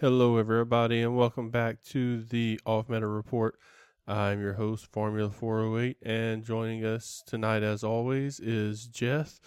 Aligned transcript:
Hello, 0.00 0.38
everybody, 0.38 1.02
and 1.02 1.16
welcome 1.16 1.50
back 1.50 1.80
to 1.84 2.20
the 2.20 2.58
Off 2.66 2.88
Meta 2.88 3.06
Report. 3.06 3.56
I'm 4.08 4.40
your 4.40 4.54
host, 4.54 4.88
Formula 4.90 5.30
408, 5.30 5.98
and 6.02 6.42
joining 6.42 6.84
us 6.84 7.22
tonight, 7.24 7.62
as 7.62 7.84
always, 7.84 8.40
is 8.40 8.88
Jeff. 8.88 9.38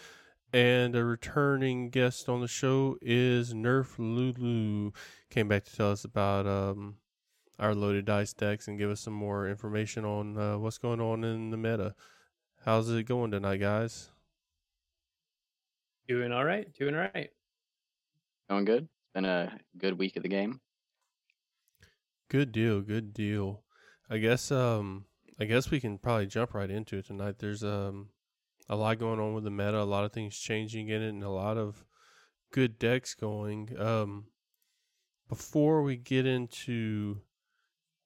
And 0.54 0.96
a 0.96 1.04
returning 1.04 1.90
guest 1.90 2.30
on 2.30 2.40
the 2.40 2.48
show 2.48 2.96
is 3.02 3.54
Nerf 3.54 4.00
Lulu. 4.00 4.92
Came 5.30 5.50
back 5.50 5.66
to 5.66 5.76
tell 5.76 5.92
us 5.92 6.06
about 6.06 6.48
um, 6.48 6.96
our 7.60 7.76
loaded 7.76 8.06
dice 8.06 8.32
decks 8.32 8.70
and 8.70 8.80
give 8.80 8.90
us 8.90 9.02
some 9.02 9.14
more 9.14 9.50
information 9.50 10.06
on 10.06 10.38
uh, 10.38 10.58
what's 10.58 10.78
going 10.78 11.02
on 11.02 11.26
in 11.26 11.50
the 11.50 11.58
meta. 11.58 11.94
How's 12.64 12.90
it 12.90 13.04
going 13.04 13.32
tonight, 13.32 13.58
guys? 13.58 14.12
Doing 16.08 16.32
all 16.32 16.46
right. 16.46 16.74
Doing 16.74 16.96
all 16.96 17.10
right. 17.14 17.32
Going 18.50 18.64
good. 18.64 18.88
Been 19.18 19.26
a 19.26 19.58
good 19.76 19.98
week 19.98 20.16
of 20.16 20.22
the 20.22 20.30
game. 20.30 20.62
Good 22.30 22.52
deal, 22.52 22.82
good 22.82 23.16
deal. 23.16 23.64
I 24.12 24.20
guess 24.20 24.52
um 24.52 25.06
I 25.40 25.46
guess 25.46 25.72
we 25.72 25.80
can 25.80 25.98
probably 25.98 26.28
jump 26.28 26.54
right 26.54 26.70
into 26.70 26.98
it 26.98 27.08
tonight. 27.08 27.40
There's 27.40 27.64
um 27.64 28.10
a 28.70 28.76
lot 28.76 29.00
going 29.00 29.20
on 29.20 29.34
with 29.34 29.44
the 29.44 29.50
meta, 29.50 29.82
a 29.82 29.86
lot 29.86 30.06
of 30.06 30.12
things 30.12 30.38
changing 30.38 30.90
in 30.90 31.02
it 31.02 31.10
and 31.10 31.24
a 31.24 31.32
lot 31.32 31.58
of 31.58 31.84
good 32.54 32.78
decks 32.78 33.16
going. 33.16 33.76
Um 33.80 34.26
before 35.28 35.82
we 35.82 35.98
get 35.98 36.28
into 36.28 37.22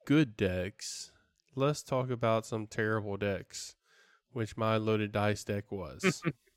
good 0.06 0.38
decks, 0.38 1.12
let's 1.56 1.84
talk 1.84 2.10
about 2.10 2.46
some 2.46 2.68
terrible 2.68 3.18
decks, 3.18 3.76
which 4.32 4.56
my 4.56 4.78
loaded 4.78 5.12
dice 5.12 5.44
deck 5.44 5.74
was. 5.74 6.22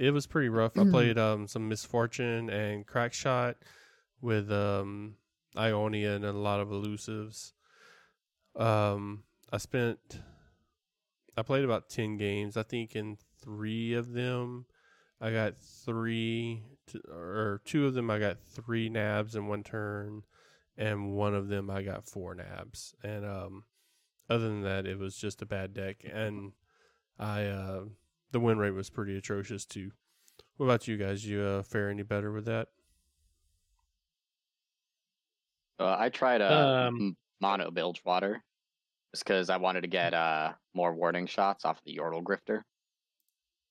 it 0.00 0.12
was 0.12 0.26
pretty 0.26 0.48
rough. 0.48 0.78
I 0.78 0.84
played 0.90 1.18
um 1.18 1.46
some 1.46 1.68
misfortune 1.68 2.48
and 2.48 2.86
crack 2.86 3.12
shot 3.12 3.56
with 4.22 4.50
um 4.50 5.16
Ionia 5.56 6.14
and 6.14 6.24
a 6.24 6.32
lot 6.32 6.58
of 6.60 6.68
elusives. 6.68 7.52
Um 8.56 9.24
I 9.52 9.58
spent 9.58 9.98
I 11.36 11.42
played 11.42 11.64
about 11.64 11.90
10 11.90 12.16
games. 12.16 12.56
I 12.56 12.62
think 12.62 12.96
in 12.96 13.18
3 13.42 13.92
of 13.94 14.12
them 14.12 14.64
I 15.20 15.30
got 15.32 15.58
3 15.60 16.62
to, 16.88 17.00
or 17.10 17.60
2 17.66 17.86
of 17.86 17.94
them 17.94 18.10
I 18.10 18.18
got 18.18 18.38
3 18.48 18.88
nabs 18.88 19.36
in 19.36 19.48
one 19.48 19.62
turn 19.62 20.22
and 20.78 21.12
one 21.12 21.34
of 21.34 21.48
them 21.48 21.68
I 21.68 21.82
got 21.82 22.06
4 22.06 22.36
nabs. 22.36 22.94
And 23.04 23.26
um 23.26 23.64
other 24.30 24.48
than 24.48 24.62
that 24.62 24.86
it 24.86 24.98
was 24.98 25.14
just 25.14 25.42
a 25.42 25.46
bad 25.46 25.74
deck 25.74 26.04
and 26.10 26.52
I 27.18 27.44
uh 27.44 27.84
the 28.32 28.40
win 28.40 28.58
rate 28.58 28.70
was 28.72 28.90
pretty 28.90 29.16
atrocious 29.16 29.64
too. 29.64 29.90
What 30.56 30.66
about 30.66 30.86
you 30.88 30.96
guys? 30.96 31.24
You 31.26 31.42
uh, 31.42 31.62
fare 31.62 31.90
any 31.90 32.02
better 32.02 32.32
with 32.32 32.44
that? 32.46 32.68
Uh, 35.78 35.96
I 35.98 36.10
tried 36.10 36.40
a 36.42 36.52
Um, 36.88 37.16
mono 37.40 37.70
bilge 37.70 38.02
water 38.04 38.42
just 39.12 39.24
because 39.24 39.48
I 39.48 39.56
wanted 39.56 39.80
to 39.82 39.88
get 39.88 40.12
uh, 40.14 40.52
more 40.74 40.94
warning 40.94 41.26
shots 41.26 41.64
off 41.64 41.80
the 41.84 41.96
Yordle 41.96 42.22
Grifter. 42.22 42.62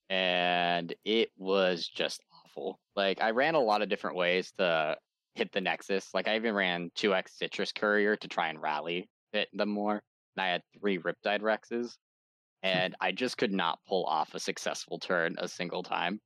And 0.09 0.93
it 1.05 1.29
was 1.37 1.87
just 1.87 2.21
awful. 2.33 2.79
Like, 2.95 3.21
I 3.21 3.29
ran 3.29 3.53
a 3.53 3.59
lot 3.59 3.83
of 3.83 3.89
different 3.89 4.17
ways 4.17 4.51
to 4.57 4.97
hit 5.35 5.51
the 5.51 5.61
Nexus. 5.61 6.09
Like, 6.15 6.27
I 6.27 6.35
even 6.35 6.55
ran 6.55 6.89
2x 6.97 7.29
Citrus 7.37 7.71
Courier 7.71 8.15
to 8.17 8.27
try 8.27 8.49
and 8.49 8.59
rally 8.59 9.07
hit 9.31 9.49
them 9.53 9.69
more. 9.69 10.01
And 10.35 10.43
I 10.43 10.47
had 10.47 10.63
three 10.79 10.97
Riptide 10.97 11.41
Rexes. 11.41 11.95
And 12.63 12.95
I 12.99 13.11
just 13.11 13.37
could 13.37 13.53
not 13.53 13.79
pull 13.87 14.05
off 14.05 14.33
a 14.33 14.39
successful 14.39 14.99
turn 14.99 15.35
a 15.37 15.47
single 15.47 15.83
time. 15.83 16.19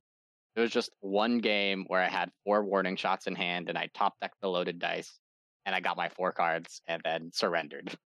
It 0.56 0.60
was 0.60 0.70
just 0.70 0.90
one 1.00 1.38
game 1.38 1.84
where 1.88 2.00
I 2.00 2.08
had 2.08 2.30
four 2.44 2.64
warning 2.64 2.96
shots 2.96 3.26
in 3.26 3.34
hand 3.34 3.68
and 3.68 3.76
I 3.76 3.88
top 3.94 4.14
decked 4.20 4.40
the 4.40 4.48
loaded 4.48 4.78
dice 4.78 5.18
and 5.66 5.74
I 5.74 5.80
got 5.80 5.96
my 5.96 6.08
four 6.08 6.32
cards 6.32 6.80
and 6.86 7.02
then 7.04 7.30
surrendered. 7.32 7.96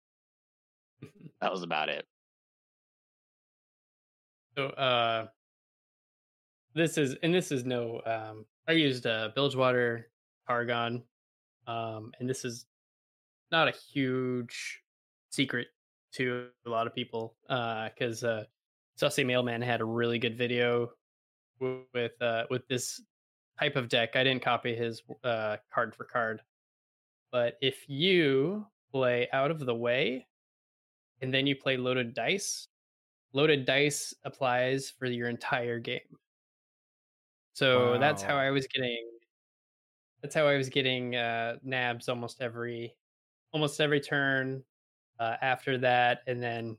that 1.41 1.53
was 1.53 1.63
about 1.63 1.89
it. 1.89 2.07
So 4.57 4.69
uh 4.69 5.27
this 6.75 6.99
is 6.99 7.17
and 7.23 7.35
this 7.35 7.53
is 7.53 7.65
no 7.65 8.01
um 8.07 8.47
I 8.67 8.73
used 8.73 9.07
uh 9.07 9.31
Bilgewater 9.35 10.11
Targon. 10.49 11.03
Um 11.67 12.13
and 12.19 12.29
this 12.29 12.45
is 12.45 12.67
not 13.51 13.69
a 13.69 13.75
huge 13.93 14.83
secret 15.31 15.69
to 16.13 16.51
a 16.67 16.71
lot 16.71 16.87
of 16.87 16.95
people. 16.95 17.37
Uh 17.49 17.89
because 17.89 18.25
uh 18.25 18.45
Sussy 19.01 19.25
Mailman 19.25 19.63
had 19.63 19.81
a 19.81 19.85
really 19.85 20.19
good 20.19 20.37
video 20.37 20.93
with 21.61 22.21
uh 22.23 22.47
with 22.51 22.67
this 22.69 23.01
type 23.59 23.77
of 23.77 23.89
deck. 23.89 24.17
I 24.17 24.25
didn't 24.25 24.43
copy 24.43 24.75
his 24.75 25.03
uh 25.25 25.59
card 25.73 25.95
for 25.95 26.05
card. 26.05 26.43
But 27.31 27.57
if 27.61 27.89
you 27.89 28.67
play 28.91 29.29
out 29.33 29.51
of 29.51 29.61
the 29.67 29.75
way 29.75 30.27
and 31.21 31.33
then 31.35 31.47
you 31.47 31.57
play 31.57 31.77
loaded 31.77 32.15
dice, 32.15 32.69
loaded 33.33 33.65
dice 33.67 34.15
applies 34.25 34.91
for 34.91 35.07
your 35.07 35.29
entire 35.29 35.79
game. 35.79 36.19
So 37.55 37.99
that's 37.99 38.23
how 38.23 38.37
I 38.37 38.51
was 38.51 38.67
getting 38.69 39.19
that's 40.23 40.35
how 40.35 40.47
I 40.47 40.57
was 40.57 40.69
getting 40.69 41.17
uh 41.17 41.59
nabs 41.63 42.09
almost 42.09 42.41
every 42.41 42.97
almost 43.53 43.81
every 43.81 44.01
turn 44.01 44.65
uh 45.19 45.37
after 45.41 45.79
that 45.79 46.23
and 46.27 46.43
then 46.43 46.79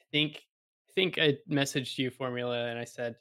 I 0.00 0.04
think 0.12 0.46
I 0.90 0.92
think 0.92 1.18
I 1.18 1.38
messaged 1.48 1.98
you 1.98 2.10
formula 2.10 2.66
and 2.68 2.78
I 2.78 2.84
said 2.84 3.16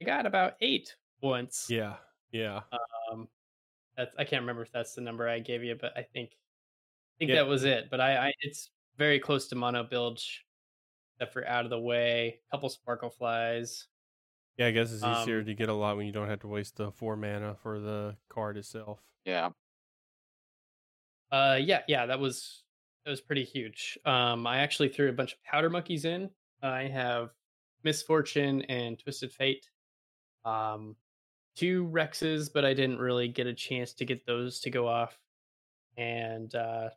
I 0.00 0.04
got 0.04 0.26
about 0.26 0.56
8 0.60 0.96
once. 1.20 1.68
Yeah, 1.68 1.98
yeah. 2.32 2.64
Um 3.12 3.28
that's 3.96 4.14
I 4.18 4.24
can't 4.24 4.42
remember 4.42 4.62
if 4.62 4.72
that's 4.72 4.94
the 4.94 5.02
number 5.02 5.28
I 5.28 5.40
gave 5.40 5.64
you 5.64 5.76
but 5.76 5.96
I 5.98 6.02
think 6.04 6.32
I 6.34 7.18
think 7.20 7.30
Yeah. 7.30 7.36
that 7.36 7.48
was 7.48 7.64
it. 7.64 7.90
But 7.90 8.00
I, 8.00 8.28
I 8.28 8.34
it's 8.40 8.70
very 8.96 9.20
close 9.20 9.48
to 9.48 9.56
mono 9.56 9.84
bilge 9.84 10.46
except 11.16 11.32
for 11.34 11.46
out 11.48 11.64
of 11.66 11.70
the 11.70 11.80
way, 11.80 12.42
couple 12.52 12.68
sparkle 12.70 13.10
flies. 13.10 13.88
Yeah, 14.56 14.66
I 14.66 14.70
guess 14.72 14.92
it's 14.92 15.04
easier 15.04 15.42
Um, 15.42 15.44
to 15.44 15.54
get 15.54 15.68
a 15.68 15.74
lot 15.74 15.96
when 15.96 16.06
you 16.06 16.12
don't 16.12 16.28
have 16.28 16.40
to 16.40 16.48
waste 16.48 16.76
the 16.76 16.92
four 16.92 17.16
mana 17.16 17.54
for 17.56 17.80
the 17.80 18.18
card 18.28 18.56
itself. 18.56 19.00
Yeah. 19.24 19.52
Uh, 21.30 21.58
yeah, 21.62 21.82
yeah, 21.86 22.06
that 22.06 22.18
was 22.18 22.64
that 23.04 23.10
was 23.10 23.20
pretty 23.20 23.44
huge. 23.44 23.98
Um, 24.04 24.46
I 24.46 24.58
actually 24.58 24.88
threw 24.88 25.08
a 25.08 25.12
bunch 25.12 25.32
of 25.32 25.42
powder 25.44 25.70
monkeys 25.70 26.04
in. 26.04 26.30
I 26.62 26.82
have 26.82 27.30
misfortune 27.82 28.62
and 28.62 28.98
twisted 28.98 29.32
fate. 29.32 29.68
Um, 30.44 30.96
two 31.56 31.88
rexes, 31.92 32.50
but 32.52 32.64
I 32.64 32.74
didn't 32.74 32.98
really 32.98 33.28
get 33.28 33.46
a 33.46 33.54
chance 33.54 33.92
to 33.94 34.04
get 34.04 34.26
those 34.26 34.60
to 34.60 34.70
go 34.70 34.86
off, 34.86 35.18
and 35.96 36.54
uh, 36.54 36.90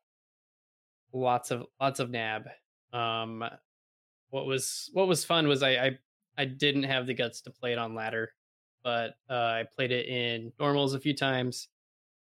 lots 1.13 1.51
of 1.51 1.65
lots 1.79 1.99
of 1.99 2.09
nab. 2.09 2.49
Um, 2.91 3.43
what 4.29 4.45
was 4.45 4.89
what 4.93 5.07
was 5.07 5.25
fun 5.25 5.47
was 5.47 5.63
I 5.63 5.71
I, 5.71 5.99
I 6.37 6.45
didn't 6.45 6.83
have 6.83 7.07
the 7.07 7.13
guts 7.13 7.41
to 7.41 7.51
play 7.51 7.71
it 7.71 7.77
on 7.77 7.95
ladder, 7.95 8.31
but 8.83 9.15
uh, 9.29 9.33
I 9.33 9.65
played 9.75 9.91
it 9.91 10.07
in 10.07 10.51
normals 10.59 10.93
a 10.93 10.99
few 10.99 11.15
times 11.15 11.69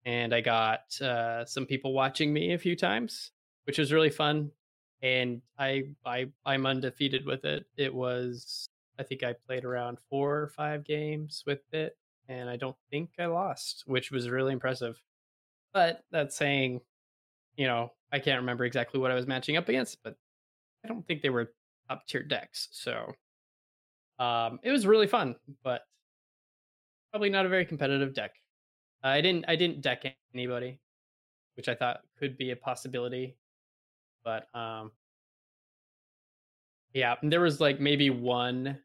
and 0.05 0.33
I 0.33 0.41
got 0.41 0.99
uh, 1.01 1.45
some 1.45 1.65
people 1.65 1.93
watching 1.93 2.33
me 2.33 2.53
a 2.53 2.57
few 2.57 2.75
times, 2.75 3.31
which 3.65 3.77
was 3.77 3.93
really 3.93 4.09
fun. 4.09 4.51
And 5.01 5.41
I 5.59 5.83
I 6.05 6.27
I'm 6.45 6.65
undefeated 6.65 7.25
with 7.25 7.45
it. 7.45 7.65
It 7.77 7.93
was 7.93 8.69
I 8.99 9.03
think 9.03 9.23
I 9.23 9.33
played 9.47 9.65
around 9.65 9.97
four 10.09 10.41
or 10.41 10.47
five 10.49 10.83
games 10.83 11.43
with 11.45 11.61
it, 11.73 11.97
and 12.27 12.49
I 12.49 12.55
don't 12.57 12.77
think 12.91 13.11
I 13.19 13.25
lost, 13.25 13.83
which 13.85 14.11
was 14.11 14.29
really 14.29 14.53
impressive. 14.53 15.01
But 15.73 16.03
that's 16.11 16.35
saying, 16.35 16.81
you 17.57 17.67
know, 17.67 17.91
I 18.11 18.19
can't 18.19 18.39
remember 18.39 18.65
exactly 18.65 18.99
what 18.99 19.11
I 19.11 19.15
was 19.15 19.27
matching 19.27 19.57
up 19.57 19.69
against, 19.69 19.97
but 20.03 20.15
I 20.85 20.87
don't 20.87 21.05
think 21.07 21.21
they 21.21 21.29
were 21.29 21.53
top 21.89 22.05
tier 22.07 22.23
decks. 22.23 22.69
So 22.71 23.13
um, 24.19 24.59
it 24.63 24.71
was 24.71 24.85
really 24.85 25.07
fun, 25.07 25.35
but 25.63 25.81
probably 27.11 27.29
not 27.29 27.45
a 27.45 27.49
very 27.49 27.65
competitive 27.65 28.13
deck. 28.13 28.35
I 29.03 29.21
didn't 29.21 29.45
I 29.47 29.55
didn't 29.55 29.81
deck 29.81 30.05
anybody, 30.33 30.79
which 31.55 31.67
I 31.67 31.75
thought 31.75 32.01
could 32.17 32.37
be 32.37 32.51
a 32.51 32.55
possibility. 32.55 33.35
But 34.23 34.53
um 34.55 34.91
yeah, 36.93 37.15
there 37.23 37.41
was 37.41 37.59
like 37.59 37.79
maybe 37.79 38.09
one 38.09 38.81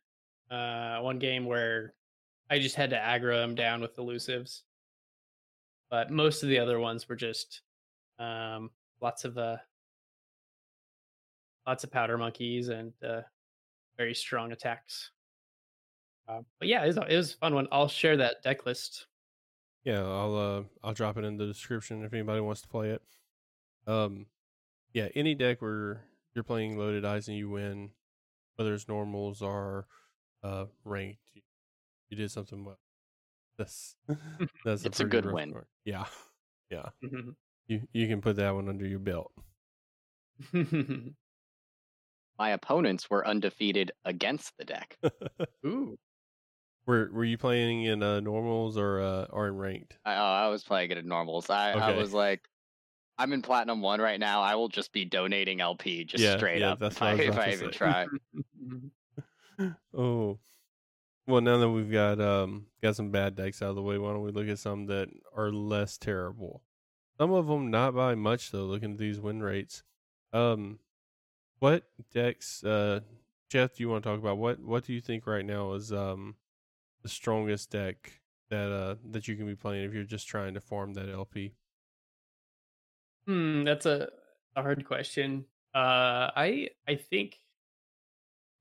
uh 0.50 1.00
one 1.00 1.18
game 1.18 1.44
where 1.44 1.94
I 2.50 2.58
just 2.58 2.76
had 2.76 2.90
to 2.90 2.96
aggro 2.96 3.42
him 3.44 3.54
down 3.54 3.80
with 3.80 3.96
elusives. 3.96 4.62
But 5.90 6.10
most 6.10 6.42
of 6.42 6.48
the 6.48 6.58
other 6.58 6.80
ones 6.80 7.08
were 7.08 7.16
just 7.16 7.62
um 8.18 8.70
lots 9.00 9.24
of 9.24 9.38
uh 9.38 9.58
lots 11.66 11.84
of 11.84 11.90
powder 11.90 12.18
monkeys 12.18 12.68
and 12.68 12.92
uh 13.02 13.22
very 13.98 14.14
strong 14.14 14.52
attacks. 14.52 15.12
Uh, 16.28 16.42
but 16.58 16.68
yeah, 16.68 16.84
it 16.84 16.88
was, 16.88 16.96
it 16.96 17.16
was 17.16 17.34
a 17.34 17.36
fun 17.38 17.54
one. 17.54 17.68
I'll 17.72 17.88
share 17.88 18.16
that 18.18 18.42
deck 18.42 18.66
list 18.66 19.06
Yeah, 19.84 20.02
I'll 20.04 20.36
uh 20.36 20.64
I'll 20.82 20.94
drop 20.94 21.16
it 21.16 21.24
in 21.24 21.36
the 21.36 21.46
description 21.46 22.04
if 22.04 22.12
anybody 22.12 22.40
wants 22.40 22.62
to 22.62 22.68
play 22.68 22.90
it. 22.90 23.02
Um 23.86 24.26
yeah, 24.92 25.08
any 25.14 25.34
deck 25.34 25.60
where 25.62 26.04
you're 26.34 26.44
playing 26.44 26.78
loaded 26.78 27.02
dice 27.02 27.28
and 27.28 27.36
you 27.36 27.48
win, 27.50 27.90
whether 28.56 28.74
it's 28.74 28.88
normals 28.88 29.42
or 29.42 29.86
uh 30.42 30.66
ranked, 30.84 31.20
you, 31.34 31.42
you 32.08 32.16
did 32.16 32.30
something 32.30 32.64
well. 32.64 32.78
That's 33.56 33.96
that's 34.64 34.84
It's 34.84 35.00
a 35.00 35.04
pretty 35.04 35.22
good 35.22 35.32
win. 35.32 35.52
part. 35.52 35.68
Yeah, 35.84 36.06
yeah. 36.70 36.90
Mhm. 37.02 37.34
You 37.66 37.82
you 37.92 38.08
can 38.08 38.20
put 38.20 38.36
that 38.36 38.54
one 38.54 38.68
under 38.68 38.86
your 38.86 38.98
belt. 39.00 39.32
My 42.38 42.50
opponents 42.50 43.10
were 43.10 43.26
undefeated 43.26 43.90
against 44.04 44.56
the 44.58 44.64
deck. 44.64 44.96
Ooh. 45.66 45.98
were 46.86 47.10
Were 47.12 47.24
you 47.24 47.36
playing 47.36 47.82
in 47.82 48.02
uh, 48.02 48.20
normals 48.20 48.78
or 48.78 49.00
uh, 49.00 49.24
or 49.30 49.48
in 49.48 49.56
ranked? 49.56 49.98
I, 50.04 50.14
oh, 50.14 50.46
I 50.46 50.48
was 50.48 50.62
playing 50.62 50.90
it 50.92 50.98
at 50.98 51.04
normals. 51.04 51.50
I, 51.50 51.72
I 51.72 51.96
was 51.96 52.12
like, 52.12 52.48
I'm 53.18 53.32
in 53.32 53.42
platinum 53.42 53.80
one 53.80 54.00
right 54.00 54.20
now. 54.20 54.42
I 54.42 54.54
will 54.54 54.68
just 54.68 54.92
be 54.92 55.04
donating 55.04 55.60
LP 55.60 56.04
just 56.04 56.22
Yeah, 56.22 56.36
straight 56.36 56.60
yeah, 56.60 56.70
up 56.70 56.78
that's 56.78 56.96
if 56.96 57.02
I 57.02 57.12
if 57.14 57.38
I 57.38 57.52
even 57.52 57.70
try. 57.70 58.06
Oh, 59.92 60.38
well. 61.26 61.40
Now 61.40 61.58
that 61.58 61.68
we've 61.70 61.90
got 61.90 62.20
um 62.20 62.66
got 62.80 62.94
some 62.94 63.10
bad 63.10 63.34
decks 63.34 63.60
out 63.60 63.70
of 63.70 63.74
the 63.76 63.82
way, 63.82 63.98
why 63.98 64.12
don't 64.12 64.22
we 64.22 64.30
look 64.30 64.48
at 64.48 64.60
some 64.60 64.86
that 64.86 65.08
are 65.36 65.50
less 65.50 65.98
terrible? 65.98 66.62
Some 67.18 67.32
of 67.32 67.48
them 67.48 67.70
not 67.70 67.94
by 67.94 68.14
much 68.14 68.52
though. 68.52 68.64
Looking 68.66 68.92
at 68.92 68.98
these 68.98 69.18
win 69.18 69.42
rates, 69.42 69.82
um, 70.32 70.78
what 71.58 71.84
decks? 72.14 72.62
Uh, 72.62 73.00
Jeff, 73.48 73.74
do 73.74 73.82
you 73.82 73.88
want 73.88 74.04
to 74.04 74.10
talk 74.10 74.18
about 74.20 74.38
what 74.38 74.60
what 74.60 74.84
do 74.84 74.92
you 74.92 75.00
think 75.00 75.26
right 75.26 75.44
now 75.44 75.72
is 75.72 75.92
um 75.92 76.36
the 77.02 77.08
strongest 77.08 77.70
deck 77.70 78.20
that 78.50 78.70
uh 78.70 78.94
that 79.10 79.26
you 79.26 79.34
can 79.36 79.46
be 79.46 79.56
playing 79.56 79.84
if 79.84 79.92
you're 79.94 80.04
just 80.04 80.28
trying 80.28 80.54
to 80.54 80.60
farm 80.60 80.94
that 80.94 81.08
LP? 81.08 81.54
Hmm, 83.28 83.64
that's 83.64 83.84
a, 83.84 84.08
a 84.56 84.62
hard 84.62 84.86
question. 84.86 85.44
Uh, 85.74 86.32
I 86.34 86.70
I 86.88 86.94
think, 86.94 87.36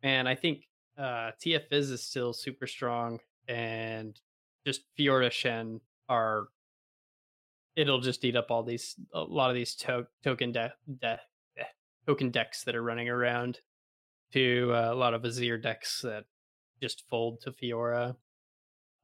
man, 0.04 0.28
I 0.28 0.36
think 0.36 0.66
uh, 0.98 1.32
TF 1.42 1.70
Fizz 1.70 1.90
is 1.92 2.04
still 2.04 2.34
super 2.34 2.68
strong, 2.68 3.20
and 3.48 4.20
just 4.66 4.82
Fiora 5.00 5.32
Shen 5.32 5.80
are. 6.10 6.50
It'll 7.78 8.02
just 8.02 8.26
eat 8.26 8.36
up 8.36 8.52
all 8.52 8.62
these 8.64 8.96
a 9.14 9.22
lot 9.22 9.50
of 9.50 9.56
these 9.56 9.74
to- 9.76 10.08
token 10.22 10.52
de- 10.52 10.74
de- 11.00 11.20
eh, 11.58 11.64
token 12.06 12.30
decks 12.32 12.64
that 12.66 12.76
are 12.76 12.84
running 12.84 13.08
around. 13.08 13.62
To 14.34 14.74
uh, 14.74 14.90
a 14.92 14.96
lot 14.96 15.14
of 15.14 15.22
Azir 15.22 15.62
decks 15.64 16.02
that 16.02 16.26
just 16.82 17.08
fold 17.10 17.40
to 17.42 17.52
Fiora. 17.54 18.18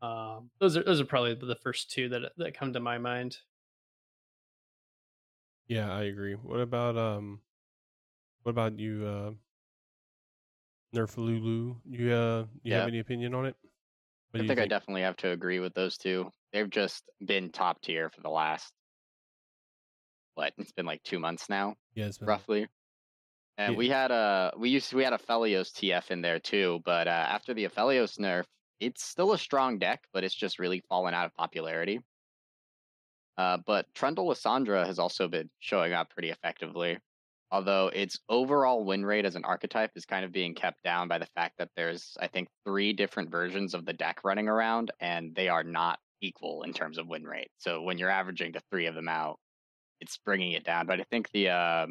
Um, 0.02 0.50
those 0.60 0.76
are 0.76 0.84
those 0.84 1.00
are 1.00 1.06
probably 1.06 1.36
the 1.36 1.56
first 1.56 1.90
two 1.90 2.10
that 2.10 2.34
that 2.36 2.58
come 2.58 2.74
to 2.74 2.82
my 2.82 2.98
mind. 2.98 3.38
Yeah, 5.68 5.92
I 5.94 6.04
agree. 6.04 6.36
What 6.36 6.60
about 6.62 6.98
um, 6.98 7.42
what 8.44 8.52
about 8.52 8.80
you, 8.80 9.06
uh, 9.06 9.34
Nerf 10.96 11.18
Lulu? 11.18 11.82
You 11.86 12.12
uh, 12.14 12.48
you 12.64 12.74
have 12.74 12.88
any 12.88 13.00
opinion 13.00 13.34
on 13.34 13.46
it? 13.46 13.58
I 14.38 14.44
you 14.44 14.44
think 14.44 14.60
I 14.60 14.66
definitely 14.66 15.02
have 15.02 15.18
to 15.18 15.30
agree 15.32 15.60
with 15.60 15.74
those 15.74 15.98
two. 15.98 16.32
They've 16.52 16.70
just 16.70 17.10
been 17.26 17.52
top 17.52 17.82
tier 17.82 18.10
for 18.10 18.22
the 18.22 18.30
last 18.30 18.74
what? 20.36 20.54
It's 20.58 20.72
been 20.72 20.86
like 20.86 21.04
two 21.04 21.20
months 21.20 21.50
now, 21.50 21.76
Yeah, 21.96 22.12
roughly. 22.26 22.68
And 23.58 23.74
Yeah. 23.74 23.78
we 23.78 23.90
had 23.90 24.12
a 24.12 24.54
we 24.58 24.70
used 24.70 24.94
we 24.94 25.04
had 25.04 25.14
Aphelios 25.14 25.74
TF 25.74 26.12
in 26.12 26.22
there 26.22 26.40
too, 26.40 26.82
but 26.86 27.08
uh, 27.08 27.12
after 27.12 27.54
the 27.54 27.66
Aphelios 27.66 28.20
nerf, 28.20 28.46
it's 28.80 29.04
still 29.04 29.34
a 29.34 29.38
strong 29.40 29.80
deck, 29.80 30.08
but 30.14 30.24
it's 30.24 30.36
just 30.36 30.60
really 30.60 30.82
fallen 30.82 31.14
out 31.14 31.26
of 31.28 31.36
popularity. 31.36 32.02
Uh, 33.38 33.58
but 33.66 33.88
Trundle 33.96 34.28
Lissandra 34.28 34.86
has 34.86 35.00
also 35.00 35.28
been 35.28 35.50
showing 35.60 35.94
up 35.94 36.12
pretty 36.12 36.30
effectively, 36.30 36.98
although 37.52 37.88
its 37.88 38.20
overall 38.30 38.86
win 38.86 39.06
rate 39.06 39.26
as 39.26 39.36
an 39.36 39.46
archetype 39.46 39.92
is 39.96 40.06
kind 40.06 40.24
of 40.24 40.32
being 40.32 40.54
kept 40.54 40.84
down 40.84 41.08
by 41.08 41.18
the 41.18 41.28
fact 41.36 41.58
that 41.58 41.70
there's 41.76 42.16
I 42.20 42.28
think 42.28 42.50
three 42.66 42.94
different 42.94 43.32
versions 43.32 43.74
of 43.74 43.86
the 43.86 43.94
deck 43.94 44.20
running 44.24 44.48
around, 44.48 44.92
and 45.00 45.34
they 45.36 45.50
are 45.50 45.64
not 45.64 46.00
equal 46.22 46.64
in 46.64 46.74
terms 46.74 46.98
of 46.98 47.08
win 47.08 47.24
rate. 47.24 47.50
So 47.58 47.82
when 47.82 47.98
you're 47.98 48.10
averaging 48.10 48.52
the 48.52 48.62
three 48.72 48.86
of 48.86 48.96
them 48.96 49.10
out, 49.10 49.40
it's 50.00 50.18
bringing 50.18 50.54
it 50.54 50.64
down. 50.64 50.86
But 50.86 51.00
I 51.00 51.06
think 51.10 51.30
the 51.32 51.50
uh, 51.50 51.88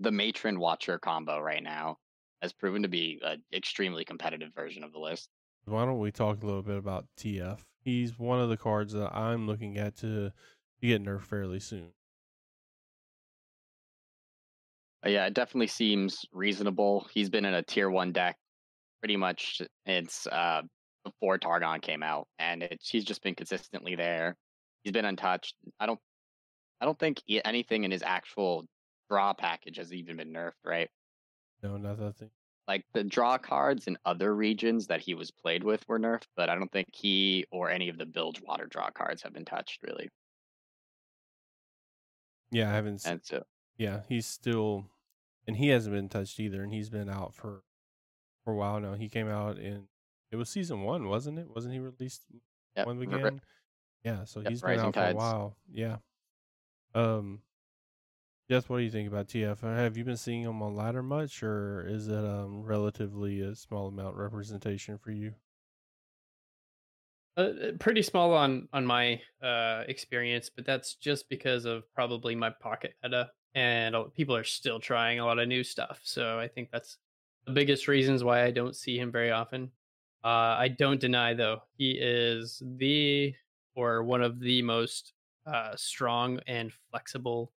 the 0.00 0.12
Matron 0.12 0.58
Watcher 0.58 0.98
combo 0.98 1.40
right 1.40 1.62
now 1.62 1.96
has 2.42 2.52
proven 2.52 2.82
to 2.82 2.88
be 2.88 3.20
an 3.22 3.42
extremely 3.52 4.04
competitive 4.04 4.54
version 4.54 4.84
of 4.84 4.92
the 4.92 4.98
list. 4.98 5.28
Why 5.64 5.84
don't 5.84 5.98
we 5.98 6.10
talk 6.10 6.42
a 6.42 6.46
little 6.46 6.62
bit 6.62 6.76
about 6.76 7.06
TF? 7.18 7.58
He's 7.82 8.18
one 8.18 8.40
of 8.40 8.48
the 8.48 8.56
cards 8.56 8.92
that 8.92 9.14
I'm 9.14 9.46
looking 9.46 9.76
at 9.76 9.96
to, 9.98 10.32
to 10.80 10.86
get 10.86 11.02
nerfed 11.02 11.22
fairly 11.22 11.60
soon. 11.60 11.92
Uh, 15.04 15.10
yeah, 15.10 15.26
it 15.26 15.34
definitely 15.34 15.66
seems 15.68 16.24
reasonable. 16.32 17.06
He's 17.12 17.30
been 17.30 17.44
in 17.44 17.54
a 17.54 17.62
tier 17.62 17.88
one 17.90 18.12
deck 18.12 18.36
pretty 19.00 19.16
much 19.16 19.62
it's 19.86 20.26
uh, 20.26 20.62
before 21.04 21.38
Targon 21.38 21.80
came 21.80 22.02
out, 22.02 22.26
and 22.38 22.62
it's 22.62 22.88
he's 22.88 23.04
just 23.04 23.22
been 23.22 23.34
consistently 23.34 23.94
there. 23.94 24.36
He's 24.82 24.92
been 24.92 25.04
untouched. 25.04 25.54
I 25.78 25.86
don't, 25.86 26.00
I 26.80 26.84
don't 26.84 26.98
think 26.98 27.22
anything 27.44 27.84
in 27.84 27.90
his 27.90 28.02
actual 28.02 28.64
draw 29.08 29.34
package 29.34 29.76
has 29.76 29.92
even 29.92 30.16
been 30.16 30.32
nerfed. 30.32 30.52
Right, 30.64 30.90
No, 31.62 31.76
not 31.76 31.98
that 31.98 32.16
thing. 32.16 32.30
like 32.66 32.84
the 32.92 33.04
draw 33.04 33.38
cards 33.38 33.86
in 33.86 33.96
other 34.04 34.34
regions 34.34 34.88
that 34.88 35.00
he 35.00 35.14
was 35.14 35.30
played 35.30 35.62
with 35.62 35.86
were 35.88 36.00
nerfed, 36.00 36.26
but 36.36 36.48
I 36.48 36.56
don't 36.56 36.72
think 36.72 36.88
he 36.92 37.44
or 37.52 37.70
any 37.70 37.88
of 37.88 37.98
the 37.98 38.06
bilge 38.06 38.40
water 38.40 38.66
draw 38.66 38.90
cards 38.90 39.22
have 39.22 39.32
been 39.32 39.44
touched 39.44 39.78
really. 39.84 40.08
Yeah, 42.50 42.68
I 42.70 42.72
haven't. 42.74 42.94
s- 42.96 43.06
And 43.06 43.20
so 43.24 43.44
yeah, 43.76 44.02
he's 44.08 44.26
still, 44.26 44.86
and 45.46 45.56
he 45.56 45.68
hasn't 45.68 45.94
been 45.94 46.08
touched 46.08 46.40
either, 46.40 46.62
and 46.62 46.72
he's 46.72 46.90
been 46.90 47.08
out 47.08 47.34
for 47.34 47.62
for 48.44 48.52
a 48.52 48.56
while 48.56 48.80
now. 48.80 48.94
He 48.94 49.08
came 49.08 49.28
out 49.28 49.58
in 49.58 49.88
it 50.30 50.36
was 50.36 50.48
season 50.48 50.82
one, 50.82 51.08
wasn't 51.08 51.38
it? 51.38 51.48
Wasn't 51.54 51.72
he 51.72 51.80
released 51.80 52.24
Yep, 52.76 52.86
one 52.86 52.98
began? 52.98 53.40
Yeah, 54.04 54.24
so 54.24 54.40
Yep, 54.40 54.48
he's 54.50 54.60
been 54.62 54.70
Rising 54.70 54.86
out 54.86 54.94
for 54.94 55.00
a 55.00 55.14
while. 55.14 55.56
Yeah. 55.70 55.96
Um, 56.94 57.42
Jess, 58.48 58.68
what 58.68 58.78
do 58.78 58.82
you 58.84 58.90
think 58.90 59.08
about 59.08 59.28
TF? 59.28 59.62
Uh, 59.62 59.74
Have 59.74 59.96
you 59.98 60.04
been 60.04 60.16
seeing 60.16 60.42
him 60.42 60.62
on 60.62 60.74
ladder 60.74 61.02
much, 61.02 61.42
or 61.42 61.86
is 61.86 62.08
it 62.08 62.24
um 62.24 62.62
relatively 62.62 63.40
a 63.42 63.54
small 63.54 63.88
amount 63.88 64.16
representation 64.16 64.96
for 64.98 65.10
you? 65.10 65.34
Uh, 67.38 67.70
pretty 67.78 68.02
small 68.02 68.34
on 68.34 68.68
on 68.72 68.84
my 68.84 69.22
uh 69.42 69.84
experience, 69.86 70.50
but 70.50 70.66
that's 70.66 70.96
just 70.96 71.28
because 71.28 71.66
of 71.66 71.84
probably 71.94 72.34
my 72.34 72.50
pocket 72.50 72.96
meta, 73.02 73.30
and 73.54 73.94
people 74.14 74.34
are 74.36 74.42
still 74.44 74.80
trying 74.80 75.20
a 75.20 75.24
lot 75.24 75.38
of 75.38 75.46
new 75.46 75.62
stuff. 75.62 76.00
So 76.02 76.40
I 76.40 76.48
think 76.48 76.70
that's 76.72 76.98
the 77.46 77.52
biggest 77.52 77.86
reasons 77.86 78.24
why 78.24 78.42
I 78.42 78.50
don't 78.50 78.74
see 78.74 78.98
him 78.98 79.12
very 79.12 79.30
often. 79.30 79.70
Uh, 80.24 80.58
I 80.58 80.68
don't 80.68 81.00
deny 81.00 81.32
though 81.32 81.62
he 81.76 81.92
is 81.92 82.60
the 82.76 83.34
or 83.76 84.02
one 84.02 84.22
of 84.22 84.40
the 84.40 84.62
most 84.62 85.14
uh, 85.46 85.76
strong 85.76 86.40
and 86.48 86.72
flexible 86.90 87.52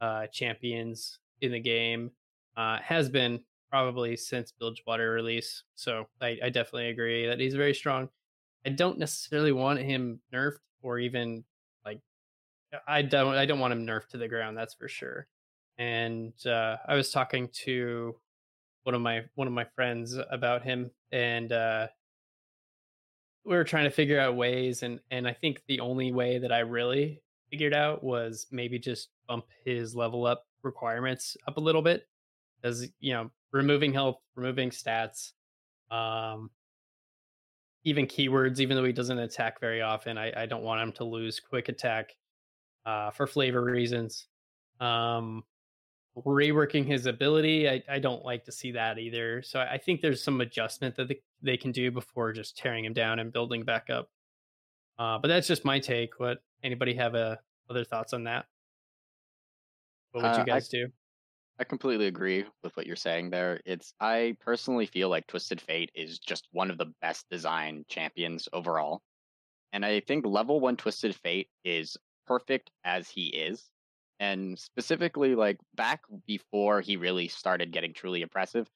uh, 0.00 0.26
champions 0.28 1.20
in 1.40 1.52
the 1.52 1.60
game. 1.60 2.12
Uh, 2.56 2.80
has 2.80 3.10
been 3.10 3.44
probably 3.70 4.16
since 4.16 4.52
Bilgewater 4.52 5.10
release. 5.12 5.64
So 5.74 6.08
I, 6.20 6.38
I 6.44 6.50
definitely 6.50 6.88
agree 6.90 7.26
that 7.26 7.40
he's 7.40 7.54
very 7.54 7.74
strong. 7.74 8.10
I 8.66 8.70
don't 8.70 8.98
necessarily 8.98 9.52
want 9.52 9.78
him 9.78 10.20
nerfed 10.34 10.58
or 10.82 10.98
even 10.98 11.44
like 11.84 12.00
I 12.86 13.02
don't 13.02 13.34
I 13.34 13.46
don't 13.46 13.60
want 13.60 13.72
him 13.72 13.86
nerfed 13.86 14.08
to 14.08 14.18
the 14.18 14.28
ground, 14.28 14.58
that's 14.58 14.74
for 14.74 14.88
sure. 14.88 15.28
And 15.78 16.32
uh 16.44 16.78
I 16.86 16.96
was 16.96 17.10
talking 17.12 17.48
to 17.64 18.16
one 18.82 18.94
of 18.96 19.00
my 19.00 19.22
one 19.36 19.46
of 19.46 19.52
my 19.52 19.66
friends 19.76 20.18
about 20.30 20.62
him 20.62 20.90
and 21.12 21.52
uh 21.52 21.86
we 23.44 23.54
were 23.54 23.64
trying 23.64 23.84
to 23.84 23.90
figure 23.90 24.18
out 24.18 24.36
ways 24.36 24.82
and 24.82 24.98
and 25.12 25.28
I 25.28 25.32
think 25.32 25.62
the 25.68 25.78
only 25.80 26.10
way 26.10 26.38
that 26.38 26.50
I 26.50 26.60
really 26.60 27.22
figured 27.50 27.74
out 27.74 28.02
was 28.02 28.48
maybe 28.50 28.80
just 28.80 29.10
bump 29.28 29.44
his 29.64 29.94
level 29.94 30.26
up 30.26 30.44
requirements 30.64 31.36
up 31.46 31.56
a 31.56 31.60
little 31.60 31.82
bit 31.82 32.08
as 32.64 32.88
you 32.98 33.12
know 33.12 33.30
removing 33.52 33.92
health 33.92 34.18
removing 34.34 34.70
stats 34.70 35.32
um 35.92 36.50
even 37.86 38.04
keywords, 38.06 38.58
even 38.58 38.76
though 38.76 38.84
he 38.84 38.92
doesn't 38.92 39.18
attack 39.18 39.60
very 39.60 39.80
often. 39.80 40.18
I, 40.18 40.42
I 40.42 40.46
don't 40.46 40.64
want 40.64 40.82
him 40.82 40.92
to 40.94 41.04
lose 41.04 41.38
quick 41.38 41.68
attack 41.68 42.16
uh, 42.84 43.10
for 43.12 43.28
flavor 43.28 43.62
reasons. 43.62 44.26
Um, 44.80 45.44
reworking 46.16 46.84
his 46.84 47.06
ability, 47.06 47.68
I, 47.68 47.82
I 47.88 47.98
don't 48.00 48.24
like 48.24 48.44
to 48.46 48.52
see 48.52 48.72
that 48.72 48.98
either. 48.98 49.40
So 49.42 49.60
I 49.60 49.74
I 49.74 49.78
think 49.78 50.00
there's 50.00 50.20
some 50.22 50.40
adjustment 50.40 50.96
that 50.96 51.06
they, 51.08 51.20
they 51.42 51.56
can 51.56 51.70
do 51.70 51.90
before 51.92 52.32
just 52.32 52.56
tearing 52.58 52.84
him 52.84 52.92
down 52.92 53.20
and 53.20 53.32
building 53.32 53.62
back 53.62 53.88
up. 53.88 54.10
Uh, 54.98 55.18
but 55.18 55.28
that's 55.28 55.46
just 55.46 55.64
my 55.64 55.78
take. 55.78 56.18
What 56.18 56.38
anybody 56.64 56.94
have 56.94 57.14
uh, 57.14 57.36
other 57.70 57.84
thoughts 57.84 58.12
on 58.12 58.24
that? 58.24 58.46
What 60.10 60.24
would 60.24 60.32
Uh, 60.32 60.36
you 60.38 60.42
I- 60.42 60.46
guys 60.46 60.68
do? 60.68 60.88
I 61.58 61.64
completely 61.64 62.06
agree 62.06 62.44
with 62.62 62.76
what 62.76 62.86
you're 62.86 62.96
saying 62.96 63.30
there. 63.30 63.60
It's 63.64 63.94
I 64.00 64.36
personally 64.40 64.86
feel 64.86 65.08
like 65.08 65.26
Twisted 65.26 65.60
Fate 65.60 65.90
is 65.94 66.18
just 66.18 66.48
one 66.52 66.70
of 66.70 66.78
the 66.78 66.92
best 67.00 67.26
designed 67.30 67.88
champions 67.88 68.48
overall. 68.52 69.02
And 69.72 69.84
I 69.84 70.00
think 70.00 70.26
level 70.26 70.60
1 70.60 70.76
Twisted 70.76 71.14
Fate 71.16 71.48
is 71.64 71.96
perfect 72.26 72.70
as 72.84 73.08
he 73.08 73.26
is. 73.28 73.70
And 74.20 74.58
specifically 74.58 75.34
like 75.34 75.58
back 75.74 76.02
before 76.26 76.80
he 76.80 76.96
really 76.96 77.28
started 77.28 77.72
getting 77.72 77.94
truly 77.94 78.22
impressive, 78.22 78.68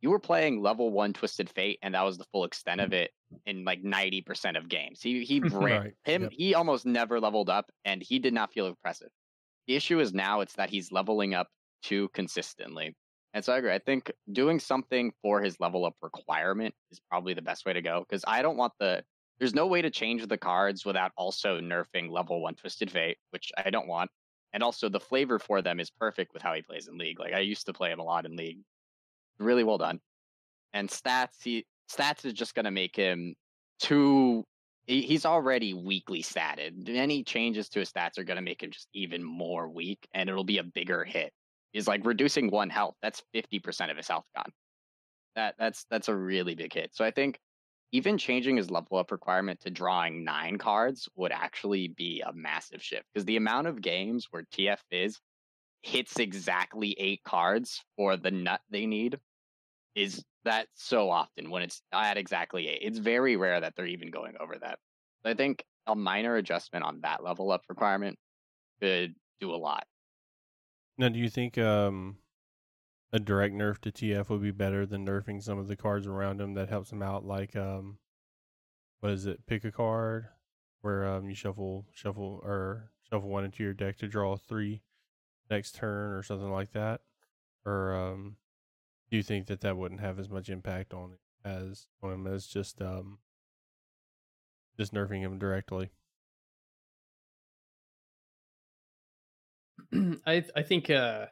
you 0.00 0.10
were 0.10 0.18
playing 0.18 0.62
level 0.62 0.90
one 0.90 1.12
Twisted 1.12 1.50
Fate, 1.50 1.78
and 1.82 1.94
that 1.94 2.04
was 2.04 2.18
the 2.18 2.26
full 2.32 2.44
extent 2.44 2.80
of 2.80 2.92
it 2.92 3.10
in 3.46 3.64
like 3.64 3.82
ninety 3.82 4.20
percent 4.20 4.56
of 4.56 4.68
games. 4.68 5.00
He 5.02 5.24
he 5.24 5.40
Right, 5.52 5.94
him. 6.04 6.22
yep. 6.22 6.32
He 6.32 6.54
almost 6.54 6.86
never 6.86 7.18
leveled 7.20 7.50
up, 7.50 7.70
and 7.84 8.02
he 8.02 8.18
did 8.18 8.32
not 8.32 8.52
feel 8.52 8.66
impressive. 8.66 9.10
The 9.66 9.76
issue 9.76 10.00
is 10.00 10.14
now 10.14 10.40
it's 10.40 10.54
that 10.54 10.70
he's 10.70 10.92
leveling 10.92 11.34
up 11.34 11.48
too 11.82 12.08
consistently. 12.14 12.94
And 13.34 13.44
so 13.44 13.52
I 13.52 13.58
agree. 13.58 13.72
I 13.72 13.78
think 13.78 14.10
doing 14.32 14.58
something 14.58 15.12
for 15.22 15.40
his 15.40 15.60
level 15.60 15.84
up 15.84 15.94
requirement 16.02 16.74
is 16.90 17.00
probably 17.10 17.34
the 17.34 17.42
best 17.42 17.66
way 17.66 17.72
to 17.72 17.82
go 17.82 18.04
because 18.08 18.24
I 18.26 18.42
don't 18.42 18.56
want 18.56 18.72
the. 18.80 19.02
There's 19.38 19.54
no 19.54 19.66
way 19.66 19.82
to 19.82 19.90
change 19.90 20.26
the 20.26 20.38
cards 20.38 20.84
without 20.84 21.12
also 21.16 21.60
nerfing 21.60 22.10
level 22.10 22.42
one 22.42 22.56
Twisted 22.56 22.90
Fate, 22.90 23.18
which 23.30 23.52
I 23.64 23.70
don't 23.70 23.86
want. 23.86 24.10
And 24.52 24.62
also 24.62 24.88
the 24.88 24.98
flavor 24.98 25.38
for 25.38 25.62
them 25.62 25.78
is 25.78 25.90
perfect 25.90 26.32
with 26.32 26.42
how 26.42 26.54
he 26.54 26.62
plays 26.62 26.88
in 26.88 26.98
League. 26.98 27.20
Like 27.20 27.34
I 27.34 27.40
used 27.40 27.66
to 27.66 27.72
play 27.72 27.92
him 27.92 28.00
a 28.00 28.04
lot 28.04 28.26
in 28.26 28.34
League. 28.34 28.58
Really 29.38 29.62
well 29.62 29.78
done. 29.78 30.00
And 30.72 30.88
stats, 30.88 31.42
he 31.42 31.66
stats 31.88 32.24
is 32.24 32.32
just 32.32 32.54
gonna 32.54 32.70
make 32.70 32.96
him 32.96 33.34
too. 33.78 34.44
He's 34.86 35.26
already 35.26 35.74
weakly 35.74 36.22
statted. 36.22 36.88
Any 36.88 37.22
changes 37.22 37.68
to 37.68 37.80
his 37.80 37.92
stats 37.92 38.18
are 38.18 38.24
gonna 38.24 38.42
make 38.42 38.62
him 38.62 38.70
just 38.70 38.88
even 38.94 39.22
more 39.22 39.68
weak, 39.68 40.08
and 40.14 40.30
it'll 40.30 40.44
be 40.44 40.58
a 40.58 40.64
bigger 40.64 41.04
hit 41.04 41.32
is 41.72 41.88
like 41.88 42.04
reducing 42.04 42.50
one 42.50 42.70
health. 42.70 42.94
That's 43.02 43.22
fifty 43.32 43.58
percent 43.58 43.90
of 43.90 43.96
his 43.96 44.08
health 44.08 44.24
gone. 44.34 44.52
That 45.36 45.54
that's 45.58 45.86
that's 45.90 46.08
a 46.08 46.16
really 46.16 46.54
big 46.54 46.72
hit. 46.72 46.90
So 46.94 47.04
I 47.04 47.10
think 47.10 47.38
even 47.92 48.18
changing 48.18 48.56
his 48.56 48.70
level 48.70 48.98
up 48.98 49.10
requirement 49.10 49.60
to 49.60 49.70
drawing 49.70 50.24
nine 50.24 50.58
cards 50.58 51.08
would 51.16 51.32
actually 51.32 51.88
be 51.88 52.22
a 52.26 52.32
massive 52.34 52.82
shift 52.82 53.04
because 53.12 53.24
the 53.24 53.36
amount 53.36 53.66
of 53.66 53.80
games 53.80 54.26
where 54.30 54.44
TF 54.54 54.78
is 54.90 55.18
hits 55.82 56.18
exactly 56.18 56.94
eight 56.98 57.22
cards 57.24 57.82
for 57.96 58.16
the 58.16 58.30
nut 58.30 58.60
they 58.70 58.84
need 58.84 59.18
is 59.94 60.22
that 60.44 60.66
so 60.74 61.10
often 61.10 61.50
when 61.50 61.62
it's 61.62 61.82
at 61.92 62.16
exactly 62.16 62.68
eight. 62.68 62.80
It's 62.82 62.98
very 62.98 63.36
rare 63.36 63.60
that 63.60 63.74
they're 63.76 63.86
even 63.86 64.10
going 64.10 64.34
over 64.40 64.56
that. 64.60 64.78
I 65.24 65.34
think 65.34 65.64
a 65.86 65.94
minor 65.94 66.36
adjustment 66.36 66.84
on 66.84 67.00
that 67.02 67.22
level 67.22 67.50
up 67.50 67.62
requirement 67.68 68.18
could 68.80 69.14
do 69.40 69.54
a 69.54 69.56
lot. 69.56 69.84
Now, 70.98 71.08
do 71.08 71.18
you 71.20 71.28
think 71.30 71.56
um, 71.56 72.16
a 73.12 73.20
direct 73.20 73.54
nerf 73.54 73.78
to 73.82 73.92
TF 73.92 74.28
would 74.28 74.42
be 74.42 74.50
better 74.50 74.84
than 74.84 75.06
nerfing 75.06 75.40
some 75.40 75.56
of 75.56 75.68
the 75.68 75.76
cards 75.76 76.08
around 76.08 76.40
him 76.40 76.54
that 76.54 76.68
helps 76.68 76.90
him 76.90 77.02
out? 77.02 77.24
Like, 77.24 77.54
um, 77.54 77.98
what 78.98 79.12
is 79.12 79.24
it? 79.24 79.46
Pick 79.46 79.64
a 79.64 79.70
card 79.70 80.26
where 80.80 81.06
um, 81.06 81.28
you 81.28 81.36
shuffle, 81.36 81.86
shuffle, 81.94 82.40
or 82.44 82.90
shuffle 83.08 83.28
one 83.28 83.44
into 83.44 83.62
your 83.62 83.74
deck 83.74 83.96
to 83.98 84.08
draw 84.08 84.36
three 84.36 84.82
next 85.48 85.76
turn, 85.76 86.12
or 86.12 86.22
something 86.24 86.50
like 86.50 86.72
that. 86.72 87.02
Or 87.64 87.94
um, 87.94 88.36
do 89.08 89.16
you 89.16 89.22
think 89.22 89.46
that 89.46 89.60
that 89.60 89.76
wouldn't 89.76 90.00
have 90.00 90.18
as 90.18 90.28
much 90.28 90.48
impact 90.48 90.92
on 90.92 91.12
it 91.12 91.48
as 91.48 91.86
on 92.02 92.12
him 92.12 92.26
as 92.26 92.46
just 92.46 92.82
um, 92.82 93.18
just 94.76 94.92
nerfing 94.92 95.20
him 95.20 95.38
directly? 95.38 95.90
I 100.26 100.44
I 100.54 100.62
think 100.62 100.90
uh 100.90 101.26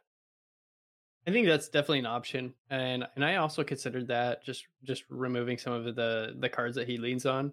I 1.27 1.33
think 1.33 1.49
that's 1.49 1.69
definitely 1.69 2.01
an 2.01 2.07
option, 2.07 2.55
and 2.71 3.05
and 3.17 3.25
I 3.25 3.37
also 3.37 3.65
considered 3.65 4.09
that 4.09 4.45
just 4.45 4.67
just 4.85 5.05
removing 5.11 5.59
some 5.59 5.73
of 5.73 5.85
the 5.97 6.35
the 6.39 6.49
cards 6.49 6.77
that 6.77 6.89
he 6.89 6.99
leans 6.99 7.27
on 7.27 7.53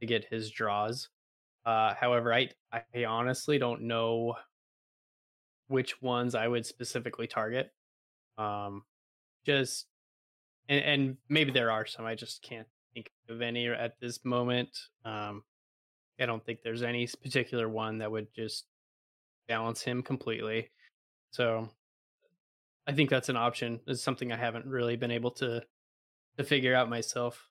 to 0.00 0.06
get 0.06 0.24
his 0.24 0.50
draws. 0.50 1.08
Uh, 1.64 1.94
however, 1.94 2.34
I 2.34 2.50
I 2.72 3.04
honestly 3.04 3.58
don't 3.58 3.82
know 3.82 4.34
which 5.68 6.02
ones 6.02 6.34
I 6.34 6.48
would 6.48 6.66
specifically 6.66 7.28
target. 7.28 7.72
Um, 8.38 8.84
just 9.46 9.86
and 10.68 10.84
and 10.84 11.16
maybe 11.28 11.52
there 11.52 11.70
are 11.70 11.86
some 11.86 12.06
I 12.06 12.16
just 12.16 12.42
can't 12.42 12.68
think 12.92 13.12
of 13.28 13.40
any 13.40 13.68
at 13.68 14.00
this 14.00 14.24
moment. 14.24 14.70
Um, 15.04 15.44
I 16.20 16.26
don't 16.26 16.44
think 16.44 16.62
there's 16.62 16.82
any 16.82 17.08
particular 17.22 17.68
one 17.68 17.98
that 17.98 18.10
would 18.10 18.34
just 18.34 18.66
balance 19.48 19.82
him 19.82 20.02
completely. 20.02 20.70
So 21.30 21.68
I 22.86 22.92
think 22.92 23.10
that's 23.10 23.28
an 23.28 23.36
option. 23.36 23.80
It's 23.86 24.02
something 24.02 24.32
I 24.32 24.36
haven't 24.36 24.66
really 24.66 24.96
been 24.96 25.10
able 25.10 25.30
to 25.32 25.62
to 26.38 26.44
figure 26.44 26.74
out 26.74 26.88
myself. 26.88 27.50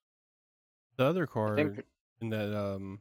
The 0.97 1.05
other 1.05 1.27
card 1.27 1.57
think 1.57 1.83
in 2.19 2.29
that 2.29 2.55
um 2.55 2.99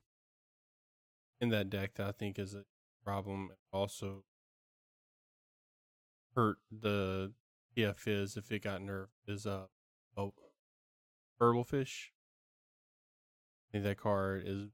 in 1.41 1.49
that 1.51 1.71
deck 1.71 1.95
that 1.95 2.07
I 2.07 2.13
think 2.13 2.39
is 2.39 2.55
a 2.55 2.65
problem 3.05 3.51
also 3.73 4.25
hurt 6.35 6.59
the 6.71 7.33
TF 7.77 7.97
Fizz 7.97 8.37
if 8.37 8.53
it 8.53 8.63
got 8.63 8.81
nerfed 8.81 9.09
is 9.27 9.47
uh 9.47 9.67
oh 10.17 10.35
Burblefish. 11.41 12.09
I 13.69 13.73
think 13.73 13.85
that 13.85 13.99
card 13.99 14.43
is 14.47 14.69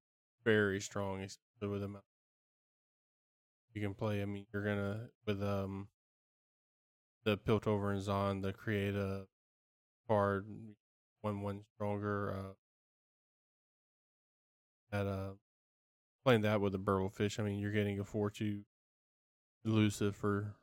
very 0.44 0.80
strong, 0.80 1.20
especially 1.20 1.68
with 1.68 1.80
them. 1.82 1.99
You 3.76 3.83
can 3.83 3.92
play. 3.92 4.23
I 4.23 4.25
mean, 4.25 4.47
you're 4.54 4.64
gonna 4.64 5.09
with 5.26 5.42
um 5.42 5.88
the 7.25 7.37
Piltover 7.37 7.92
and 7.92 8.00
Zaun, 8.00 8.40
the 8.40 8.54
create 8.54 8.95
a 8.95 9.26
card 10.09 10.47
one 11.21 11.42
one 11.42 11.61
stronger. 11.75 12.33
Uh, 12.33 12.54
that 14.90 15.06
uh 15.06 15.33
playing 16.25 16.40
that 16.40 16.62
with 16.62 16.75
a 16.75 16.78
Burblefish, 16.78 17.38
I 17.38 17.42
mean 17.42 17.59
you're 17.59 17.71
getting 17.71 18.00
a 18.00 18.04
four 18.04 18.30
two 18.30 18.62
elusive 19.62 20.16
for 20.16 20.54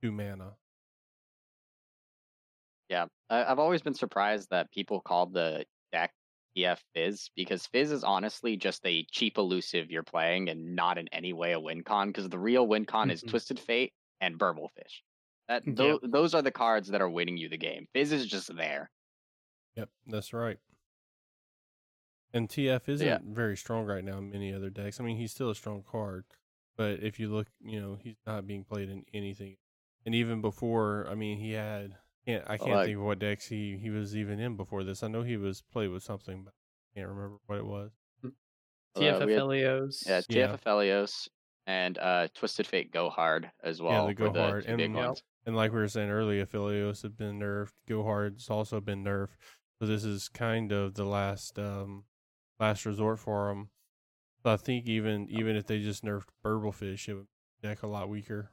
two 0.00 0.10
mana. 0.10 0.54
Yeah, 2.88 3.04
I, 3.28 3.44
I've 3.44 3.58
always 3.58 3.82
been 3.82 3.92
surprised 3.92 4.48
that 4.48 4.72
people 4.72 5.02
called 5.02 5.34
the 5.34 5.66
TF 6.56 6.78
Fizz 6.94 7.30
because 7.36 7.66
Fizz 7.66 7.92
is 7.92 8.04
honestly 8.04 8.56
just 8.56 8.84
a 8.86 9.04
cheap 9.10 9.36
elusive 9.38 9.90
you're 9.90 10.02
playing 10.02 10.48
and 10.48 10.74
not 10.74 10.98
in 10.98 11.08
any 11.12 11.32
way 11.32 11.52
a 11.52 11.60
win 11.60 11.82
con 11.82 12.08
because 12.08 12.28
the 12.28 12.38
real 12.38 12.66
win 12.66 12.84
con 12.84 13.10
is 13.10 13.22
Mhm. 13.22 13.28
Twisted 13.28 13.58
Fate 13.60 13.92
and 14.20 14.38
Burblefish. 14.38 15.02
That 15.48 15.66
Yeah. 15.66 15.74
tho- 15.74 16.00
those 16.02 16.34
are 16.34 16.42
the 16.42 16.50
cards 16.50 16.88
that 16.88 17.00
are 17.00 17.10
winning 17.10 17.36
you 17.36 17.48
the 17.48 17.58
game. 17.58 17.86
Fizz 17.92 18.12
is 18.12 18.26
just 18.26 18.54
there. 18.56 18.90
Yep, 19.76 19.90
that's 20.06 20.32
right. 20.32 20.58
And 22.32 22.48
TF 22.50 22.88
isn't 22.88 23.06
Yeah. 23.06 23.18
very 23.22 23.56
strong 23.56 23.84
right 23.86 24.04
now 24.04 24.18
in 24.18 24.30
many 24.30 24.52
other 24.52 24.70
decks. 24.70 24.98
I 25.00 25.04
mean, 25.04 25.16
he's 25.16 25.32
still 25.32 25.50
a 25.50 25.54
strong 25.54 25.82
card, 25.82 26.24
but 26.76 27.02
if 27.02 27.20
you 27.20 27.28
look, 27.28 27.48
you 27.60 27.80
know, 27.80 27.96
he's 27.96 28.16
not 28.26 28.46
being 28.46 28.64
played 28.64 28.88
in 28.88 29.04
anything. 29.12 29.56
And 30.04 30.14
even 30.14 30.40
before, 30.40 31.06
I 31.08 31.14
mean, 31.14 31.38
he 31.38 31.52
had 31.52 31.98
can't 32.26 32.44
I 32.48 32.56
can't 32.58 32.70
Like- 32.72 32.86
think 32.86 32.98
of 32.98 33.04
what 33.04 33.18
decks 33.18 33.46
he 33.48 33.76
he 33.78 33.90
was 33.90 34.16
even 34.16 34.38
in 34.40 34.56
before 34.56 34.84
this. 34.84 35.02
I 35.02 35.08
know 35.08 35.22
he 35.22 35.36
was 35.36 35.62
played 35.62 35.88
with 35.90 36.02
something, 36.02 36.42
but 36.44 36.52
I 36.94 37.00
can't 37.00 37.08
remember 37.08 37.36
what 37.46 37.58
it 37.58 37.66
was. 37.66 37.90
Uh, 38.24 38.30
TFF 39.00 39.26
we 39.26 39.32
had- 39.32 39.38
Helios. 39.40 40.04
Yeah, 40.06 40.20
Yeah. 40.28 40.46
TF 40.48 40.60
Aphelios 40.62 41.28
and 41.66 41.98
uh, 41.98 42.28
Twisted 42.34 42.66
Fate 42.66 42.90
Go 42.92 43.10
Hard 43.10 43.50
as 43.62 43.80
well. 43.82 43.92
Yeah, 43.92 44.00
the 44.14 44.22
were 44.24 44.30
Go 44.32 44.40
Hard, 44.40 44.64
and- 44.66 45.20
And 45.46 45.54
like 45.54 45.70
we 45.72 45.78
were 45.78 45.88
saying 45.88 46.10
earlier, 46.10 46.44
Aphelios 46.44 47.02
have 47.02 47.16
been 47.16 47.38
nerfed. 47.38 47.72
Go 47.86 48.02
Hard's 48.02 48.48
also 48.50 48.80
been 48.80 49.04
nerfed. 49.04 49.36
So 49.78 49.86
this 49.86 50.04
is 50.04 50.28
kind 50.28 50.72
of 50.72 50.94
the 50.94 51.04
last 51.04 51.58
um 51.58 52.04
last 52.58 52.86
resort 52.86 53.18
for 53.20 53.48
them. 53.48 53.70
So 54.42 54.52
I 54.52 54.56
think 54.56 54.86
even 54.86 55.28
even 55.30 55.54
if 55.54 55.66
they 55.66 55.80
just 55.80 56.02
nerfed 56.04 56.28
Burblefish, 56.44 57.08
it 57.08 57.14
would 57.14 57.28
deck 57.62 57.82
a 57.82 57.86
lot 57.86 58.08
weaker. 58.08 58.50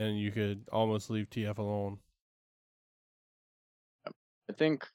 And 0.00 0.18
you 0.18 0.32
could 0.32 0.66
almost 0.72 1.10
leave 1.10 1.28
TF 1.28 1.58
alone. 1.58 2.00
I 4.48 4.52
think 4.52 4.86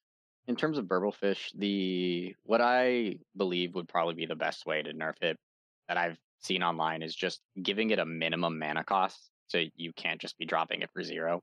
in 0.47 0.55
terms 0.55 0.77
of 0.77 0.85
Burblefish, 0.85 1.51
the 1.57 2.35
what 2.43 2.61
I 2.61 3.19
believe 3.35 3.75
would 3.75 3.87
probably 3.87 4.15
be 4.15 4.25
the 4.25 4.35
best 4.35 4.65
way 4.65 4.81
to 4.81 4.93
nerf 4.93 5.21
it 5.21 5.37
that 5.87 5.97
I've 5.97 6.19
seen 6.39 6.63
online 6.63 7.01
is 7.01 7.15
just 7.15 7.41
giving 7.61 7.91
it 7.91 7.99
a 7.99 8.05
minimum 8.05 8.59
mana 8.59 8.83
cost, 8.83 9.31
so 9.47 9.63
you 9.75 9.93
can't 9.93 10.19
just 10.19 10.37
be 10.37 10.45
dropping 10.45 10.81
it 10.81 10.89
for 10.91 11.03
zero. 11.03 11.41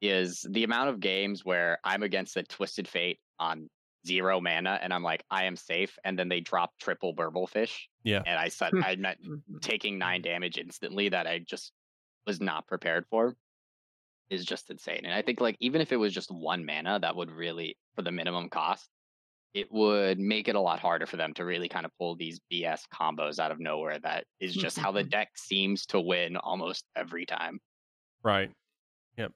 Is 0.00 0.46
the 0.48 0.64
amount 0.64 0.90
of 0.90 1.00
games 1.00 1.44
where 1.44 1.78
I'm 1.84 2.02
against 2.02 2.36
a 2.36 2.44
Twisted 2.44 2.86
Fate 2.86 3.18
on 3.40 3.68
zero 4.06 4.40
mana 4.40 4.78
and 4.80 4.94
I'm 4.94 5.02
like, 5.02 5.24
I 5.30 5.44
am 5.44 5.56
safe, 5.56 5.98
and 6.04 6.18
then 6.18 6.28
they 6.28 6.40
drop 6.40 6.72
triple 6.78 7.14
Burblefish, 7.14 7.88
Yeah. 8.04 8.22
and 8.26 8.38
I 8.38 8.48
said 8.48 8.74
I'm 8.80 9.00
not 9.00 9.18
Mhm. 9.18 9.60
taking 9.62 9.98
nine 9.98 10.22
damage 10.22 10.56
instantly 10.58 11.08
that 11.08 11.26
I 11.26 11.40
just 11.40 11.72
was 12.28 12.40
not 12.40 12.66
prepared 12.66 13.06
for 13.10 13.34
is 14.30 14.44
just 14.44 14.70
insane. 14.70 15.00
And 15.04 15.14
I 15.14 15.22
think 15.22 15.40
like 15.40 15.56
even 15.60 15.80
if 15.80 15.90
it 15.92 15.96
was 15.96 16.12
just 16.12 16.30
one 16.30 16.64
mana, 16.64 16.98
that 17.00 17.16
would 17.16 17.30
really 17.30 17.76
for 17.96 18.02
the 18.02 18.12
minimum 18.12 18.50
cost, 18.50 18.88
it 19.54 19.72
would 19.72 20.18
make 20.18 20.46
it 20.46 20.54
a 20.54 20.60
lot 20.60 20.78
harder 20.78 21.06
for 21.06 21.16
them 21.16 21.32
to 21.34 21.44
really 21.44 21.70
kind 21.70 21.86
of 21.86 21.92
pull 21.98 22.14
these 22.14 22.38
BS 22.52 22.82
combos 22.94 23.38
out 23.38 23.50
of 23.50 23.58
nowhere. 23.58 23.98
That 23.98 24.24
is 24.40 24.54
just 24.54 24.78
how 24.78 24.92
the 24.92 25.02
deck 25.16 25.30
seems 25.36 25.86
to 25.86 26.00
win 26.00 26.36
almost 26.36 26.84
every 26.94 27.24
time. 27.24 27.58
Right. 28.22 28.50
Yep. 29.16 29.32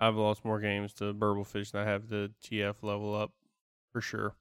I've 0.00 0.16
lost 0.16 0.44
more 0.44 0.58
games 0.58 0.92
to 0.94 1.14
Burblefish 1.14 1.70
than 1.70 1.86
I 1.86 1.90
have 1.90 2.08
the 2.08 2.32
TF 2.44 2.82
level 2.82 3.14
up 3.14 3.30
for 3.92 4.00
sure. 4.00 4.34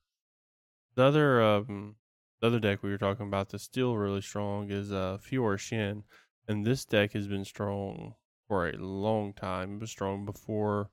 The 0.96 1.04
other 1.04 1.44
um 1.44 1.96
the 2.42 2.48
other 2.48 2.60
deck 2.60 2.82
we 2.82 2.90
were 2.90 2.98
talking 2.98 3.28
about 3.28 3.50
that's 3.50 3.64
still 3.64 3.96
really 3.96 4.22
strong 4.22 4.72
is 4.72 4.92
uh 4.92 5.20
Fiora 5.22 5.60
Shen. 5.60 6.04
And 6.48 6.66
this 6.66 6.86
deck 6.86 7.14
has 7.14 7.28
been 7.28 7.46
strong 7.46 8.16
for 8.48 8.68
a 8.68 8.78
long 8.78 9.34
time. 9.34 9.76
It 9.76 9.82
was 9.82 9.92
strong 9.92 10.26
before 10.26 10.90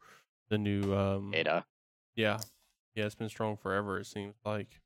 the 0.48 0.58
new 0.58 0.94
um 0.94 1.32
Ada. 1.34 1.64
yeah. 2.14 2.38
Yeah, 2.94 3.06
it's 3.06 3.14
been 3.14 3.28
strong 3.28 3.56
forever, 3.56 3.98
it 3.98 4.06
seems 4.06 4.34
like. 4.44 4.80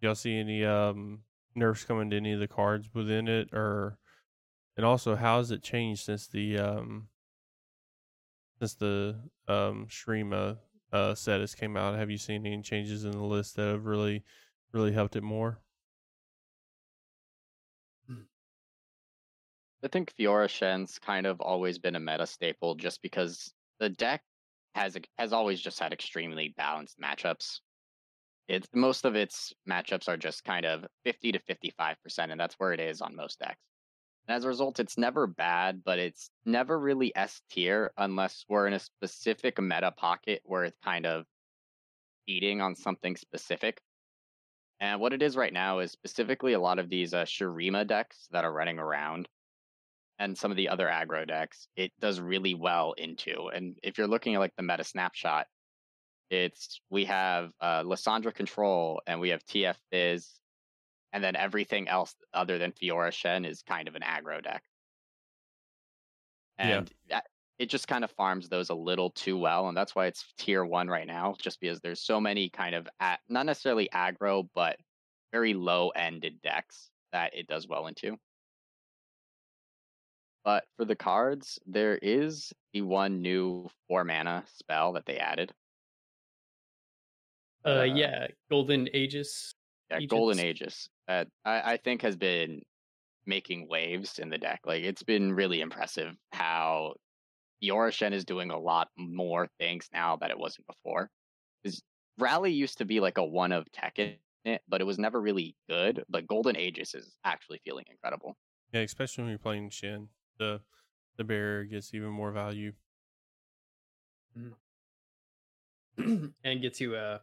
Y'all 0.00 0.14
see 0.14 0.38
any 0.38 0.64
um 0.64 1.20
nerfs 1.54 1.84
coming 1.84 2.10
to 2.10 2.16
any 2.16 2.32
of 2.32 2.40
the 2.40 2.48
cards 2.48 2.88
within 2.94 3.26
it 3.26 3.48
or 3.52 3.98
and 4.76 4.86
also 4.86 5.16
how 5.16 5.38
has 5.38 5.50
it 5.50 5.62
changed 5.62 6.04
since 6.04 6.28
the 6.28 6.56
um 6.56 7.08
since 8.60 8.74
the 8.74 9.16
um 9.48 9.86
Shurima 9.88 10.58
uh 10.92 11.14
set 11.14 11.40
has 11.40 11.54
came 11.54 11.76
out? 11.76 11.98
Have 11.98 12.10
you 12.10 12.18
seen 12.18 12.46
any 12.46 12.62
changes 12.62 13.04
in 13.04 13.12
the 13.12 13.24
list 13.24 13.56
that 13.56 13.68
have 13.68 13.86
really 13.86 14.22
really 14.72 14.92
helped 14.92 15.16
it 15.16 15.22
more? 15.22 15.58
I 19.84 19.88
think 19.88 20.12
Fiora 20.14 20.48
Shen's 20.48 20.98
kind 20.98 21.26
of 21.26 21.40
always 21.40 21.78
been 21.78 21.94
a 21.94 22.00
meta 22.00 22.26
staple 22.26 22.74
just 22.74 23.00
because 23.00 23.52
the 23.78 23.88
deck 23.88 24.22
has 24.74 24.96
has 25.18 25.32
always 25.32 25.60
just 25.60 25.78
had 25.78 25.92
extremely 25.92 26.54
balanced 26.56 26.98
matchups. 27.00 27.60
It's 28.48 28.68
most 28.74 29.04
of 29.04 29.14
its 29.14 29.52
matchups 29.68 30.08
are 30.08 30.16
just 30.16 30.42
kind 30.44 30.66
of 30.66 30.84
50 31.04 31.32
to 31.32 31.38
55%, 31.40 31.96
and 32.30 32.40
that's 32.40 32.56
where 32.56 32.72
it 32.72 32.80
is 32.80 33.00
on 33.00 33.14
most 33.14 33.38
decks. 33.38 33.60
And 34.26 34.36
as 34.36 34.44
a 34.44 34.48
result, 34.48 34.80
it's 34.80 34.98
never 34.98 35.26
bad, 35.26 35.82
but 35.84 35.98
it's 35.98 36.30
never 36.44 36.78
really 36.78 37.14
S 37.14 37.40
tier 37.50 37.92
unless 37.96 38.44
we're 38.48 38.66
in 38.66 38.72
a 38.72 38.78
specific 38.78 39.60
meta 39.60 39.92
pocket 39.92 40.42
where 40.44 40.64
it's 40.64 40.78
kind 40.84 41.06
of 41.06 41.24
eating 42.26 42.60
on 42.60 42.74
something 42.74 43.16
specific. 43.16 43.80
And 44.80 45.00
what 45.00 45.12
it 45.12 45.22
is 45.22 45.36
right 45.36 45.52
now 45.52 45.78
is 45.78 45.92
specifically 45.92 46.54
a 46.54 46.60
lot 46.60 46.78
of 46.78 46.88
these 46.88 47.14
uh, 47.14 47.24
Shurima 47.24 47.86
decks 47.86 48.28
that 48.30 48.44
are 48.44 48.52
running 48.52 48.78
around 48.78 49.28
and 50.18 50.36
some 50.36 50.50
of 50.50 50.56
the 50.56 50.68
other 50.68 50.86
aggro 50.86 51.26
decks, 51.26 51.68
it 51.76 51.92
does 52.00 52.20
really 52.20 52.54
well 52.54 52.92
into. 52.92 53.48
And 53.48 53.78
if 53.82 53.98
you're 53.98 54.08
looking 54.08 54.34
at 54.34 54.40
like 54.40 54.56
the 54.56 54.62
meta 54.62 54.84
snapshot, 54.84 55.46
it's 56.30 56.80
we 56.90 57.04
have 57.06 57.52
uh, 57.60 57.82
Lissandra 57.82 58.34
Control 58.34 59.00
and 59.06 59.20
we 59.20 59.30
have 59.30 59.44
TF 59.44 59.76
Fizz, 59.90 60.28
and 61.12 61.24
then 61.24 61.36
everything 61.36 61.88
else 61.88 62.14
other 62.34 62.58
than 62.58 62.72
Fiora 62.72 63.12
Shen 63.12 63.44
is 63.44 63.62
kind 63.62 63.88
of 63.88 63.94
an 63.94 64.02
aggro 64.02 64.42
deck. 64.42 64.62
Yeah. 66.58 66.78
And 66.78 66.90
that- 67.08 67.26
it 67.58 67.68
just 67.68 67.88
kind 67.88 68.04
of 68.04 68.10
farms 68.12 68.48
those 68.48 68.70
a 68.70 68.74
little 68.74 69.10
too 69.10 69.36
well, 69.36 69.66
and 69.66 69.76
that's 69.76 69.92
why 69.94 70.06
it's 70.06 70.32
tier 70.38 70.64
one 70.64 70.86
right 70.88 71.08
now, 71.08 71.34
just 71.40 71.60
because 71.60 71.80
there's 71.80 72.00
so 72.00 72.20
many 72.20 72.48
kind 72.50 72.74
of 72.74 72.88
at, 73.00 73.18
not 73.28 73.46
necessarily 73.46 73.88
aggro, 73.92 74.48
but 74.54 74.76
very 75.32 75.54
low 75.54 75.88
ended 75.88 76.40
decks 76.40 76.90
that 77.12 77.34
it 77.36 77.48
does 77.48 77.66
well 77.66 77.88
into. 77.88 78.16
But 80.48 80.64
for 80.78 80.86
the 80.86 80.96
cards, 80.96 81.58
there 81.66 81.98
is 81.98 82.54
the 82.72 82.80
one 82.80 83.20
new 83.20 83.68
four 83.86 84.02
mana 84.02 84.46
spell 84.46 84.94
that 84.94 85.04
they 85.04 85.18
added. 85.18 85.52
Uh, 87.66 87.80
Uh, 87.80 87.82
yeah, 87.82 88.28
Golden 88.50 88.88
Aegis. 88.96 89.54
Yeah, 89.90 90.00
Golden 90.06 90.38
Aegis. 90.38 90.62
Aegis. 90.62 90.88
That 91.06 91.28
I, 91.44 91.72
I 91.72 91.76
think 91.76 92.00
has 92.00 92.16
been 92.16 92.62
making 93.26 93.68
waves 93.68 94.18
in 94.18 94.30
the 94.30 94.38
deck. 94.38 94.60
Like 94.64 94.84
it's 94.84 95.02
been 95.02 95.34
really 95.34 95.60
impressive 95.60 96.16
how 96.32 96.94
Fiora 97.62 97.92
Shen 97.92 98.14
is 98.14 98.24
doing 98.24 98.50
a 98.50 98.58
lot 98.58 98.88
more 98.96 99.48
things 99.58 99.90
now 99.92 100.16
that 100.16 100.30
it 100.30 100.38
wasn't 100.38 100.66
before. 100.66 101.10
Because 101.62 101.82
Rally 102.16 102.52
used 102.52 102.78
to 102.78 102.86
be 102.86 103.00
like 103.00 103.18
a 103.18 103.22
one 103.22 103.52
of 103.52 103.70
tech 103.70 103.98
but 104.66 104.80
it 104.80 104.84
was 104.84 104.98
never 104.98 105.20
really 105.20 105.54
good. 105.68 106.04
But 106.08 106.26
Golden 106.26 106.56
Aegis 106.56 106.94
is 106.94 107.18
actually 107.22 107.60
feeling 107.66 107.84
incredible. 107.90 108.34
Yeah, 108.72 108.80
especially 108.80 109.24
when 109.24 109.30
you're 109.30 109.38
playing 109.38 109.68
Shen. 109.68 110.08
The 110.38 110.60
the 111.16 111.24
barrier 111.24 111.64
gets 111.64 111.92
even 111.94 112.10
more 112.10 112.32
value. 112.32 112.72
and 116.44 116.62
gets 116.62 116.80
you 116.80 116.94
a 116.94 117.20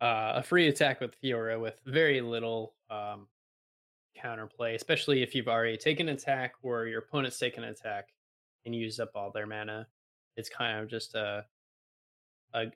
uh, 0.00 0.32
a 0.36 0.42
free 0.42 0.68
attack 0.68 1.00
with 1.00 1.20
Fiora 1.20 1.60
with 1.60 1.80
very 1.86 2.20
little 2.20 2.74
um, 2.90 3.28
counterplay, 4.20 4.74
especially 4.74 5.22
if 5.22 5.34
you've 5.34 5.48
already 5.48 5.76
taken 5.76 6.08
an 6.08 6.16
attack 6.16 6.54
or 6.62 6.86
your 6.86 6.98
opponent's 7.00 7.38
taken 7.38 7.62
an 7.62 7.70
attack 7.70 8.08
and 8.66 8.74
used 8.74 9.00
up 9.00 9.10
all 9.14 9.30
their 9.30 9.46
mana. 9.46 9.86
It's 10.36 10.48
kind 10.48 10.80
of 10.80 10.88
just 10.88 11.14
a, 11.14 11.44
a 12.54 12.66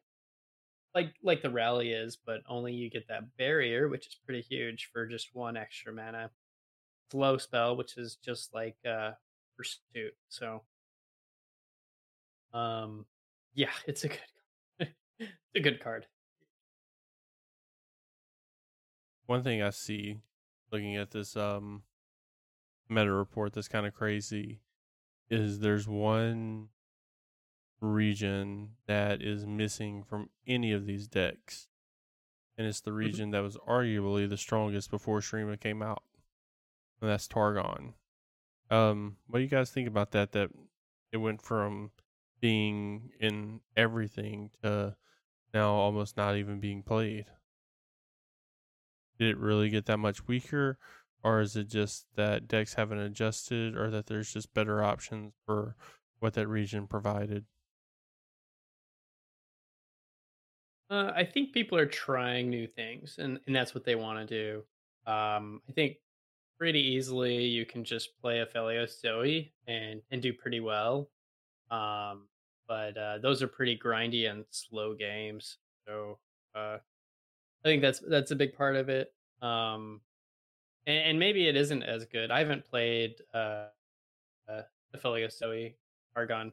like 0.94 1.14
like 1.22 1.42
the 1.42 1.50
rally 1.50 1.92
is, 1.92 2.16
but 2.16 2.42
only 2.48 2.72
you 2.72 2.90
get 2.90 3.08
that 3.08 3.36
barrier, 3.36 3.88
which 3.88 4.06
is 4.06 4.16
pretty 4.24 4.42
huge 4.42 4.90
for 4.92 5.06
just 5.06 5.34
one 5.34 5.56
extra 5.56 5.92
mana. 5.92 6.30
Slow 7.10 7.38
spell, 7.38 7.76
which 7.76 7.96
is 7.96 8.16
just 8.16 8.54
like 8.54 8.76
uh, 8.88 9.12
pursuit. 9.56 10.14
So, 10.28 10.62
um, 12.52 13.06
yeah, 13.54 13.70
it's 13.86 14.04
a 14.04 14.08
good 14.08 14.90
it's 15.18 15.30
a 15.54 15.60
good 15.60 15.82
card. 15.82 16.06
One 19.26 19.42
thing 19.42 19.62
I 19.62 19.70
see 19.70 20.20
looking 20.70 20.96
at 20.96 21.10
this 21.10 21.36
um 21.36 21.82
meta 22.88 23.12
report 23.12 23.52
that's 23.52 23.68
kind 23.68 23.86
of 23.86 23.94
crazy 23.94 24.60
is 25.28 25.58
there's 25.58 25.88
one 25.88 26.68
region 27.80 28.70
that 28.86 29.22
is 29.22 29.46
missing 29.46 30.02
from 30.02 30.30
any 30.46 30.72
of 30.72 30.86
these 30.86 31.06
decks. 31.06 31.68
And 32.58 32.66
it's 32.66 32.80
the 32.80 32.92
region 32.92 33.32
that 33.32 33.42
was 33.42 33.58
arguably 33.68 34.28
the 34.28 34.38
strongest 34.38 34.90
before 34.90 35.20
Shurima 35.20 35.60
came 35.60 35.82
out. 35.82 36.02
And 37.00 37.10
that's 37.10 37.28
Targon. 37.28 37.92
Um, 38.70 39.16
what 39.28 39.38
do 39.38 39.42
you 39.42 39.48
guys 39.48 39.70
think 39.70 39.88
about 39.88 40.10
that? 40.12 40.32
That 40.32 40.50
it 41.12 41.18
went 41.18 41.42
from 41.42 41.90
being 42.40 43.10
in 43.20 43.60
everything 43.76 44.50
to 44.62 44.96
now 45.54 45.70
almost 45.70 46.16
not 46.16 46.36
even 46.36 46.60
being 46.60 46.82
played. 46.82 47.26
Did 49.18 49.30
it 49.30 49.38
really 49.38 49.70
get 49.70 49.86
that 49.86 49.98
much 49.98 50.26
weaker, 50.26 50.78
or 51.22 51.40
is 51.40 51.56
it 51.56 51.68
just 51.68 52.06
that 52.16 52.48
decks 52.48 52.74
haven't 52.74 52.98
adjusted, 52.98 53.76
or 53.76 53.90
that 53.90 54.06
there's 54.06 54.32
just 54.32 54.52
better 54.52 54.82
options 54.82 55.32
for 55.46 55.76
what 56.18 56.34
that 56.34 56.48
region 56.48 56.86
provided? 56.86 57.46
Uh, 60.90 61.12
I 61.16 61.24
think 61.24 61.52
people 61.52 61.78
are 61.78 61.86
trying 61.86 62.50
new 62.50 62.66
things, 62.66 63.16
and, 63.18 63.40
and 63.46 63.56
that's 63.56 63.74
what 63.74 63.84
they 63.84 63.94
want 63.94 64.28
to 64.28 64.34
do. 65.04 65.10
Um, 65.10 65.62
I 65.68 65.72
think 65.72 65.96
pretty 66.58 66.80
easily 66.80 67.44
you 67.44 67.66
can 67.66 67.84
just 67.84 68.18
play 68.20 68.40
a 68.40 68.46
Aphelios 68.46 69.00
Zoe 69.00 69.52
and 69.66 70.02
and 70.10 70.22
do 70.22 70.32
pretty 70.32 70.60
well. 70.60 71.10
Um, 71.70 72.28
but 72.68 72.96
uh, 72.96 73.18
those 73.18 73.42
are 73.42 73.48
pretty 73.48 73.78
grindy 73.78 74.30
and 74.30 74.44
slow 74.50 74.94
games. 74.94 75.58
So 75.86 76.18
uh, 76.54 76.78
I 76.78 77.64
think 77.64 77.82
that's 77.82 78.00
that's 78.08 78.30
a 78.30 78.36
big 78.36 78.54
part 78.54 78.76
of 78.76 78.88
it. 78.88 79.12
Um, 79.42 80.00
and, 80.86 80.98
and 80.98 81.18
maybe 81.18 81.48
it 81.48 81.56
isn't 81.56 81.82
as 81.82 82.04
good. 82.06 82.30
I 82.30 82.38
haven't 82.38 82.64
played 82.64 83.16
uh, 83.34 83.66
uh, 84.48 84.62
Zoe 85.30 85.76
Targon 86.16 86.52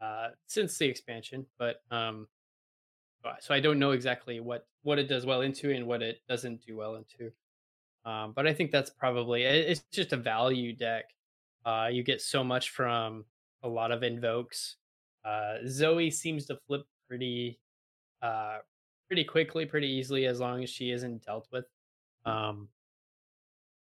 uh, 0.00 0.28
since 0.46 0.76
the 0.78 0.86
expansion, 0.86 1.46
but 1.58 1.82
um, 1.90 2.28
so 3.40 3.54
I 3.54 3.60
don't 3.60 3.78
know 3.78 3.92
exactly 3.92 4.40
what 4.40 4.66
what 4.82 4.98
it 4.98 5.08
does 5.08 5.26
well 5.26 5.42
into 5.42 5.70
and 5.70 5.86
what 5.86 6.02
it 6.02 6.20
doesn't 6.28 6.64
do 6.66 6.76
well 6.76 6.96
into. 6.96 7.32
Um, 8.08 8.32
but 8.32 8.46
I 8.46 8.54
think 8.54 8.70
that's 8.70 8.88
probably 8.90 9.42
it- 9.42 9.68
it's 9.70 9.82
just 9.92 10.12
a 10.14 10.16
value 10.16 10.72
deck. 10.72 11.04
Uh, 11.66 11.88
you 11.92 12.02
get 12.02 12.22
so 12.22 12.42
much 12.42 12.70
from 12.70 13.26
a 13.62 13.68
lot 13.68 13.90
of 13.92 14.02
invokes. 14.02 14.76
Uh, 15.24 15.58
Zoe 15.66 16.10
seems 16.10 16.46
to 16.46 16.56
flip 16.66 16.86
pretty 17.06 17.60
uh, 18.22 18.58
pretty 19.08 19.24
quickly, 19.24 19.66
pretty 19.66 19.88
easily, 19.88 20.26
as 20.26 20.40
long 20.40 20.62
as 20.62 20.70
she 20.70 20.90
isn't 20.90 21.24
dealt 21.24 21.48
with. 21.52 21.66
Um, 22.24 22.68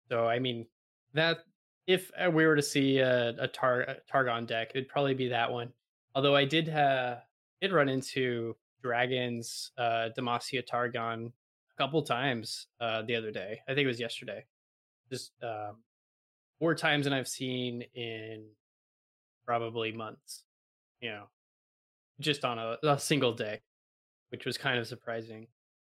so 0.09 0.27
I 0.27 0.37
mean 0.39 0.67
that 1.13 1.39
if 1.87 2.11
uh, 2.23 2.29
we 2.29 2.45
were 2.45 2.55
to 2.55 2.61
see 2.61 2.99
a, 2.99 3.29
a, 3.39 3.47
tar- 3.47 3.81
a 3.81 3.95
Targon 4.11 4.45
deck, 4.45 4.71
it'd 4.75 4.87
probably 4.89 5.13
be 5.15 5.29
that 5.29 5.51
one. 5.51 5.73
Although 6.15 6.35
I 6.35 6.45
did 6.45 6.69
uh, 6.69 7.17
did 7.61 7.71
run 7.71 7.89
into 7.89 8.55
dragons 8.83 9.71
uh 9.77 10.09
demacia 10.17 10.61
targon 10.61 11.31
a 11.75 11.81
couple 11.81 12.01
times 12.01 12.67
uh 12.79 13.01
the 13.03 13.15
other 13.15 13.31
day. 13.31 13.59
I 13.67 13.73
think 13.73 13.85
it 13.85 13.87
was 13.87 13.99
yesterday. 13.99 14.45
Just 15.09 15.31
um 15.43 15.77
more 16.61 16.75
times 16.75 17.03
than 17.03 17.13
i've 17.13 17.27
seen 17.27 17.83
in 17.93 18.45
probably 19.45 19.91
months 19.91 20.43
you 21.01 21.09
know 21.09 21.25
just 22.21 22.45
on 22.45 22.57
a, 22.57 22.77
a 22.83 22.97
single 22.97 23.33
day 23.33 23.59
which 24.29 24.45
was 24.45 24.57
kind 24.57 24.79
of 24.79 24.87
surprising. 24.87 25.45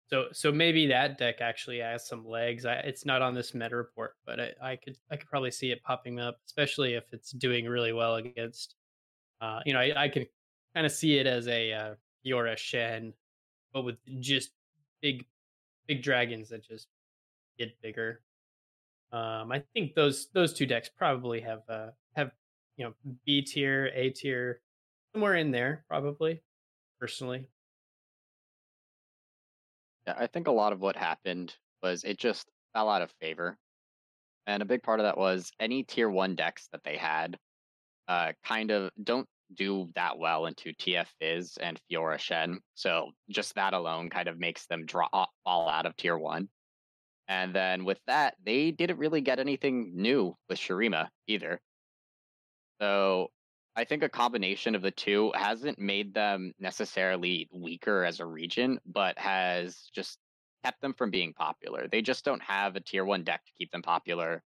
So 0.10 0.26
so 0.32 0.52
maybe 0.52 0.88
that 0.88 1.18
deck 1.18 1.42
actually 1.42 1.80
has 1.80 2.08
some 2.08 2.26
legs. 2.26 2.66
I, 2.66 2.76
it's 2.76 3.06
not 3.06 3.22
on 3.22 3.34
this 3.34 3.54
meta 3.54 3.76
report 3.76 4.16
but 4.26 4.40
I, 4.40 4.52
I 4.62 4.76
could 4.76 4.98
i 5.12 5.16
could 5.16 5.30
probably 5.30 5.52
see 5.52 5.72
it 5.72 5.84
popping 5.84 6.20
up 6.20 6.40
especially 6.46 6.94
if 6.96 7.06
it's 7.14 7.32
doing 7.32 7.66
really 7.66 7.94
well 7.94 8.16
against 8.16 8.76
uh 9.42 9.60
you 9.66 9.74
know 9.74 9.80
i, 9.80 10.04
I 10.04 10.10
could 10.10 10.28
kind 10.78 10.86
of 10.86 10.92
see 10.92 11.18
it 11.18 11.26
as 11.26 11.48
a 11.48 11.74
uh, 11.74 11.96
Fiora 12.24 12.56
Shen, 12.56 13.12
but 13.74 13.82
with 13.82 13.96
just 14.20 14.52
big, 15.02 15.26
big 15.88 16.04
dragons 16.04 16.50
that 16.50 16.64
just 16.64 16.88
get 17.58 17.80
bigger. 17.82 18.22
Um, 19.12 19.52
I 19.52 19.64
think 19.74 19.96
those 19.96 20.28
those 20.34 20.54
two 20.54 20.66
decks 20.66 20.90
probably 20.90 21.42
have 21.42 21.62
uh 21.70 21.88
have 22.16 22.32
you 22.76 22.86
know 22.86 22.94
B 23.26 23.42
tier, 23.42 23.88
A 23.96 24.10
tier, 24.10 24.62
somewhere 25.14 25.36
in 25.36 25.52
there 25.52 25.86
probably. 25.88 26.42
personally. 27.00 27.50
Yeah, 30.06 30.16
I 30.18 30.28
think 30.28 30.48
a 30.48 30.52
lot 30.52 30.74
of 30.74 30.80
what 30.80 30.96
happened 30.96 31.56
was 31.84 32.04
it 32.04 32.18
just 32.18 32.50
fell 32.74 32.90
out 32.90 33.02
of 33.02 33.12
favor. 33.20 33.58
And 34.46 34.62
a 34.62 34.66
big 34.66 34.82
part 34.82 35.00
of 35.00 35.06
that 35.06 35.18
was 35.18 35.52
any 35.60 35.84
tier 35.84 36.10
one 36.10 36.36
decks 36.36 36.70
that 36.72 36.84
they 36.84 36.96
had 36.96 37.38
uh, 38.08 38.32
kind 38.46 38.72
of 38.72 38.92
don't 39.04 39.28
do 39.54 39.90
that 39.96 40.18
well 40.18 40.46
into 40.46 40.74
TF 40.74 41.08
Fizz 41.20 41.58
and 41.62 41.80
Fiora 41.90 42.20
Shen. 42.20 42.60
So 42.76 43.12
just 43.30 43.56
that 43.56 43.74
alone 43.74 44.10
kind 44.10 44.28
of 44.28 44.40
makes 44.40 44.66
them 44.68 44.86
draw 44.86 45.08
fall 45.44 45.70
out 45.70 45.86
of 45.86 45.96
tier 45.96 46.18
one. 46.18 46.50
And 47.28 47.54
then 47.54 47.84
with 47.84 48.00
that, 48.08 48.36
they 48.46 48.72
didn't 48.72 49.00
really 49.00 49.22
get 49.22 49.40
anything 49.40 49.92
new 49.96 50.36
with 50.48 50.60
Shurima 50.60 51.10
either. 51.28 51.60
So 52.80 53.30
I 53.76 53.84
think 53.84 54.04
a 54.04 54.10
combination 54.10 54.76
of 54.76 54.82
the 54.82 54.92
two 54.92 55.32
hasn't 55.36 55.78
made 55.78 56.14
them 56.14 56.54
necessarily 56.60 57.50
weaker 57.54 58.06
as 58.06 58.20
a 58.20 58.26
region, 58.26 58.80
but 58.86 59.18
has 59.20 59.90
just 59.94 60.18
kept 60.64 60.82
them 60.82 60.94
from 60.94 61.12
being 61.12 61.34
popular. 61.34 61.88
They 61.92 62.02
just 62.02 62.26
don't 62.26 62.42
have 62.42 62.76
a 62.76 62.80
tier 62.80 63.06
one 63.06 63.24
deck 63.24 63.46
to 63.46 63.52
keep 63.58 63.72
them 63.72 63.82
popular. 63.82 64.42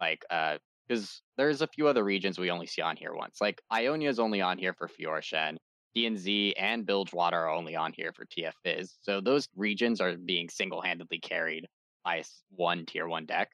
Like, 0.00 0.24
uh, 0.30 0.58
because 0.90 1.22
there's 1.36 1.62
a 1.62 1.68
few 1.68 1.86
other 1.86 2.02
regions 2.02 2.38
we 2.38 2.50
only 2.50 2.66
see 2.66 2.82
on 2.82 2.96
here 2.96 3.14
once. 3.14 3.40
Like 3.40 3.62
Ionia 3.72 4.08
is 4.08 4.18
only 4.18 4.40
on 4.40 4.58
here 4.58 4.74
for 4.74 4.88
Fiora 4.88 5.22
Shen. 5.22 5.56
PnZ 5.96 6.54
and 6.58 6.84
Bilgewater 6.84 7.36
are 7.36 7.50
only 7.50 7.76
on 7.76 7.92
here 7.92 8.12
for 8.12 8.24
TF 8.26 8.52
Fizz. 8.64 8.94
So 9.00 9.20
those 9.20 9.46
regions 9.56 10.00
are 10.00 10.16
being 10.16 10.48
single 10.48 10.80
handedly 10.80 11.20
carried 11.20 11.66
by 12.04 12.24
one 12.50 12.86
tier 12.86 13.06
one 13.06 13.24
deck. 13.24 13.50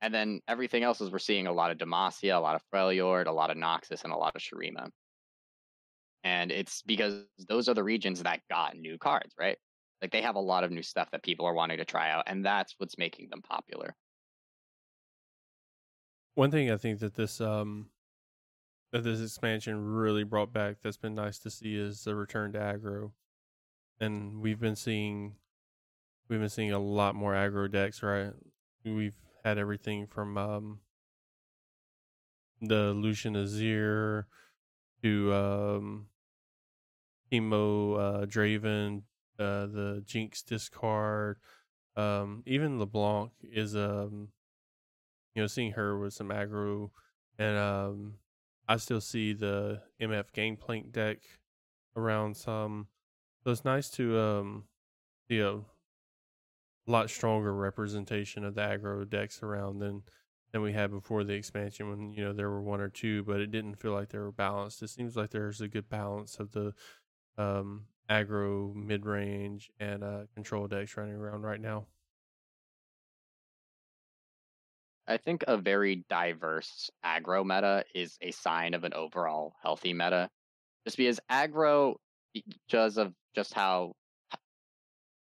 And 0.00 0.12
then 0.12 0.40
everything 0.48 0.82
else 0.82 1.00
is 1.00 1.12
we're 1.12 1.20
seeing 1.20 1.46
a 1.46 1.52
lot 1.52 1.70
of 1.70 1.78
Demacia, 1.78 2.36
a 2.36 2.40
lot 2.40 2.56
of 2.56 2.62
Freljord, 2.74 3.26
a 3.26 3.32
lot 3.32 3.50
of 3.50 3.56
Noxus, 3.56 4.02
and 4.02 4.12
a 4.12 4.16
lot 4.16 4.34
of 4.34 4.42
Shurima. 4.42 4.88
And 6.24 6.50
it's 6.50 6.82
because 6.82 7.24
those 7.48 7.68
are 7.68 7.74
the 7.74 7.84
regions 7.84 8.22
that 8.22 8.40
got 8.50 8.76
new 8.76 8.98
cards, 8.98 9.34
right? 9.38 9.56
Like 10.00 10.10
they 10.10 10.22
have 10.22 10.34
a 10.34 10.40
lot 10.40 10.64
of 10.64 10.72
new 10.72 10.82
stuff 10.82 11.10
that 11.12 11.22
people 11.22 11.46
are 11.46 11.54
wanting 11.54 11.78
to 11.78 11.84
try 11.84 12.10
out, 12.10 12.24
and 12.26 12.44
that's 12.44 12.74
what's 12.78 12.98
making 12.98 13.28
them 13.30 13.42
popular. 13.42 13.94
One 16.34 16.50
thing 16.50 16.70
I 16.70 16.76
think 16.76 17.00
that 17.00 17.14
this 17.14 17.40
um 17.40 17.90
that 18.92 19.04
this 19.04 19.20
expansion 19.20 19.84
really 19.84 20.24
brought 20.24 20.52
back 20.52 20.76
that's 20.82 20.96
been 20.96 21.14
nice 21.14 21.38
to 21.40 21.50
see 21.50 21.76
is 21.76 22.04
the 22.04 22.14
return 22.14 22.52
to 22.52 22.58
aggro. 22.58 23.12
And 24.00 24.40
we've 24.40 24.60
been 24.60 24.76
seeing 24.76 25.36
we've 26.28 26.40
been 26.40 26.48
seeing 26.48 26.72
a 26.72 26.78
lot 26.78 27.14
more 27.14 27.34
aggro 27.34 27.70
decks, 27.70 28.02
right? 28.02 28.32
We've 28.84 29.16
had 29.44 29.58
everything 29.58 30.06
from 30.06 30.38
um 30.38 30.80
the 32.60 32.92
Lucian 32.92 33.34
Azir 33.34 34.24
to 35.02 35.34
um 35.34 36.06
Teemo 37.30 37.98
uh 37.98 38.26
Draven, 38.26 39.02
uh 39.38 39.66
the 39.66 40.02
Jinx 40.06 40.42
discard. 40.42 41.38
Um 41.94 42.42
even 42.46 42.78
LeBlanc 42.78 43.32
is 43.42 43.76
um 43.76 44.28
you 45.34 45.42
know, 45.42 45.46
seeing 45.46 45.72
her 45.72 45.98
with 45.98 46.12
some 46.12 46.28
aggro, 46.28 46.90
and 47.38 47.56
um, 47.56 48.14
I 48.68 48.76
still 48.76 49.00
see 49.00 49.32
the 49.32 49.80
MF 50.00 50.32
Gangplank 50.32 50.92
deck 50.92 51.18
around 51.96 52.36
some. 52.36 52.88
So 53.44 53.50
it's 53.50 53.64
nice 53.64 53.90
to 53.90 54.18
um, 54.18 54.64
see 55.28 55.40
a 55.40 55.60
lot 56.86 57.10
stronger 57.10 57.54
representation 57.54 58.44
of 58.44 58.54
the 58.54 58.62
aggro 58.62 59.08
decks 59.08 59.42
around 59.42 59.78
than 59.78 60.02
than 60.52 60.60
we 60.60 60.72
had 60.72 60.90
before 60.90 61.24
the 61.24 61.32
expansion 61.32 61.88
when 61.88 62.12
you 62.12 62.22
know 62.22 62.32
there 62.32 62.50
were 62.50 62.62
one 62.62 62.80
or 62.80 62.88
two, 62.88 63.22
but 63.24 63.40
it 63.40 63.50
didn't 63.50 63.76
feel 63.76 63.92
like 63.92 64.10
they 64.10 64.18
were 64.18 64.32
balanced. 64.32 64.82
It 64.82 64.90
seems 64.90 65.16
like 65.16 65.30
there's 65.30 65.60
a 65.60 65.68
good 65.68 65.88
balance 65.88 66.38
of 66.38 66.52
the 66.52 66.74
um, 67.38 67.86
aggro, 68.10 68.74
mid 68.74 69.06
range, 69.06 69.70
and 69.80 70.04
uh, 70.04 70.20
control 70.34 70.66
decks 70.68 70.96
running 70.96 71.14
around 71.14 71.42
right 71.42 71.60
now. 71.60 71.86
I 75.08 75.16
think 75.16 75.44
a 75.46 75.56
very 75.56 76.04
diverse 76.08 76.90
aggro 77.04 77.44
meta 77.44 77.84
is 77.94 78.16
a 78.20 78.30
sign 78.30 78.74
of 78.74 78.84
an 78.84 78.94
overall 78.94 79.54
healthy 79.62 79.92
meta. 79.92 80.28
Just 80.86 80.96
because 80.96 81.20
aggro, 81.30 81.96
because 82.32 82.98
of 82.98 83.12
just 83.34 83.52
how 83.52 83.94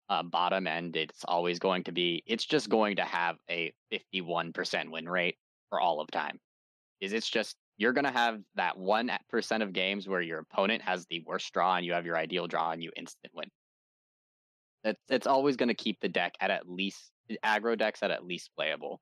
uh, 0.09 0.23
bottom 0.23 0.67
end 0.67 0.95
it's 0.95 1.23
always 1.25 1.59
going 1.59 1.83
to 1.83 1.91
be, 1.91 2.23
it's 2.25 2.45
just 2.45 2.69
going 2.69 2.95
to 2.95 3.03
have 3.03 3.35
a 3.49 3.73
51% 3.93 4.91
win 4.91 5.07
rate 5.07 5.35
for 5.69 5.79
all 5.79 5.99
of 5.99 6.09
time. 6.11 6.39
Is 6.99 7.13
it's 7.13 7.29
just 7.29 7.55
you're 7.77 7.93
going 7.93 8.05
to 8.05 8.11
have 8.11 8.39
that 8.55 8.77
1% 8.77 9.61
of 9.61 9.73
games 9.73 10.07
where 10.07 10.21
your 10.21 10.39
opponent 10.39 10.81
has 10.81 11.05
the 11.09 11.23
worst 11.25 11.53
draw 11.53 11.75
and 11.75 11.85
you 11.85 11.93
have 11.93 12.05
your 12.05 12.17
ideal 12.17 12.47
draw 12.47 12.71
and 12.71 12.81
you 12.81 12.91
instant 12.95 13.31
win. 13.35 13.49
It's, 14.83 14.99
it's 15.09 15.27
always 15.27 15.57
going 15.57 15.69
to 15.69 15.75
keep 15.75 15.99
the 16.01 16.09
deck 16.09 16.33
at 16.39 16.49
at 16.49 16.67
least 16.67 17.11
aggro 17.45 17.77
decks 17.77 18.01
at 18.01 18.09
at 18.09 18.25
least 18.25 18.49
playable. 18.55 18.99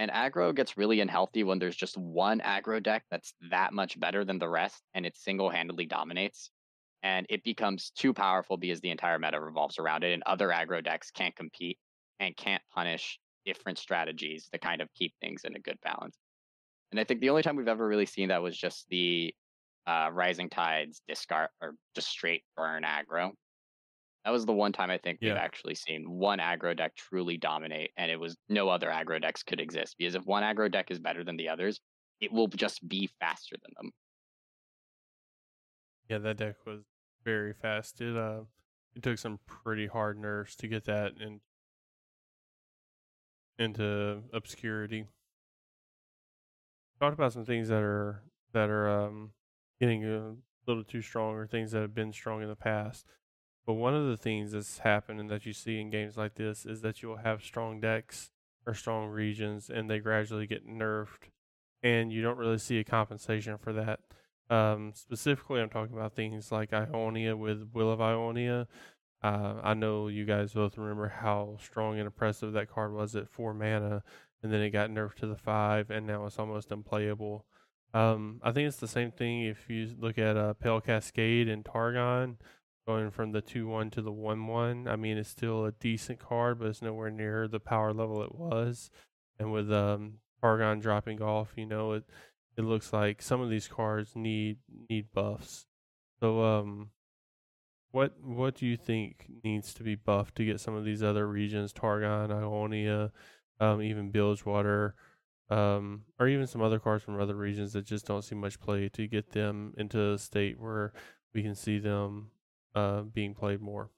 And 0.00 0.10
aggro 0.12 0.54
gets 0.54 0.78
really 0.78 1.00
unhealthy 1.00 1.44
when 1.44 1.58
there's 1.58 1.76
just 1.76 1.98
one 1.98 2.40
aggro 2.40 2.82
deck 2.82 3.04
that's 3.10 3.34
that 3.50 3.74
much 3.74 4.00
better 4.00 4.24
than 4.24 4.38
the 4.38 4.48
rest 4.48 4.82
and 4.94 5.04
it 5.04 5.14
single 5.14 5.50
handedly 5.50 5.84
dominates. 5.84 6.50
And 7.02 7.26
it 7.28 7.44
becomes 7.44 7.90
too 7.90 8.14
powerful 8.14 8.56
because 8.56 8.80
the 8.80 8.88
entire 8.88 9.18
meta 9.18 9.38
revolves 9.38 9.78
around 9.78 10.02
it, 10.02 10.14
and 10.14 10.22
other 10.24 10.48
aggro 10.48 10.82
decks 10.82 11.10
can't 11.10 11.36
compete 11.36 11.78
and 12.18 12.34
can't 12.34 12.62
punish 12.74 13.18
different 13.44 13.76
strategies 13.76 14.48
to 14.54 14.58
kind 14.58 14.80
of 14.80 14.88
keep 14.94 15.12
things 15.20 15.44
in 15.44 15.54
a 15.54 15.60
good 15.60 15.78
balance. 15.82 16.16
And 16.92 16.98
I 16.98 17.04
think 17.04 17.20
the 17.20 17.28
only 17.28 17.42
time 17.42 17.56
we've 17.56 17.68
ever 17.68 17.86
really 17.86 18.06
seen 18.06 18.30
that 18.30 18.42
was 18.42 18.56
just 18.56 18.88
the 18.88 19.34
uh, 19.86 20.08
Rising 20.10 20.48
Tides 20.48 21.02
discard 21.08 21.50
or 21.60 21.74
just 21.94 22.08
straight 22.08 22.42
burn 22.56 22.84
aggro. 22.84 23.32
That 24.24 24.30
was 24.32 24.44
the 24.44 24.52
one 24.52 24.72
time 24.72 24.90
I 24.90 24.98
think 24.98 25.20
we've 25.22 25.32
actually 25.32 25.74
seen 25.74 26.04
one 26.10 26.40
aggro 26.40 26.76
deck 26.76 26.94
truly 26.94 27.38
dominate, 27.38 27.92
and 27.96 28.10
it 28.10 28.20
was 28.20 28.36
no 28.48 28.68
other 28.68 28.88
aggro 28.88 29.20
decks 29.20 29.42
could 29.42 29.60
exist. 29.60 29.96
Because 29.98 30.14
if 30.14 30.26
one 30.26 30.42
aggro 30.42 30.70
deck 30.70 30.90
is 30.90 30.98
better 30.98 31.24
than 31.24 31.36
the 31.36 31.48
others, 31.48 31.80
it 32.20 32.30
will 32.30 32.48
just 32.48 32.86
be 32.86 33.08
faster 33.18 33.56
than 33.62 33.72
them. 33.76 33.92
Yeah, 36.08 36.18
that 36.18 36.36
deck 36.36 36.56
was 36.66 36.82
very 37.24 37.54
fast. 37.54 38.00
It 38.00 38.16
uh, 38.16 38.42
it 38.94 39.02
took 39.02 39.16
some 39.16 39.38
pretty 39.46 39.86
hard 39.86 40.18
nerfs 40.18 40.54
to 40.56 40.68
get 40.68 40.84
that 40.84 41.12
in, 41.18 41.40
into 43.58 44.22
obscurity. 44.34 45.06
Talked 47.00 47.14
about 47.14 47.32
some 47.32 47.46
things 47.46 47.68
that 47.68 47.82
are 47.82 48.24
that 48.52 48.68
are 48.68 48.88
um 48.88 49.32
getting 49.78 50.04
a 50.04 50.34
little 50.66 50.84
too 50.84 51.00
strong, 51.00 51.34
or 51.34 51.46
things 51.46 51.70
that 51.72 51.80
have 51.80 51.94
been 51.94 52.12
strong 52.12 52.42
in 52.42 52.48
the 52.48 52.56
past. 52.56 53.06
But 53.66 53.74
one 53.74 53.94
of 53.94 54.06
the 54.06 54.16
things 54.16 54.52
that's 54.52 54.78
happened 54.78 55.20
and 55.20 55.30
that 55.30 55.46
you 55.46 55.52
see 55.52 55.80
in 55.80 55.90
games 55.90 56.16
like 56.16 56.34
this 56.34 56.64
is 56.64 56.80
that 56.80 57.02
you'll 57.02 57.18
have 57.18 57.42
strong 57.42 57.80
decks 57.80 58.30
or 58.66 58.74
strong 58.74 59.08
regions 59.08 59.70
and 59.70 59.88
they 59.88 59.98
gradually 59.98 60.46
get 60.46 60.66
nerfed 60.66 61.30
and 61.82 62.12
you 62.12 62.22
don't 62.22 62.38
really 62.38 62.58
see 62.58 62.78
a 62.78 62.84
compensation 62.84 63.56
for 63.58 63.72
that. 63.72 64.00
Um, 64.50 64.92
specifically, 64.94 65.60
I'm 65.60 65.70
talking 65.70 65.96
about 65.96 66.14
things 66.14 66.50
like 66.50 66.72
Ionia 66.72 67.36
with 67.36 67.70
Will 67.72 67.90
of 67.90 68.00
Ionia. 68.00 68.66
Uh, 69.22 69.54
I 69.62 69.74
know 69.74 70.08
you 70.08 70.24
guys 70.24 70.52
both 70.52 70.76
remember 70.76 71.08
how 71.08 71.56
strong 71.62 71.98
and 71.98 72.06
impressive 72.06 72.52
that 72.54 72.70
card 72.70 72.92
was 72.92 73.14
at 73.14 73.28
four 73.28 73.54
mana, 73.54 74.02
and 74.42 74.52
then 74.52 74.60
it 74.60 74.70
got 74.70 74.90
nerfed 74.90 75.16
to 75.16 75.26
the 75.26 75.36
five, 75.36 75.90
and 75.90 76.06
now 76.06 76.26
it's 76.26 76.38
almost 76.38 76.72
unplayable. 76.72 77.46
Um, 77.92 78.40
I 78.42 78.52
think 78.52 78.68
it's 78.68 78.78
the 78.78 78.88
same 78.88 79.10
thing 79.10 79.42
if 79.44 79.68
you 79.68 79.94
look 79.98 80.18
at 80.18 80.36
uh, 80.36 80.54
Pale 80.54 80.82
Cascade 80.82 81.48
and 81.48 81.64
Targon 81.64 82.36
going 82.90 83.10
from 83.10 83.30
the 83.32 83.40
2 83.40 83.68
1 83.68 83.90
to 83.90 84.02
the 84.02 84.12
1 84.12 84.46
1. 84.46 84.88
I 84.88 84.96
mean, 84.96 85.16
it's 85.16 85.28
still 85.28 85.64
a 85.64 85.72
decent 85.72 86.18
card, 86.18 86.58
but 86.58 86.68
it's 86.68 86.82
nowhere 86.82 87.10
near 87.10 87.46
the 87.46 87.60
power 87.60 87.92
level 87.92 88.22
it 88.22 88.34
was. 88.34 88.90
And 89.38 89.52
with 89.52 89.72
um, 89.72 90.14
Targon 90.42 90.80
dropping 90.80 91.22
off, 91.22 91.52
you 91.56 91.66
know, 91.66 91.92
it 91.92 92.04
it 92.56 92.62
looks 92.62 92.92
like 92.92 93.22
some 93.22 93.40
of 93.40 93.48
these 93.48 93.68
cards 93.68 94.16
need 94.16 94.58
need 94.88 95.12
buffs. 95.12 95.66
So, 96.20 96.42
um, 96.42 96.90
what 97.92 98.14
what 98.22 98.56
do 98.56 98.66
you 98.66 98.76
think 98.76 99.26
needs 99.44 99.72
to 99.74 99.84
be 99.84 99.94
buffed 99.94 100.34
to 100.36 100.44
get 100.44 100.60
some 100.60 100.74
of 100.74 100.84
these 100.84 101.02
other 101.02 101.26
regions, 101.28 101.72
Targon, 101.72 102.32
Ionia, 102.32 103.12
um, 103.60 103.80
even 103.82 104.10
Bilgewater, 104.10 104.94
um, 105.48 106.02
or 106.18 106.26
even 106.26 106.46
some 106.46 106.60
other 106.60 106.80
cards 106.80 107.04
from 107.04 107.20
other 107.20 107.36
regions 107.36 107.72
that 107.72 107.86
just 107.86 108.06
don't 108.06 108.24
see 108.24 108.34
much 108.34 108.60
play 108.60 108.88
to 108.88 109.06
get 109.06 109.30
them 109.30 109.74
into 109.78 110.12
a 110.12 110.18
state 110.18 110.58
where 110.58 110.92
we 111.32 111.42
can 111.42 111.54
see 111.54 111.78
them 111.78 112.30
uh, 112.74 113.02
being 113.02 113.34
played 113.34 113.60
more. 113.60 113.90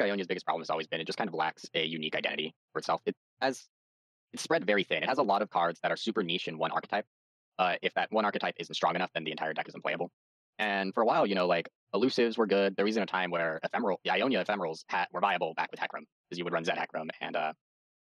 Ionia's 0.00 0.26
biggest 0.26 0.46
problem 0.46 0.60
has 0.60 0.70
always 0.70 0.86
been 0.86 1.00
it 1.00 1.06
just 1.06 1.18
kind 1.18 1.28
of 1.28 1.34
lacks 1.34 1.66
a 1.74 1.84
unique 1.84 2.14
identity 2.14 2.54
for 2.72 2.78
itself. 2.78 3.00
It 3.04 3.16
has 3.40 3.66
it's 4.32 4.42
spread 4.42 4.64
very 4.64 4.84
thin. 4.84 5.02
It 5.02 5.08
has 5.08 5.18
a 5.18 5.22
lot 5.22 5.42
of 5.42 5.50
cards 5.50 5.80
that 5.82 5.90
are 5.90 5.96
super 5.96 6.22
niche 6.22 6.48
in 6.48 6.58
one 6.58 6.70
archetype. 6.70 7.06
Uh, 7.58 7.74
if 7.82 7.94
that 7.94 8.12
one 8.12 8.24
archetype 8.24 8.54
isn't 8.58 8.74
strong 8.74 8.94
enough, 8.94 9.10
then 9.14 9.24
the 9.24 9.30
entire 9.30 9.52
deck 9.52 9.68
is 9.68 9.74
unplayable. 9.74 10.10
And 10.58 10.92
for 10.92 11.02
a 11.02 11.06
while, 11.06 11.26
you 11.26 11.34
know, 11.34 11.46
like 11.46 11.68
elusives 11.94 12.36
were 12.36 12.46
good. 12.46 12.76
There 12.76 12.84
was 12.84 12.96
even 12.96 13.04
a 13.04 13.06
time 13.06 13.30
where 13.30 13.58
ephemeral, 13.62 14.00
the 14.04 14.10
Ionia 14.10 14.44
ephemerals 14.44 14.84
had, 14.88 15.06
were 15.12 15.20
viable 15.20 15.54
back 15.54 15.70
with 15.70 15.80
Hecarim 15.80 16.04
because 16.28 16.38
you 16.38 16.44
would 16.44 16.52
run 16.52 16.64
Zed 16.64 16.76
Hecarim, 16.76 17.08
and 17.20 17.36
uh, 17.36 17.52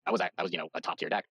that 0.05 0.11
was 0.11 0.19
that 0.19 0.31
was 0.41 0.51
you 0.51 0.57
know 0.57 0.69
a 0.73 0.81
top 0.81 0.97
tier 0.97 1.09
deck. 1.09 1.25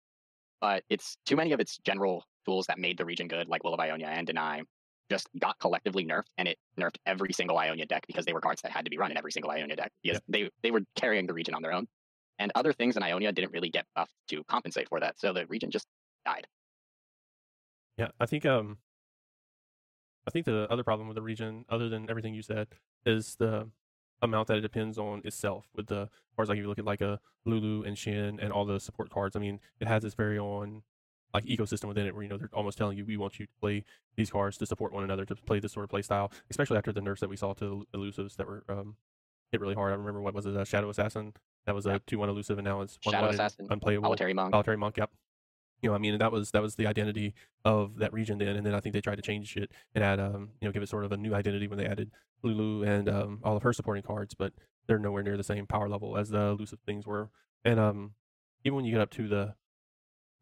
But 0.60 0.84
it's 0.90 1.18
too 1.26 1.36
many 1.36 1.54
of 1.54 1.60
its 1.60 1.78
general 1.84 2.24
tools 2.46 2.68
that 2.68 2.78
made 2.80 2.98
the 2.98 3.06
region 3.06 3.28
good, 3.28 3.48
like 3.48 3.64
Will 3.64 3.74
of 3.74 3.80
Ionia 3.80 4.08
and 4.08 4.28
Deny, 4.28 4.62
just 5.10 5.28
got 5.40 5.60
collectively 5.60 6.06
nerfed, 6.06 6.28
and 6.38 6.48
it 6.48 6.58
nerfed 6.80 6.98
every 7.06 7.34
single 7.34 7.58
Ionia 7.58 7.86
deck 7.86 8.06
because 8.08 8.26
they 8.26 8.34
were 8.34 8.42
cards 8.42 8.62
that 8.62 8.72
had 8.72 8.86
to 8.86 8.92
be 8.92 8.98
run 8.98 9.12
in 9.12 9.18
every 9.18 9.32
single 9.32 9.52
Ionia 9.52 9.76
deck 9.76 9.92
because 10.04 10.22
they 10.28 10.50
they 10.64 10.72
were 10.72 10.82
carrying 10.96 11.28
the 11.28 11.34
region 11.34 11.54
on 11.54 11.62
their 11.62 11.74
own, 11.74 11.88
and 12.40 12.52
other 12.56 12.74
things 12.74 12.98
in 12.98 13.04
Ionia 13.04 13.32
didn't 13.32 13.52
really 13.52 13.70
get 13.70 13.86
buffed 13.96 14.14
to 14.30 14.44
compensate 14.46 14.90
for 14.90 15.00
that, 15.00 15.20
so 15.20 15.34
the 15.34 15.46
region 15.48 15.72
just 15.72 15.88
died. 16.26 16.48
Yeah, 17.98 18.10
I 18.20 18.26
think 18.26 18.46
um, 18.46 18.78
I 20.28 20.32
think 20.32 20.46
the 20.46 20.68
other 20.72 20.84
problem 20.84 21.08
with 21.08 21.16
the 21.16 21.22
region, 21.22 21.66
other 21.70 21.90
than 21.90 22.10
everything 22.10 22.34
you 22.34 22.42
said, 22.42 22.68
is 23.06 23.36
the 23.36 23.70
amount 24.22 24.48
that 24.48 24.58
it 24.58 24.62
depends 24.62 24.98
on 24.98 25.22
itself. 25.26 25.68
With 25.76 25.88
the 25.88 26.10
cards 26.36 26.50
like 26.50 26.58
if 26.58 26.64
you 26.64 26.70
look 26.70 26.80
at 26.80 26.86
like 26.86 27.02
a 27.02 27.20
Lulu 27.46 27.84
and 27.84 27.98
Shen 27.98 28.40
and 28.40 28.52
all 28.52 28.66
the 28.66 28.80
support 28.80 29.10
cards, 29.10 29.36
I 29.36 29.40
mean, 29.40 29.60
it 29.80 29.88
has 29.88 30.04
its 30.04 30.16
very 30.16 30.38
own 30.38 30.84
like 31.34 31.46
ecosystem 31.46 31.86
within 31.88 32.06
it 32.06 32.14
where 32.14 32.24
you 32.24 32.30
know 32.30 32.38
they're 32.38 32.50
almost 32.54 32.78
telling 32.78 32.98
you 32.98 33.06
we 33.06 33.18
want 33.18 33.40
you 33.40 33.46
to 33.46 33.52
play 33.60 33.84
these 34.16 34.30
cards 34.30 34.58
to 34.58 34.66
support 34.66 34.92
one 34.94 35.04
another 35.04 35.26
to 35.26 35.36
play 35.36 35.60
this 35.60 35.72
sort 35.72 35.84
of 35.84 35.90
play 35.90 36.02
style 36.02 36.32
especially 36.50 36.78
after 36.78 36.92
the 36.92 37.02
nerfs 37.02 37.22
that 37.22 37.30
we 37.30 37.36
saw 37.38 37.54
to 37.54 37.86
elusives 37.94 38.36
that 38.36 38.48
were 38.48 38.64
um, 38.70 38.96
hit 39.52 39.62
really 39.62 39.76
hard. 39.76 39.92
I 39.92 39.96
remember 39.96 40.22
what 40.22 40.34
was 40.34 40.46
it 40.46 40.56
a 40.56 40.66
shadow 40.66 40.90
assassin? 40.90 41.34
That 41.66 41.76
was 41.76 41.86
a 41.86 42.00
two 42.08 42.18
one 42.18 42.30
elusive 42.30 42.58
and 42.58 42.66
now 42.66 42.82
it's 42.82 42.98
one 43.04 43.14
Shadow 43.14 43.28
one 43.28 43.34
Assassin, 43.34 43.68
unplayable. 43.70 44.06
Solitary 44.06 44.34
Monk. 44.34 44.54
solitary 44.54 44.78
monk 44.78 44.98
yep. 44.98 45.12
You 45.82 45.90
know 45.90 45.96
i 45.96 45.98
mean 45.98 46.18
that 46.20 46.32
was 46.32 46.52
that 46.52 46.62
was 46.62 46.76
the 46.76 46.86
identity 46.88 47.34
of 47.66 47.98
that 47.98 48.14
region 48.14 48.38
then 48.38 48.56
and 48.56 48.64
then 48.66 48.76
i 48.76 48.80
think 48.80 48.94
they 48.94 49.02
tried 49.02 49.16
to 49.16 49.24
change 49.24 49.58
it 49.58 49.72
and 49.96 50.04
add 50.04 50.20
um 50.20 50.50
you 50.62 50.68
know 50.68 50.72
give 50.72 50.84
it 50.84 50.90
sort 50.90 51.06
of 51.06 51.12
a 51.12 51.18
new 51.18 51.34
identity 51.34 51.68
when 51.68 51.80
they 51.80 51.88
added 51.88 52.12
lulu 52.44 52.84
and 52.84 53.10
um 53.10 53.40
all 53.44 53.58
of 53.58 53.64
her 53.64 53.74
supporting 53.74 54.04
cards 54.04 54.36
but 54.36 54.54
they're 54.88 55.00
nowhere 55.00 55.24
near 55.24 55.38
the 55.38 55.44
same 55.44 55.66
power 55.66 55.90
level 55.90 56.18
as 56.18 56.30
the 56.30 56.40
elusive 56.40 56.80
things 56.86 57.06
were. 57.08 57.30
And 57.64 57.80
um 57.80 58.12
even 58.64 58.76
when 58.76 58.86
you 58.86 58.92
get 58.92 59.02
up 59.02 59.10
to 59.12 59.28
the 59.28 59.56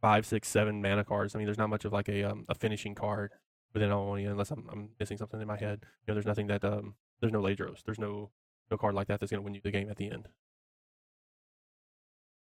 five, 0.01 0.25
six, 0.25 0.47
seven 0.47 0.81
mana 0.81 1.03
cards. 1.03 1.35
I 1.35 1.38
mean, 1.38 1.45
there's 1.45 1.57
not 1.57 1.69
much 1.69 1.85
of 1.85 1.93
like 1.93 2.09
a 2.09 2.23
um, 2.23 2.45
a 2.49 2.55
finishing 2.55 2.95
card 2.95 3.31
within 3.73 3.91
Ionia 3.91 4.31
unless 4.31 4.51
I'm, 4.51 4.67
I'm 4.71 4.89
missing 4.99 5.17
something 5.17 5.39
in 5.39 5.47
my 5.47 5.57
head. 5.57 5.81
You 5.83 6.12
know, 6.12 6.13
there's 6.15 6.25
nothing 6.25 6.47
that 6.47 6.63
um 6.63 6.95
there's 7.19 7.33
no 7.33 7.41
Ledros. 7.41 7.83
There's 7.83 7.99
no 7.99 8.31
no 8.71 8.77
card 8.77 8.95
like 8.95 9.07
that 9.07 9.19
that's 9.19 9.31
gonna 9.31 9.41
win 9.41 9.53
you 9.53 9.62
the 9.63 9.71
game 9.71 9.89
at 9.89 9.97
the 9.97 10.12
end. 10.12 10.27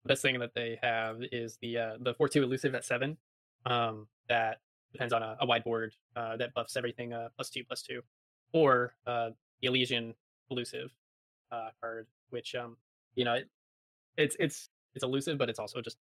The 0.03 0.09
best 0.09 0.21
thing 0.21 0.39
that 0.39 0.53
they 0.53 0.79
have 0.81 1.17
is 1.31 1.57
the 1.61 1.77
uh, 1.77 1.93
the 1.99 2.13
four 2.13 2.29
two 2.29 2.43
elusive 2.43 2.75
at 2.75 2.85
seven. 2.85 3.17
Um, 3.65 4.07
that 4.29 4.61
depends 4.93 5.13
on 5.13 5.21
a, 5.21 5.37
a 5.41 5.45
wide 5.45 5.63
board 5.63 5.93
uh, 6.15 6.37
that 6.37 6.53
buffs 6.53 6.77
everything 6.77 7.13
uh, 7.13 7.29
plus 7.35 7.49
two 7.49 7.63
plus 7.63 7.81
two, 7.81 8.01
or 8.53 8.93
uh, 9.05 9.31
the 9.61 9.67
Elysian 9.67 10.13
elusive 10.49 10.91
uh, 11.51 11.69
card, 11.81 12.07
which 12.29 12.55
um 12.55 12.77
you 13.15 13.25
know 13.25 13.33
it, 13.33 13.49
it's 14.17 14.35
it's 14.39 14.69
it's 14.95 15.03
elusive, 15.03 15.37
but 15.37 15.49
it's 15.49 15.59
also 15.59 15.81
just 15.81 15.97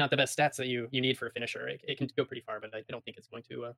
not 0.00 0.10
the 0.10 0.16
best 0.16 0.36
stats 0.36 0.56
that 0.56 0.66
you 0.66 0.88
you 0.90 1.00
need 1.00 1.16
for 1.16 1.26
a 1.26 1.30
finisher. 1.30 1.68
It, 1.68 1.82
it 1.86 1.98
can 1.98 2.08
go 2.16 2.24
pretty 2.24 2.42
far, 2.42 2.58
but 2.58 2.74
I, 2.74 2.82
don't 2.88 3.04
think 3.04 3.16
it's 3.16 3.28
going 3.28 3.44
to 3.50 3.66
uh, 3.66 3.72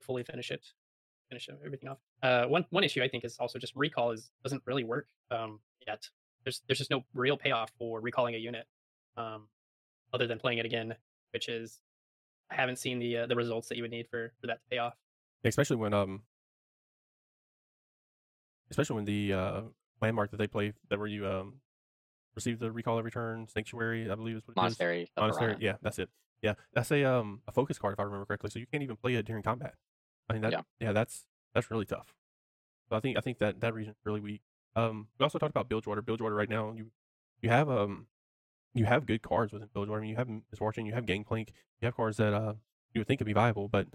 fully 0.00 0.22
finish 0.22 0.50
it, 0.50 0.66
finish 1.30 1.48
everything 1.64 1.88
off. 1.88 1.98
Uh, 2.22 2.44
one 2.44 2.66
one 2.70 2.84
issue 2.84 3.02
I 3.02 3.08
think 3.08 3.24
is 3.24 3.38
also 3.38 3.58
just 3.58 3.74
recall 3.74 4.10
is 4.10 4.30
doesn't 4.42 4.62
really 4.66 4.84
work 4.84 5.08
um, 5.30 5.60
yet. 5.86 6.08
There's 6.44 6.60
there's 6.66 6.78
just 6.78 6.90
no 6.90 7.04
real 7.14 7.38
payoff 7.38 7.70
for 7.78 8.00
recalling 8.00 8.34
a 8.34 8.38
unit, 8.38 8.66
um, 9.16 9.48
other 10.12 10.26
than 10.26 10.38
playing 10.38 10.58
it 10.58 10.66
again, 10.66 10.94
which 11.32 11.48
is 11.48 11.80
I 12.50 12.56
haven't 12.56 12.76
seen 12.76 12.98
the 12.98 13.18
uh, 13.18 13.26
the 13.26 13.36
results 13.36 13.68
that 13.68 13.76
you 13.76 13.82
would 13.82 13.90
need 13.90 14.08
for 14.08 14.32
for 14.40 14.48
that 14.48 14.60
to 14.60 14.68
pay 14.70 14.78
off. 14.78 14.94
Especially 15.44 15.76
when 15.76 15.94
um 15.94 16.22
especially 18.70 18.96
when 18.96 19.04
the 19.04 19.32
uh 19.32 19.60
landmark 20.00 20.30
that 20.30 20.38
they 20.38 20.46
play 20.46 20.72
that 20.90 20.98
where 20.98 21.08
you 21.08 21.26
um 21.26 21.54
receive 22.34 22.58
the 22.58 22.70
recall 22.70 22.98
every 22.98 23.10
turn, 23.10 23.46
sanctuary, 23.48 24.10
I 24.10 24.14
believe 24.14 24.36
is 24.36 24.42
what 24.44 24.52
it 24.52 24.58
is. 24.58 24.62
Monastery. 24.62 25.10
of 25.16 25.22
Monastery, 25.22 25.56
yeah, 25.60 25.76
that's 25.82 25.98
it. 25.98 26.08
Yeah, 26.42 26.54
that's 26.74 26.90
a 26.90 27.04
um 27.04 27.40
a 27.48 27.52
focus 27.52 27.78
card 27.78 27.94
if 27.94 28.00
I 28.00 28.02
remember 28.02 28.26
correctly. 28.26 28.50
So 28.50 28.58
you 28.58 28.66
can't 28.66 28.82
even 28.82 28.96
play 28.96 29.14
it 29.14 29.24
during 29.24 29.42
combat. 29.42 29.74
I 30.28 30.34
mean 30.34 30.42
that 30.42 30.52
Yeah. 30.52 30.60
yeah, 30.80 30.92
that's 30.92 31.26
that's 31.54 31.70
really 31.70 31.86
tough. 31.86 32.14
So 32.88 32.96
I 32.96 33.00
think 33.00 33.16
I 33.16 33.20
think 33.20 33.38
that 33.38 33.60
that 33.60 33.74
region's 33.74 33.96
really 34.04 34.20
weak. 34.20 34.42
Um, 34.76 35.08
we 35.18 35.24
also 35.24 35.38
talked 35.38 35.50
about 35.52 35.68
Bilgewater. 35.68 36.02
Bilgewater 36.02 36.34
right 36.34 36.48
now 36.48 36.72
you 36.76 36.90
you 37.40 37.48
have 37.48 37.70
um 37.70 38.06
you 38.74 38.84
have 38.84 39.06
good 39.06 39.22
cards 39.22 39.52
within 39.52 39.68
Bilgewater. 39.72 40.00
I 40.00 40.02
mean 40.02 40.10
you 40.10 40.16
have 40.16 40.28
Misfortune, 40.50 40.84
you 40.86 40.92
have 40.92 41.06
Gangplank, 41.06 41.52
you 41.80 41.86
have 41.86 41.96
cards 41.96 42.16
that 42.18 42.34
uh 42.34 42.54
you 42.92 43.00
would 43.00 43.06
think 43.06 43.18
could 43.18 43.26
be 43.26 43.32
viable, 43.32 43.68
but 43.68 43.86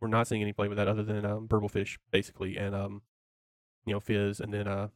we're 0.00 0.08
not 0.08 0.28
seeing 0.28 0.40
any 0.42 0.52
play 0.52 0.68
with 0.68 0.78
that 0.78 0.88
other 0.88 1.02
than 1.02 1.26
um 1.26 1.46
Burblefish 1.48 1.98
basically 2.10 2.56
and 2.56 2.74
um 2.74 3.02
you 3.84 3.92
know 3.92 4.00
Fizz 4.00 4.40
and 4.40 4.54
then 4.54 4.66
uh 4.66 4.88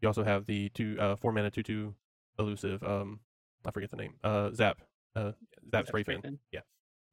you 0.00 0.08
also 0.08 0.24
have 0.24 0.46
the 0.46 0.68
two 0.70 0.96
uh 0.98 1.16
four 1.16 1.32
mana 1.32 1.50
two 1.50 1.62
two 1.62 1.94
elusive 2.38 2.82
um 2.82 3.20
I 3.66 3.70
forget 3.70 3.90
the 3.90 3.96
name 3.96 4.14
uh 4.22 4.50
Zap 4.52 4.80
uh 5.16 5.32
Zap 5.70 5.86
Spray 5.86 6.02
Fin. 6.02 6.22
Fin. 6.22 6.38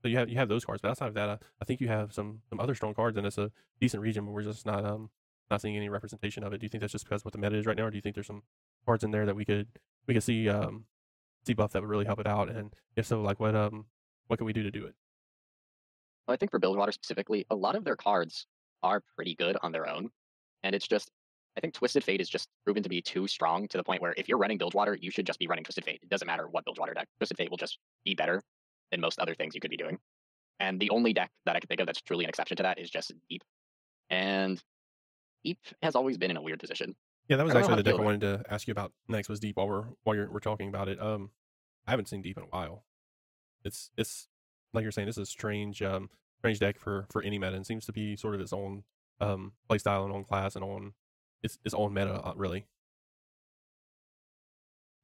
So 0.01 0.07
you 0.07 0.17
have 0.17 0.29
you 0.29 0.38
have 0.38 0.49
those 0.49 0.65
cards, 0.65 0.81
but 0.81 0.89
outside 0.89 1.10
of 1.10 1.13
that, 1.13 1.29
uh, 1.29 1.38
I 1.62 1.65
think 1.65 1.79
you 1.79 1.88
have 1.88 2.12
some 2.12 2.41
some 2.49 2.60
other 2.60 2.73
strong 2.73 2.93
cards, 2.93 3.17
and 3.17 3.27
it's 3.27 3.38
a 3.38 3.51
decent 3.79 4.01
region, 4.01 4.25
but 4.25 4.31
we're 4.31 4.43
just 4.43 4.65
not 4.65 4.84
um 4.84 5.10
not 5.51 5.62
seeing 5.62 5.77
any 5.77 5.89
representation 5.89 6.43
of 6.43 6.53
it. 6.53 6.60
Do 6.60 6.65
you 6.65 6.69
think 6.69 6.81
that's 6.81 6.93
just 6.93 7.05
because 7.05 7.21
of 7.21 7.25
what 7.25 7.34
the 7.34 7.38
meta 7.38 7.55
is 7.55 7.65
right 7.65 7.77
now, 7.77 7.86
or 7.86 7.91
do 7.91 7.97
you 7.97 8.01
think 8.01 8.15
there's 8.15 8.27
some 8.27 8.41
cards 8.86 9.03
in 9.03 9.12
there 9.12 9.25
that 9.25 9.36
we 9.36 9.45
could 9.45 9.67
we 10.07 10.13
could 10.13 10.23
see 10.23 10.49
um 10.49 10.86
see 11.45 11.53
buff 11.53 11.71
that 11.73 11.81
would 11.81 11.89
really 11.89 12.05
help 12.05 12.19
it 12.19 12.27
out? 12.27 12.49
And 12.49 12.73
if 12.95 13.05
so, 13.05 13.21
like 13.21 13.39
what 13.39 13.55
um 13.55 13.86
what 14.27 14.38
can 14.38 14.45
we 14.45 14.53
do 14.53 14.63
to 14.63 14.71
do 14.71 14.86
it? 14.86 14.95
Well, 16.27 16.34
I 16.34 16.38
think 16.38 16.51
for 16.51 16.60
Bilgewater 16.60 16.91
specifically, 16.91 17.45
a 17.49 17.55
lot 17.55 17.75
of 17.75 17.84
their 17.84 17.95
cards 17.95 18.47
are 18.81 19.03
pretty 19.15 19.36
good 19.36 19.57
on 19.62 19.71
their 19.71 19.88
own. 19.88 20.10
And 20.63 20.73
it's 20.75 20.88
just, 20.88 21.12
I 21.58 21.60
think 21.60 21.74
Twisted 21.74 22.04
Fate 22.04 22.22
is 22.22 22.30
just 22.30 22.48
proven 22.64 22.82
to 22.84 22.90
be 22.90 23.02
too 23.02 23.28
strong 23.28 23.68
to 23.70 23.78
the 23.78 23.84
point 23.84 24.02
where 24.02 24.14
if 24.16 24.30
you're 24.30 24.38
running 24.38 24.58
Bilgewater, 24.58 24.98
you 25.00 25.12
should 25.12 25.26
just 25.26 25.40
be 25.40 25.48
running 25.48 25.64
Twisted 25.64 25.84
Fate. 25.84 26.00
It 26.02 26.10
doesn't 26.10 26.26
matter 26.26 26.48
what 26.48 26.64
Bilgewater 26.66 26.94
deck. 26.94 27.08
Twisted 27.20 27.38
Fate 27.38 27.50
will 27.50 27.58
just 27.58 27.78
be 28.06 28.16
better 28.16 28.42
than 28.92 29.02
most 29.02 29.20
other 29.20 29.36
things 29.36 29.54
you 29.54 29.62
could 29.62 29.72
be 29.72 29.78
doing. 29.78 29.98
And 30.60 30.80
the 30.80 30.90
only 30.92 31.14
deck 31.14 31.32
that 31.46 31.56
I 31.56 31.60
can 31.60 31.68
think 31.68 31.82
of 31.82 31.88
that's 31.88 32.02
truly 32.02 32.24
an 32.24 32.30
exception 32.30 32.58
to 32.58 32.64
that 32.64 32.80
is 32.80 32.90
just 32.90 33.12
Deep. 33.30 33.44
And 34.10 34.62
Deep 35.44 35.58
has 35.82 35.96
always 35.96 36.18
been 36.18 36.32
in 36.32 36.38
a 36.38 36.42
weird 36.42 36.60
position. 36.60 36.96
Yeah, 37.28 37.38
that 37.38 37.44
was 37.44 37.52
I 37.52 37.60
don't 37.60 37.62
know 37.62 37.74
actually 37.74 37.84
the 37.84 37.92
deck 37.92 38.00
I 38.00 38.04
wanted 38.04 38.22
to 38.22 38.44
ask 38.50 38.68
you 38.68 38.72
about 38.72 38.94
next. 39.08 39.30
Was 39.30 39.40
Deep 39.40 39.58
while 39.58 39.68
we're 39.68 39.86
while 40.04 40.16
you're, 40.16 40.30
we're 40.30 40.40
talking 40.40 40.70
about 40.70 40.88
it. 40.88 41.02
Um, 41.02 41.32
I 41.88 41.92
haven't 41.92 42.10
seen 42.10 42.22
Deep 42.22 42.38
in 42.38 42.44
a 42.44 42.48
while. 42.48 42.84
It's 43.64 43.90
it's 43.98 44.28
like 44.74 44.84
you're 44.84 44.92
saying, 44.92 45.08
this 45.08 45.18
is 45.18 45.28
a 45.28 45.32
strange 45.32 45.82
um 45.82 46.10
strange 46.40 46.60
deck 46.60 46.78
for 46.78 47.08
for 47.10 47.22
any 47.22 47.40
meta, 47.40 47.56
and 47.56 47.66
seems 47.66 47.86
to 47.86 47.94
be 47.94 48.16
sort 48.16 48.36
of 48.36 48.42
its 48.42 48.54
own 48.54 48.84
um 49.20 49.54
play 49.68 49.78
style 49.78 50.04
and 50.04 50.14
own 50.14 50.24
class 50.24 50.56
and 50.56 50.64
on 50.64 50.94
its 51.43 51.58
its 51.63 51.73
own 51.73 51.93
meta 51.93 52.13
uh, 52.13 52.34
really. 52.36 52.65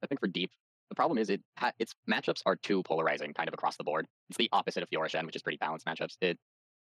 I 0.02 0.06
think 0.06 0.20
for 0.20 0.28
Deep, 0.28 0.50
the 0.88 0.94
problem 0.94 1.18
is 1.18 1.30
it 1.30 1.42
ha- 1.56 1.72
its 1.78 1.94
matchups 2.08 2.42
are 2.46 2.56
too 2.56 2.82
polarizing 2.82 3.34
kind 3.34 3.48
of 3.48 3.54
across 3.54 3.76
the 3.76 3.84
board. 3.84 4.06
It's 4.28 4.38
the 4.38 4.48
opposite 4.52 4.82
of 4.82 4.88
Fiora 4.90 5.08
Shen, 5.08 5.26
which 5.26 5.36
is 5.36 5.42
pretty 5.42 5.58
balanced 5.58 5.86
matchups. 5.86 6.16
It 6.20 6.38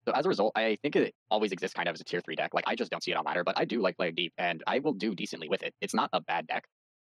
so 0.05 0.13
as 0.13 0.25
a 0.25 0.29
result, 0.29 0.53
I 0.55 0.77
think 0.81 0.95
it 0.95 1.13
always 1.29 1.51
exists 1.51 1.73
kind 1.75 1.89
of 1.89 1.93
as 1.93 2.01
a 2.01 2.03
tier 2.03 2.21
three 2.21 2.35
deck. 2.35 2.53
Like 2.53 2.65
I 2.67 2.75
just 2.75 2.91
don't 2.91 3.03
see 3.03 3.11
it 3.11 3.15
on 3.15 3.25
ladder, 3.25 3.43
but 3.43 3.57
I 3.57 3.65
do 3.65 3.81
like 3.81 3.97
playing 3.97 4.15
deep, 4.15 4.33
and 4.37 4.63
I 4.67 4.79
will 4.79 4.93
do 4.93 5.13
decently 5.15 5.49
with 5.49 5.63
it. 5.63 5.73
It's 5.81 5.93
not 5.93 6.09
a 6.13 6.21
bad 6.21 6.47
deck, 6.47 6.65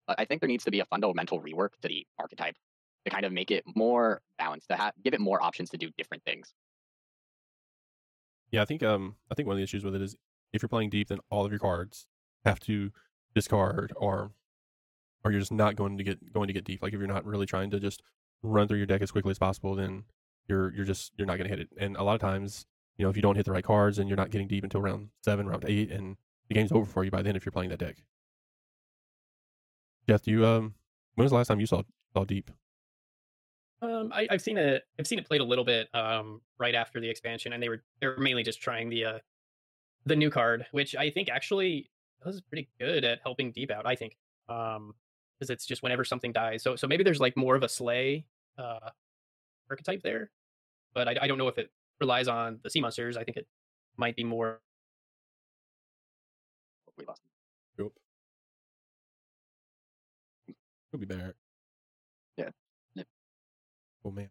but 0.08 0.20
I 0.20 0.26
think 0.26 0.42
there 0.42 0.48
needs 0.48 0.64
to 0.66 0.72
be 0.72 0.80
a 0.80 0.86
fundamental 0.86 1.42
rework 1.42 1.70
to 1.82 1.88
the 1.88 2.06
archetype 2.18 2.56
to 3.06 3.12
kind 3.12 3.26
of 3.26 3.32
make 3.32 3.52
it 3.52 3.64
more 3.76 4.22
balanced, 4.38 4.68
to 4.70 4.76
have 4.76 4.94
give 5.04 5.14
it 5.14 5.20
more 5.20 5.42
options 5.42 5.70
to 5.72 5.78
do 5.78 5.90
different 5.98 6.24
things. 6.24 6.54
Yeah, 8.52 8.62
I 8.62 8.66
think 8.66 8.84
um 8.84 9.16
I 9.32 9.36
think 9.36 9.48
one 9.48 9.54
of 9.54 9.58
the 9.58 9.64
issues 9.64 9.84
with 9.84 9.96
it 9.96 10.02
is 10.02 10.16
if 10.54 10.62
you're 10.62 10.70
playing 10.70 10.90
deep, 10.90 11.10
then 11.10 11.20
all 11.30 11.46
of 11.46 11.52
your 11.52 11.60
cards 11.60 12.08
have 12.46 12.60
to 12.62 12.92
discard 13.36 13.94
or 13.96 14.32
or 15.24 15.32
you're 15.32 15.42
just 15.42 15.52
not 15.52 15.76
going 15.76 15.98
to 15.98 16.04
get 16.04 16.34
going 16.34 16.48
to 16.48 16.54
get 16.54 16.64
deep. 16.64 16.82
Like 16.82 16.94
if 16.94 17.00
you're 17.00 17.08
not 17.08 17.26
really 17.26 17.46
trying 17.46 17.72
to 17.72 17.80
just 17.80 18.02
run 18.42 18.68
through 18.68 18.78
your 18.78 18.88
deck 18.88 19.02
as 19.02 19.12
quickly 19.12 19.32
as 19.32 19.40
possible, 19.40 19.76
then 19.76 20.04
you're 20.48 20.74
you're 20.74 20.86
just 20.86 21.14
you're 21.18 21.28
not 21.28 21.38
going 21.38 21.50
to 21.50 21.56
hit 21.56 21.60
it. 21.60 21.70
And 21.78 21.96
a 21.98 22.04
lot 22.04 22.16
of 22.16 22.22
times, 22.22 22.66
you 22.98 23.04
know, 23.04 23.10
if 23.10 23.16
you 23.16 23.22
don't 23.22 23.36
hit 23.36 23.46
the 23.46 23.52
right 23.52 23.64
cards 23.64 24.00
and 24.00 24.10
you're 24.10 24.18
not 24.18 24.32
getting 24.32 24.48
deep 24.48 24.64
until 24.64 24.82
round 24.82 25.10
seven, 25.24 25.48
round 25.48 25.66
eight, 25.68 25.92
and 25.92 26.18
the 26.48 26.56
game's 26.56 26.72
over 26.72 26.86
for 26.86 27.04
you 27.04 27.12
by 27.12 27.22
then 27.22 27.36
if 27.36 27.46
you're 27.46 27.52
playing 27.52 27.70
that 27.70 27.80
deck. 27.80 27.98
Jeff, 30.08 30.28
you 30.28 30.46
um 30.46 30.74
when 31.16 31.26
was 31.26 31.32
the 31.32 31.38
last 31.38 31.48
time 31.48 31.60
you 31.60 31.68
saw 31.68 31.84
saw 32.14 32.24
deep? 32.24 32.50
Um, 33.82 34.12
I, 34.14 34.28
I've 34.30 34.42
seen 34.42 34.58
it. 34.58 34.84
I've 35.00 35.08
seen 35.08 35.20
it 35.20 35.28
played 35.28 35.42
a 35.42 35.46
little 35.46 35.64
bit 35.64 35.88
um, 35.94 36.42
right 36.58 36.76
after 36.76 37.00
the 37.00 37.10
expansion, 37.10 37.54
and 37.54 37.64
they 37.64 37.70
were 37.70 37.84
they 38.02 38.08
were 38.08 38.18
mainly 38.18 38.44
just 38.44 38.62
trying 38.62 38.90
the 38.90 39.06
uh, 39.06 39.20
the 40.06 40.16
new 40.16 40.30
card, 40.30 40.66
which 40.72 40.96
I 40.96 41.10
think 41.10 41.30
actually 41.30 41.90
was 42.26 42.42
pretty 42.42 42.70
good 42.80 43.04
at 43.04 43.20
helping 43.24 43.52
deep 43.52 43.72
out. 43.72 43.86
I 43.86 43.96
think 43.96 44.18
um, 44.48 44.94
because 45.40 45.50
it's 45.50 45.66
just 45.66 45.84
whenever 45.84 46.04
something 46.04 46.32
dies. 46.32 46.64
So 46.64 46.76
so 46.76 46.88
maybe 46.88 47.04
there's 47.04 47.20
like 47.20 47.38
more 47.38 47.56
of 47.56 47.64
a 47.64 47.70
slay 47.70 48.26
uh, 48.58 48.90
archetype 49.70 50.02
there, 50.04 50.32
but 50.94 51.08
I, 51.08 51.16
I 51.22 51.28
don't 51.28 51.38
know 51.38 51.48
if 51.48 51.58
it 51.58 51.72
relies 52.00 52.28
on 52.28 52.60
the 52.64 52.70
sea 52.70 52.82
monsters. 52.82 53.18
I 53.18 53.24
think 53.24 53.38
it 53.38 53.48
might 53.98 54.16
be 54.16 54.24
more. 54.24 54.62
We 56.98 57.06
lost. 57.06 57.22
Yep. 57.78 57.92
He'll 60.92 61.00
be 61.00 61.06
back. 61.06 61.36
Yeah. 62.38 62.50
Yep. 62.96 63.08
Oh 64.06 64.12
man. 64.12 64.30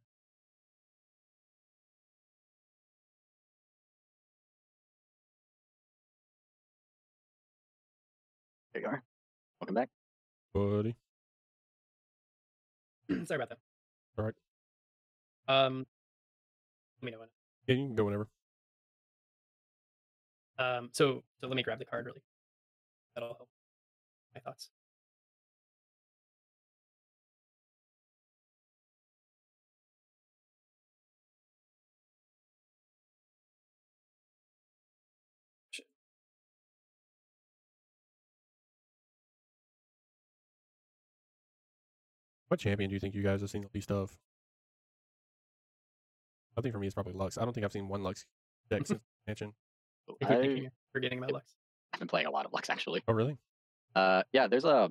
There 8.78 8.86
you 8.86 8.92
are. 8.92 9.02
Welcome 9.60 9.74
back. 9.74 9.88
Buddy. 10.54 10.94
Sorry 13.24 13.34
about 13.34 13.48
that. 13.48 13.58
All 14.16 14.24
right. 14.24 14.34
Um, 15.48 15.84
let 17.02 17.06
me 17.06 17.10
know 17.10 17.18
when. 17.18 17.28
Yeah, 17.66 17.74
you 17.74 17.86
can 17.88 17.96
go 17.96 18.04
whenever. 18.04 18.28
Um, 20.60 20.90
so 20.92 21.24
so 21.40 21.48
let 21.48 21.56
me 21.56 21.64
grab 21.64 21.80
the 21.80 21.86
card 21.86 22.06
really. 22.06 22.22
That'll 23.16 23.34
help 23.34 23.48
my 24.32 24.40
thoughts. 24.42 24.70
What 42.48 42.60
champion 42.60 42.88
do 42.90 42.94
you 42.94 43.00
think 43.00 43.14
you 43.14 43.22
guys 43.22 43.40
have 43.42 43.50
seen 43.50 43.62
the 43.62 43.68
least 43.74 43.90
of? 43.90 44.16
I 46.56 46.60
think 46.60 46.72
for 46.72 46.78
me 46.80 46.86
it's 46.86 46.94
probably 46.94 47.12
Lux. 47.12 47.38
I 47.38 47.44
don't 47.44 47.52
think 47.52 47.64
I've 47.64 47.72
seen 47.72 47.88
one 47.88 48.02
Lux 48.02 48.26
deck 48.70 48.86
since 48.86 49.00
expansion. 49.26 49.54
I 50.08 50.12
keep 50.24 50.30
I, 50.30 50.40
thinking 50.40 50.62
you're 50.64 50.72
forgetting 50.92 51.18
about 51.18 51.32
Lux. 51.32 51.54
I've 51.92 52.00
been 52.00 52.08
playing 52.08 52.26
a 52.26 52.30
lot 52.30 52.46
of 52.46 52.52
Lux 52.52 52.70
actually. 52.70 53.02
Oh 53.06 53.12
really? 53.12 53.36
Uh, 53.94 54.22
yeah, 54.32 54.46
there's 54.48 54.64
a. 54.64 54.90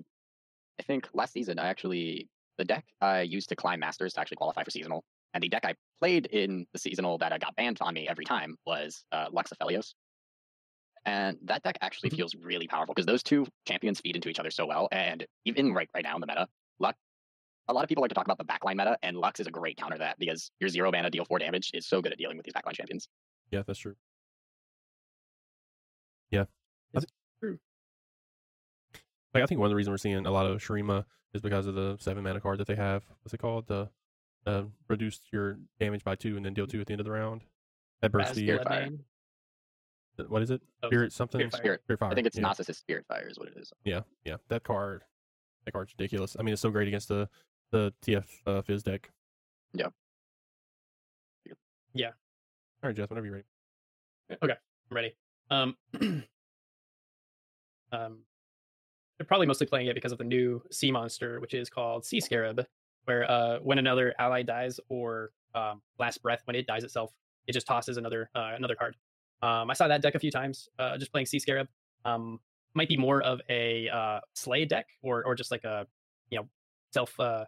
I 0.79 0.83
think 0.83 1.07
last 1.13 1.33
season 1.33 1.57
I 1.57 1.67
actually 1.67 2.29
the 2.57 2.65
deck 2.65 2.85
I 3.01 3.21
used 3.21 3.49
to 3.49 3.55
climb 3.55 3.79
masters 3.79 4.13
to 4.13 4.19
actually 4.19 4.37
qualify 4.37 4.63
for 4.63 4.71
seasonal, 4.71 5.03
and 5.33 5.41
the 5.43 5.49
deck 5.49 5.65
I 5.65 5.73
played 5.99 6.27
in 6.27 6.67
the 6.73 6.79
seasonal 6.79 7.17
that 7.19 7.33
I 7.33 7.37
got 7.39 7.55
banned 7.55 7.79
on 7.81 7.93
me 7.95 8.07
every 8.07 8.25
time 8.25 8.55
was 8.65 9.03
uh, 9.11 9.27
Lux 9.31 9.51
Aphelios. 9.51 9.93
And 11.05 11.37
that 11.45 11.63
deck 11.63 11.77
actually 11.81 12.09
Mhm. 12.09 12.17
feels 12.17 12.35
really 12.35 12.67
powerful 12.67 12.93
because 12.93 13.05
those 13.05 13.23
two 13.23 13.47
champions 13.65 14.01
feed 14.01 14.15
into 14.15 14.29
each 14.29 14.39
other 14.39 14.51
so 14.51 14.65
well. 14.65 14.89
And 14.91 15.25
even 15.45 15.73
right 15.73 15.89
right 15.95 16.03
now 16.03 16.15
in 16.15 16.21
the 16.21 16.27
meta, 16.27 16.47
Lux. 16.79 16.97
A 17.69 17.73
lot 17.73 17.83
of 17.83 17.89
people 17.89 18.01
like 18.01 18.09
to 18.09 18.15
talk 18.15 18.25
about 18.25 18.37
the 18.37 18.45
backline 18.45 18.77
meta, 18.77 18.97
and 19.03 19.17
Lux 19.17 19.39
is 19.39 19.47
a 19.47 19.51
great 19.51 19.77
counter 19.77 19.95
to 19.95 19.99
that 19.99 20.17
because 20.19 20.51
your 20.59 20.69
zero 20.69 20.91
mana 20.91 21.09
deal 21.09 21.25
four 21.25 21.39
damage 21.39 21.71
is 21.73 21.87
so 21.87 22.01
good 22.01 22.11
at 22.11 22.17
dealing 22.17 22.37
with 22.37 22.45
these 22.45 22.53
backline 22.53 22.73
champions. 22.73 23.09
Yeah, 23.51 23.63
that's 23.65 23.79
true. 23.79 23.95
Yeah. 26.31 26.45
true. 27.41 27.59
Like 29.33 29.43
I 29.43 29.45
think 29.45 29.59
one 29.59 29.67
of 29.67 29.71
the 29.71 29.75
reasons 29.75 29.91
we're 29.91 29.97
seeing 29.97 30.25
a 30.25 30.31
lot 30.31 30.45
of 30.45 30.61
Shurima 30.61 31.05
is 31.33 31.41
because 31.41 31.67
of 31.67 31.75
the 31.75 31.97
seven 31.99 32.23
mana 32.23 32.39
card 32.39 32.59
that 32.59 32.67
they 32.67 32.75
have. 32.75 33.03
What's 33.21 33.33
it 33.33 33.39
called? 33.39 33.67
The 33.67 33.89
uh, 34.45 34.63
reduce 34.87 35.19
your 35.31 35.59
damage 35.79 36.03
by 36.03 36.15
two 36.15 36.37
and 36.37 36.45
then 36.45 36.53
deal 36.53 36.67
two 36.67 36.79
at 36.79 36.87
the 36.87 36.93
end 36.93 37.01
of 37.01 37.05
the 37.05 37.11
round. 37.11 37.41
That 38.01 38.11
bursts 38.11 38.33
the 38.33 38.43
Spirit 38.43 38.67
Fire. 38.67 38.89
What 40.27 40.41
is 40.41 40.49
it? 40.49 40.61
Oh, 40.81 40.87
Spirit 40.87 41.13
something. 41.13 41.39
Spirit 41.39 41.51
Fire. 41.51 41.59
Spirit. 41.59 41.81
Spirit 41.83 41.99
fire. 41.99 42.11
I 42.11 42.15
think 42.15 42.27
it's 42.27 42.37
yeah. 42.37 42.43
Nasus' 42.43 42.75
Spirit 42.75 43.05
Fire 43.07 43.27
is 43.29 43.37
what 43.37 43.49
it 43.49 43.55
is. 43.57 43.71
Yeah, 43.83 44.01
yeah. 44.25 44.37
That 44.49 44.63
card, 44.63 45.03
that 45.65 45.71
card's 45.71 45.93
ridiculous. 45.97 46.35
I 46.39 46.43
mean, 46.43 46.53
it's 46.53 46.61
so 46.61 46.71
great 46.71 46.87
against 46.87 47.09
the 47.09 47.29
the 47.71 47.93
TF 48.05 48.25
uh, 48.45 48.61
Fizz 48.61 48.83
deck. 48.83 49.11
Yeah. 49.73 49.87
Yeah. 51.93 52.11
All 52.83 52.89
right, 52.89 52.95
Jess, 52.95 53.09
whenever 53.09 53.25
you're 53.25 53.35
ready. 53.35 53.47
Okay. 54.43 54.53
I'm 54.89 54.95
ready. 54.95 55.15
Um, 55.49 55.75
um, 57.91 58.19
they're 59.17 59.25
probably 59.25 59.47
mostly 59.47 59.65
playing 59.67 59.87
it 59.87 59.95
because 59.95 60.11
of 60.11 60.17
the 60.17 60.23
new 60.23 60.61
sea 60.71 60.91
monster, 60.91 61.39
which 61.39 61.53
is 61.53 61.69
called 61.69 62.05
Sea 62.05 62.19
Scarab, 62.19 62.65
where 63.05 63.29
uh, 63.29 63.59
when 63.59 63.79
another 63.79 64.13
ally 64.19 64.43
dies 64.43 64.79
or 64.89 65.31
um, 65.55 65.81
last 65.97 66.21
breath 66.21 66.41
when 66.45 66.55
it 66.55 66.67
dies 66.67 66.83
itself, 66.83 67.11
it 67.47 67.53
just 67.53 67.65
tosses 67.65 67.97
another 67.97 68.29
uh, 68.35 68.53
another 68.55 68.75
card. 68.75 68.95
Um, 69.41 69.69
I 69.69 69.73
saw 69.73 69.87
that 69.87 70.01
deck 70.01 70.15
a 70.15 70.19
few 70.19 70.31
times, 70.31 70.69
uh, 70.77 70.97
just 70.97 71.11
playing 71.11 71.25
Sea 71.25 71.39
Scarab. 71.39 71.67
Um, 72.05 72.39
might 72.73 72.89
be 72.89 72.97
more 72.97 73.21
of 73.23 73.41
a 73.49 73.89
uh, 73.89 74.19
slay 74.33 74.65
deck 74.65 74.87
or 75.01 75.23
or 75.23 75.35
just 75.35 75.51
like 75.51 75.63
a 75.63 75.87
you 76.29 76.37
know 76.37 76.47
self 76.93 77.19
uh, 77.19 77.45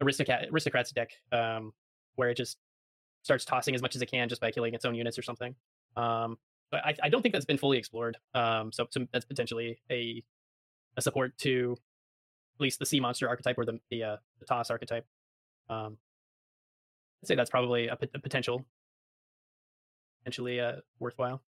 aristocrat 0.00 0.48
aristocrats 0.50 0.92
deck 0.92 1.10
um, 1.32 1.72
where 2.16 2.30
it 2.30 2.36
just 2.36 2.58
starts 3.22 3.44
tossing 3.44 3.74
as 3.74 3.82
much 3.82 3.96
as 3.96 4.02
it 4.02 4.06
can 4.06 4.28
just 4.28 4.40
by 4.40 4.50
killing 4.50 4.74
its 4.74 4.84
own 4.84 4.94
units 4.94 5.18
or 5.18 5.22
something. 5.22 5.54
Um, 5.96 6.38
but 6.70 6.84
I, 6.84 6.94
I 7.02 7.08
don't 7.08 7.22
think 7.22 7.32
that's 7.32 7.44
been 7.44 7.58
fully 7.58 7.78
explored. 7.78 8.16
Um, 8.34 8.72
so, 8.72 8.86
so 8.90 9.06
that's 9.12 9.24
potentially 9.24 9.80
a 9.90 10.22
a 10.96 11.02
support 11.02 11.36
to 11.38 11.76
at 12.56 12.60
least 12.60 12.78
the 12.78 12.86
sea 12.86 13.00
monster 13.00 13.28
archetype 13.28 13.58
or 13.58 13.64
the 13.64 13.80
the, 13.90 14.04
uh, 14.04 14.16
the 14.38 14.46
toss 14.46 14.70
archetype. 14.70 15.06
Um, 15.68 15.98
I'd 17.22 17.28
say 17.28 17.34
that's 17.34 17.50
probably 17.50 17.88
a, 17.88 17.96
potential, 17.96 18.64
potentially 20.20 20.58
uh, 20.58 20.76
worthwhile. 20.98 21.42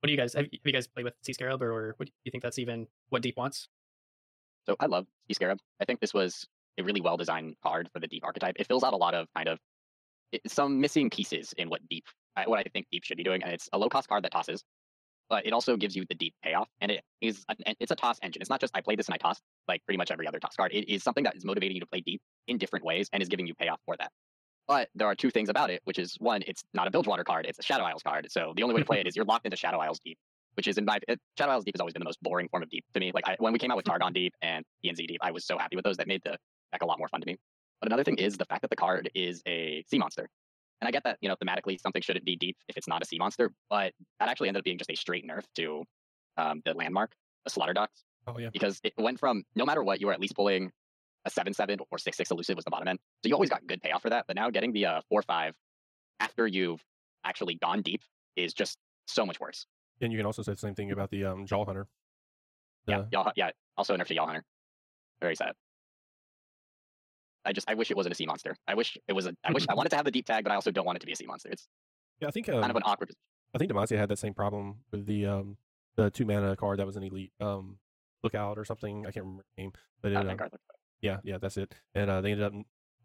What 0.00 0.06
do 0.06 0.10
you 0.10 0.16
guys 0.16 0.32
have? 0.34 0.44
Have 0.44 0.60
you 0.64 0.72
guys 0.72 0.86
played 0.86 1.04
with 1.04 1.14
Sea 1.22 1.32
Scarab, 1.34 1.60
or, 1.60 1.70
or 1.70 1.94
what 1.96 2.06
do 2.06 2.12
you 2.24 2.30
think 2.30 2.42
that's 2.42 2.58
even 2.58 2.86
what 3.10 3.20
Deep 3.20 3.36
wants? 3.36 3.68
So 4.64 4.76
I 4.80 4.86
love 4.86 5.06
Sea 5.28 5.34
Scarab. 5.34 5.58
I 5.80 5.84
think 5.84 6.00
this 6.00 6.14
was 6.14 6.46
a 6.78 6.82
really 6.82 7.00
well 7.00 7.16
designed 7.16 7.54
card 7.62 7.88
for 7.92 8.00
the 8.00 8.06
deep 8.06 8.24
archetype. 8.24 8.56
It 8.58 8.66
fills 8.66 8.84
out 8.84 8.92
a 8.92 8.96
lot 8.96 9.14
of 9.14 9.26
kind 9.36 9.48
of 9.48 9.58
some 10.46 10.80
missing 10.80 11.10
pieces 11.10 11.54
in 11.56 11.70
what 11.70 11.80
deep, 11.88 12.04
what 12.46 12.58
I 12.58 12.64
think 12.72 12.86
deep 12.92 13.04
should 13.04 13.16
be 13.16 13.24
doing. 13.24 13.42
And 13.42 13.52
it's 13.52 13.68
a 13.72 13.78
low 13.78 13.88
cost 13.88 14.08
card 14.08 14.24
that 14.24 14.32
tosses, 14.32 14.62
but 15.28 15.46
it 15.46 15.52
also 15.52 15.76
gives 15.76 15.96
you 15.96 16.04
the 16.08 16.14
deep 16.14 16.34
payoff. 16.42 16.68
And 16.80 16.90
it 16.90 17.02
is 17.20 17.44
an, 17.48 17.74
it's 17.80 17.90
a 17.90 17.96
toss 17.96 18.18
engine. 18.22 18.42
It's 18.42 18.50
not 18.50 18.60
just 18.60 18.76
I 18.76 18.80
play 18.80 18.96
this 18.96 19.06
and 19.06 19.14
I 19.14 19.18
toss 19.18 19.40
like 19.66 19.84
pretty 19.84 19.98
much 19.98 20.10
every 20.10 20.26
other 20.26 20.38
toss 20.38 20.56
card. 20.56 20.72
It 20.72 20.88
is 20.92 21.02
something 21.02 21.24
that 21.24 21.36
is 21.36 21.44
motivating 21.44 21.76
you 21.76 21.80
to 21.80 21.86
play 21.86 22.00
deep 22.00 22.20
in 22.46 22.58
different 22.58 22.84
ways 22.84 23.08
and 23.12 23.22
is 23.22 23.28
giving 23.28 23.46
you 23.46 23.54
payoff 23.54 23.80
for 23.84 23.96
that. 23.98 24.10
But 24.66 24.90
there 24.94 25.06
are 25.06 25.14
two 25.14 25.30
things 25.30 25.48
about 25.48 25.70
it, 25.70 25.80
which 25.84 25.98
is 25.98 26.14
one, 26.18 26.42
it's 26.46 26.62
not 26.74 26.86
a 26.86 26.90
Bilgewater 26.90 27.24
card, 27.24 27.46
it's 27.46 27.58
a 27.58 27.62
Shadow 27.62 27.84
Isles 27.84 28.02
card. 28.02 28.30
So 28.30 28.52
the 28.54 28.62
only 28.62 28.74
way 28.74 28.80
to 28.80 28.86
play 28.86 29.00
it 29.00 29.06
is 29.06 29.16
you're 29.16 29.24
locked 29.24 29.46
into 29.46 29.56
Shadow 29.56 29.78
Isles 29.78 29.98
Deep, 30.04 30.18
which 30.54 30.68
is 30.68 30.76
in 30.76 30.84
my 30.84 30.98
Shadow 31.38 31.52
Isles 31.52 31.64
Deep 31.64 31.74
has 31.74 31.80
always 31.80 31.94
been 31.94 32.00
the 32.00 32.04
most 32.04 32.22
boring 32.22 32.48
form 32.48 32.62
of 32.62 32.68
Deep 32.68 32.84
to 32.92 33.00
me. 33.00 33.10
Like 33.14 33.26
I, 33.26 33.36
when 33.38 33.54
we 33.54 33.58
came 33.58 33.70
out 33.70 33.78
with 33.78 33.86
Targon 33.88 34.12
Deep 34.12 34.34
and 34.42 34.62
ENZ 34.84 35.06
Deep, 35.06 35.20
I 35.22 35.30
was 35.30 35.46
so 35.46 35.56
happy 35.56 35.74
with 35.74 35.86
those 35.86 35.96
that 35.96 36.06
made 36.06 36.20
the 36.22 36.36
deck 36.72 36.82
a 36.82 36.86
lot 36.86 36.98
more 36.98 37.08
fun 37.08 37.20
to 37.20 37.26
me. 37.26 37.36
But 37.80 37.88
another 37.88 38.04
thing 38.04 38.16
is 38.18 38.36
the 38.36 38.44
fact 38.44 38.62
that 38.62 38.70
the 38.70 38.76
card 38.76 39.10
is 39.14 39.42
a 39.46 39.84
sea 39.88 39.98
monster. 39.98 40.28
And 40.80 40.88
I 40.88 40.90
get 40.90 41.04
that, 41.04 41.18
you 41.20 41.28
know, 41.28 41.36
thematically 41.42 41.80
something 41.80 42.02
shouldn't 42.02 42.24
be 42.24 42.36
deep 42.36 42.56
if 42.68 42.76
it's 42.76 42.86
not 42.88 43.02
a 43.02 43.04
sea 43.04 43.18
monster, 43.18 43.50
but 43.68 43.92
that 44.20 44.28
actually 44.28 44.48
ended 44.48 44.60
up 44.60 44.64
being 44.64 44.78
just 44.78 44.90
a 44.90 44.96
straight 44.96 45.26
nerf 45.26 45.42
to 45.56 45.84
um, 46.36 46.62
the 46.64 46.74
landmark, 46.74 47.12
the 47.44 47.50
Slaughter 47.50 47.72
Docks 47.72 48.04
Oh 48.26 48.38
yeah. 48.38 48.50
because 48.52 48.80
it 48.84 48.92
went 48.98 49.18
from 49.18 49.42
no 49.56 49.64
matter 49.64 49.82
what, 49.82 50.00
you 50.00 50.06
were 50.06 50.12
at 50.12 50.20
least 50.20 50.36
pulling 50.36 50.70
a 51.24 51.30
7 51.30 51.52
7 51.52 51.78
or 51.90 51.98
6 51.98 52.16
6 52.16 52.30
elusive 52.30 52.56
was 52.56 52.64
the 52.64 52.70
bottom 52.70 52.86
end. 52.86 52.98
So 53.24 53.28
you 53.28 53.34
always 53.34 53.50
got 53.50 53.66
good 53.66 53.82
payoff 53.82 54.02
for 54.02 54.10
that. 54.10 54.24
But 54.28 54.36
now 54.36 54.50
getting 54.50 54.72
the 54.72 54.86
uh, 54.86 55.00
4 55.08 55.22
5 55.22 55.54
after 56.20 56.46
you've 56.46 56.82
actually 57.24 57.56
gone 57.56 57.82
deep 57.82 58.02
is 58.36 58.54
just 58.54 58.78
so 59.06 59.26
much 59.26 59.40
worse. 59.40 59.66
And 60.00 60.12
you 60.12 60.18
can 60.18 60.26
also 60.26 60.42
say 60.42 60.52
the 60.52 60.58
same 60.58 60.74
thing 60.76 60.92
about 60.92 61.10
the 61.10 61.24
um, 61.24 61.44
Jaull 61.46 61.64
Hunter. 61.64 61.88
Yeah, 62.86 62.98
The- 62.98 63.08
y'all, 63.12 63.32
yeah. 63.34 63.50
Also 63.76 63.96
nerfed 63.96 64.06
to 64.08 64.14
Jaull 64.14 64.26
Hunter. 64.26 64.44
Very 65.20 65.34
sad. 65.34 65.54
I 67.44 67.52
just 67.52 67.68
I 67.70 67.74
wish 67.74 67.90
it 67.90 67.96
wasn't 67.96 68.12
a 68.12 68.16
sea 68.16 68.26
monster. 68.26 68.56
I 68.66 68.74
wish 68.74 68.96
it 69.06 69.12
was 69.12 69.26
a. 69.26 69.34
I 69.44 69.52
wish 69.52 69.66
I 69.68 69.74
wanted 69.78 69.90
to 69.90 69.96
have 69.96 70.04
the 70.04 70.10
deep 70.10 70.26
tag, 70.26 70.44
but 70.44 70.52
I 70.52 70.54
also 70.54 70.70
don't 70.70 70.84
want 70.84 70.96
it 70.96 71.00
to 71.00 71.06
be 71.06 71.12
a 71.12 71.16
sea 71.16 71.26
monster. 71.26 71.50
It's 71.50 71.68
yeah, 72.20 72.28
I 72.28 72.30
think 72.30 72.46
kind 72.46 72.64
um, 72.64 72.70
of 72.70 72.76
an 72.76 72.82
awkward. 72.84 73.12
I 73.54 73.58
think 73.58 73.70
Demacia 73.70 73.96
had 73.96 74.08
that 74.10 74.18
same 74.18 74.34
problem 74.34 74.76
with 74.90 75.06
the 75.06 75.26
um 75.26 75.56
the 75.96 76.10
two 76.10 76.24
mana 76.24 76.56
card 76.56 76.78
that 76.78 76.86
was 76.86 76.96
an 76.96 77.02
elite 77.02 77.32
um 77.40 77.78
lookout 78.22 78.58
or 78.58 78.64
something. 78.64 79.06
I 79.06 79.10
can't 79.10 79.24
remember 79.24 79.44
the 79.56 79.62
name, 79.62 79.72
but 80.02 80.12
it, 80.12 80.16
uh, 80.16 80.20
um, 80.20 80.38
yeah, 81.00 81.18
yeah, 81.22 81.38
that's 81.38 81.56
it. 81.56 81.74
And 81.94 82.10
uh, 82.10 82.20
they 82.20 82.32
ended 82.32 82.46
up 82.46 82.52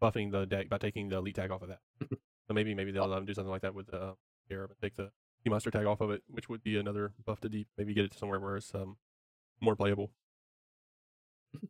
buffing 0.02 0.32
the 0.32 0.44
deck 0.44 0.68
by 0.68 0.78
taking 0.78 1.08
the 1.08 1.16
elite 1.16 1.36
tag 1.36 1.50
off 1.50 1.62
of 1.62 1.68
that. 1.68 1.80
so 2.10 2.52
maybe 2.52 2.74
maybe 2.74 2.90
they'll 2.90 3.12
um, 3.12 3.24
do 3.24 3.34
something 3.34 3.50
like 3.50 3.62
that 3.62 3.74
with 3.74 3.86
the 3.86 4.00
uh, 4.00 4.12
Arab 4.50 4.70
and 4.70 4.80
take 4.80 4.96
the 4.96 5.10
Sea 5.42 5.50
monster 5.50 5.70
tag 5.70 5.84
off 5.86 6.00
of 6.00 6.10
it, 6.10 6.22
which 6.28 6.48
would 6.48 6.62
be 6.62 6.78
another 6.78 7.12
buff 7.24 7.40
to 7.40 7.48
deep. 7.48 7.68
Maybe 7.76 7.92
get 7.94 8.04
it 8.04 8.12
to 8.12 8.18
somewhere 8.18 8.40
where 8.40 8.56
it's 8.56 8.74
um 8.74 8.96
more 9.60 9.76
playable. 9.76 10.10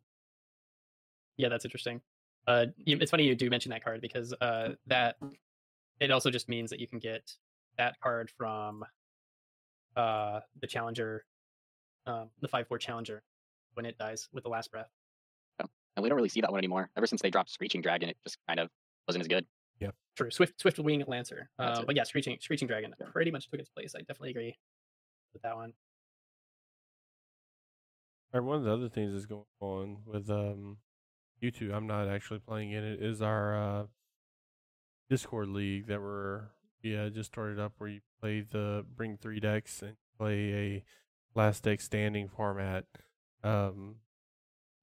Yeah, 1.37 1.49
that's 1.49 1.65
interesting. 1.65 1.99
Uh, 2.47 2.67
it's 2.85 3.11
funny 3.11 3.23
you 3.23 3.35
do 3.35 3.49
mention 3.49 3.71
that 3.71 3.83
card 3.83 4.01
because 4.01 4.33
uh, 4.41 4.69
that 4.87 5.15
it 5.99 6.11
also 6.11 6.29
just 6.29 6.47
means 6.47 6.69
that 6.69 6.79
you 6.79 6.87
can 6.87 6.99
get 6.99 7.31
that 7.77 7.99
card 8.01 8.29
from 8.37 8.85
uh, 9.95 10.41
the 10.61 10.67
challenger, 10.67 11.25
um, 12.05 12.29
the 12.41 12.47
five 12.47 12.67
four 12.67 12.77
challenger, 12.77 13.23
when 13.73 13.85
it 13.85 13.97
dies 13.97 14.27
with 14.31 14.43
the 14.43 14.49
last 14.49 14.71
breath. 14.71 14.89
And 15.59 16.03
we 16.03 16.09
don't 16.09 16.17
really 16.17 16.29
see 16.29 16.41
that 16.41 16.51
one 16.51 16.57
anymore. 16.57 16.89
Ever 16.97 17.07
since 17.07 17.21
they 17.21 17.29
dropped 17.29 17.49
Screeching 17.49 17.81
Dragon, 17.81 18.09
it 18.09 18.17
just 18.25 18.37
kind 18.49 18.59
of 18.59 18.69
wasn't 19.07 19.21
as 19.21 19.29
good. 19.29 19.45
Yeah, 19.79 19.91
true, 20.17 20.29
Swift 20.29 20.61
Swiftwing 20.61 21.07
Lancer. 21.07 21.49
Uh, 21.57 21.83
but 21.85 21.95
yeah, 21.95 22.03
Screeching 22.03 22.37
Screeching 22.41 22.67
Dragon 22.67 22.93
Yeah. 22.99 23.07
pretty 23.13 23.31
much 23.31 23.49
took 23.49 23.61
its 23.61 23.69
place. 23.69 23.95
I 23.95 23.99
definitely 23.99 24.31
agree 24.31 24.57
with 25.33 25.41
that 25.43 25.55
one. 25.55 25.73
Or 28.33 28.41
one 28.41 28.57
of 28.57 28.63
the 28.65 28.73
other 28.73 28.89
things 28.89 29.13
that's 29.13 29.25
going 29.25 29.45
on 29.61 29.97
with 30.05 30.29
um 30.29 30.77
you 31.45 31.51
two, 31.51 31.73
I'm 31.73 31.87
not 31.87 32.07
actually 32.07 32.39
playing 32.39 32.71
in 32.71 32.83
it, 32.83 33.01
is 33.01 33.21
our 33.21 33.57
uh 33.57 33.83
Discord 35.09 35.49
league 35.49 35.87
that 35.87 36.01
we're 36.01 36.49
yeah, 36.81 37.09
just 37.09 37.31
started 37.31 37.59
up 37.59 37.73
where 37.77 37.89
you 37.89 38.01
play 38.19 38.41
the 38.41 38.85
bring 38.95 39.17
three 39.17 39.39
decks 39.39 39.81
and 39.81 39.95
play 40.17 40.53
a 40.53 40.83
last 41.35 41.63
deck 41.63 41.81
standing 41.81 42.27
format. 42.27 42.85
Um 43.43 43.95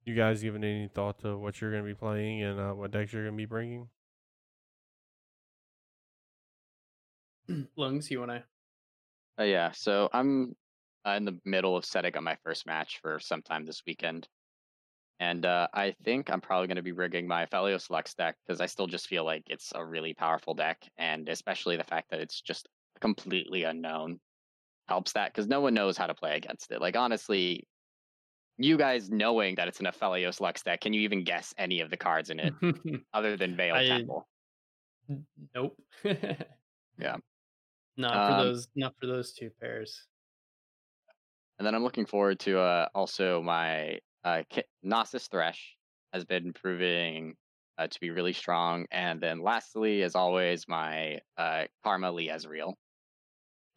you 0.05 0.15
guys 0.15 0.41
given 0.41 0.63
any 0.63 0.87
thought 0.87 1.19
to 1.19 1.37
what 1.37 1.61
you're 1.61 1.71
gonna 1.71 1.83
be 1.83 1.93
playing 1.93 2.43
and 2.43 2.59
uh, 2.59 2.71
what 2.73 2.91
decks 2.91 3.13
you're 3.13 3.25
gonna 3.25 3.37
be 3.37 3.45
bringing? 3.45 3.89
Lungs, 7.77 8.09
you 8.11 8.19
want 8.19 8.31
to? 8.31 8.43
Uh, 9.39 9.43
yeah, 9.45 9.71
so 9.71 10.09
I'm 10.13 10.55
uh, 11.05 11.11
in 11.11 11.25
the 11.25 11.39
middle 11.45 11.75
of 11.75 11.85
setting 11.85 12.15
up 12.15 12.23
my 12.23 12.37
first 12.43 12.65
match 12.65 12.99
for 13.01 13.19
sometime 13.19 13.65
this 13.65 13.81
weekend. 13.85 14.27
And 15.19 15.45
uh, 15.45 15.67
I 15.73 15.93
think 16.03 16.29
I'm 16.29 16.41
probably 16.41 16.67
going 16.67 16.75
to 16.77 16.81
be 16.83 16.91
rigging 16.91 17.27
my 17.27 17.45
Aphelios 17.45 17.89
Lux 17.89 18.13
deck 18.15 18.35
because 18.45 18.59
I 18.59 18.65
still 18.65 18.87
just 18.87 19.07
feel 19.07 19.23
like 19.23 19.43
it's 19.47 19.71
a 19.75 19.85
really 19.85 20.13
powerful 20.13 20.53
deck. 20.53 20.79
And 20.97 21.29
especially 21.29 21.77
the 21.77 21.83
fact 21.83 22.09
that 22.11 22.19
it's 22.19 22.41
just 22.41 22.67
completely 22.99 23.63
unknown. 23.63 24.19
helps 24.89 25.13
that 25.13 25.31
because 25.31 25.47
no 25.47 25.61
one 25.61 25.73
knows 25.73 25.95
how 25.97 26.07
to 26.07 26.13
play 26.13 26.35
against 26.35 26.71
it. 26.71 26.81
Like 26.81 26.97
honestly, 26.97 27.65
you 28.57 28.77
guys 28.77 29.09
knowing 29.09 29.55
that 29.55 29.67
it's 29.67 29.79
an 29.79 29.85
Aphelios 29.85 30.41
Lux 30.41 30.61
deck, 30.63 30.81
can 30.81 30.93
you 30.93 31.01
even 31.01 31.23
guess 31.23 31.53
any 31.57 31.79
of 31.81 31.89
the 31.89 31.97
cards 31.97 32.29
in 32.29 32.39
it 32.39 32.53
other 33.13 33.37
than 33.37 33.55
Veil 33.55 33.75
I- 33.75 33.87
Temple? 33.87 34.27
nope. 35.55 35.77
Yeah. 36.99 37.17
Not 37.97 38.13
for 38.13 38.33
Um, 38.39 38.45
those. 38.45 38.67
Not 38.75 38.93
for 38.99 39.07
those 39.07 39.33
two 39.33 39.49
pairs. 39.59 40.05
And 41.57 41.65
then 41.65 41.73
I'm 41.75 41.83
looking 41.83 42.05
forward 42.05 42.39
to 42.41 42.59
uh, 42.59 42.87
also 42.93 43.41
my 43.41 43.99
uh, 44.23 44.43
Nasus 44.85 45.29
Thresh 45.29 45.75
has 46.13 46.25
been 46.25 46.53
proving 46.53 47.35
uh, 47.77 47.87
to 47.87 47.99
be 47.99 48.09
really 48.11 48.33
strong. 48.33 48.85
And 48.91 49.19
then 49.19 49.41
lastly, 49.41 50.03
as 50.03 50.15
always, 50.15 50.67
my 50.67 51.19
uh, 51.37 51.63
Karma 51.83 52.11
Lee 52.11 52.29
Ezreal. 52.29 52.73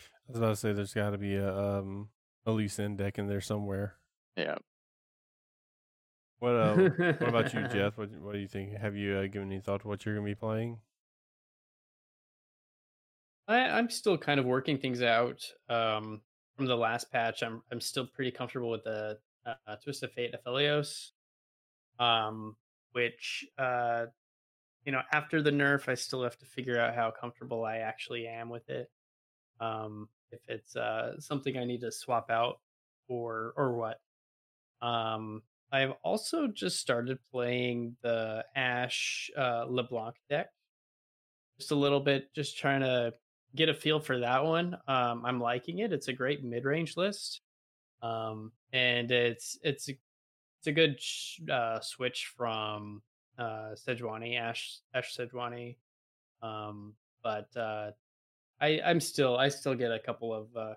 I 0.00 0.32
was 0.32 0.38
about 0.38 0.48
to 0.50 0.56
say 0.56 0.72
there's 0.72 0.94
got 0.94 1.10
to 1.10 1.18
be 1.18 1.36
a 1.36 1.56
um 1.56 2.08
a 2.44 2.52
Lee 2.52 2.68
Sin 2.68 2.96
deck 2.96 3.18
in 3.18 3.28
there 3.28 3.40
somewhere. 3.40 3.96
Yeah. 4.36 4.56
What 6.40 6.50
um 6.50 6.78
what 6.96 7.28
about 7.28 7.54
you, 7.54 7.66
Jeff? 7.68 7.96
What 7.96 8.10
what 8.20 8.32
do 8.32 8.38
you 8.38 8.48
think? 8.48 8.76
Have 8.76 8.96
you 8.96 9.16
uh, 9.16 9.26
given 9.26 9.50
any 9.50 9.60
thought 9.60 9.82
to 9.82 9.88
what 9.88 10.04
you're 10.04 10.14
gonna 10.14 10.26
be 10.26 10.34
playing? 10.34 10.78
I, 13.48 13.60
I'm 13.60 13.88
still 13.88 14.18
kind 14.18 14.40
of 14.40 14.46
working 14.46 14.78
things 14.78 15.02
out. 15.02 15.40
Um, 15.68 16.20
from 16.56 16.66
the 16.66 16.76
last 16.76 17.12
patch, 17.12 17.42
I'm 17.42 17.62
I'm 17.70 17.80
still 17.80 18.06
pretty 18.06 18.32
comfortable 18.32 18.70
with 18.70 18.84
the 18.84 19.18
uh, 19.46 19.76
Twist 19.76 20.02
of 20.02 20.12
Fate 20.12 20.34
Aphelios, 20.34 21.10
um, 21.98 22.56
which 22.92 23.46
uh, 23.58 24.06
you 24.84 24.92
know 24.92 25.02
after 25.12 25.42
the 25.42 25.50
nerf, 25.50 25.88
I 25.88 25.94
still 25.94 26.22
have 26.22 26.38
to 26.38 26.46
figure 26.46 26.78
out 26.80 26.94
how 26.94 27.10
comfortable 27.10 27.64
I 27.64 27.78
actually 27.78 28.26
am 28.26 28.48
with 28.48 28.68
it. 28.68 28.90
Um, 29.60 30.08
if 30.30 30.40
it's 30.48 30.76
uh, 30.76 31.18
something 31.20 31.56
I 31.56 31.64
need 31.64 31.80
to 31.82 31.92
swap 31.92 32.30
out 32.30 32.60
or 33.08 33.54
or 33.56 33.74
what. 33.74 34.00
Um, 34.82 35.42
I've 35.72 35.94
also 36.04 36.46
just 36.46 36.78
started 36.78 37.18
playing 37.32 37.96
the 38.02 38.44
Ashe 38.54 39.30
uh, 39.36 39.64
LeBlanc 39.68 40.14
deck, 40.30 40.48
just 41.58 41.72
a 41.72 41.76
little 41.76 42.00
bit, 42.00 42.32
just 42.34 42.56
trying 42.56 42.80
to 42.80 43.12
get 43.54 43.68
a 43.68 43.74
feel 43.74 43.98
for 43.98 44.18
that 44.20 44.44
one. 44.44 44.76
Um, 44.86 45.24
I'm 45.24 45.40
liking 45.40 45.78
it. 45.80 45.92
It's 45.92 46.08
a 46.08 46.12
great 46.12 46.44
mid-range 46.44 46.96
list, 46.96 47.40
um, 48.02 48.52
and 48.72 49.10
it's 49.10 49.58
it's 49.62 49.88
it's 49.88 50.66
a 50.66 50.72
good 50.72 50.98
uh, 51.50 51.80
switch 51.80 52.32
from 52.36 53.02
uh, 53.38 53.74
Sejuani 53.74 54.38
Ashe 54.38 54.80
Ashe 54.94 55.16
Sejuani. 55.16 55.76
Um, 56.42 56.94
but 57.22 57.48
uh, 57.56 57.90
I 58.60 58.80
I'm 58.84 59.00
still 59.00 59.36
I 59.36 59.48
still 59.48 59.74
get 59.74 59.92
a 59.92 59.98
couple 59.98 60.32
of 60.34 60.56
uh, 60.56 60.74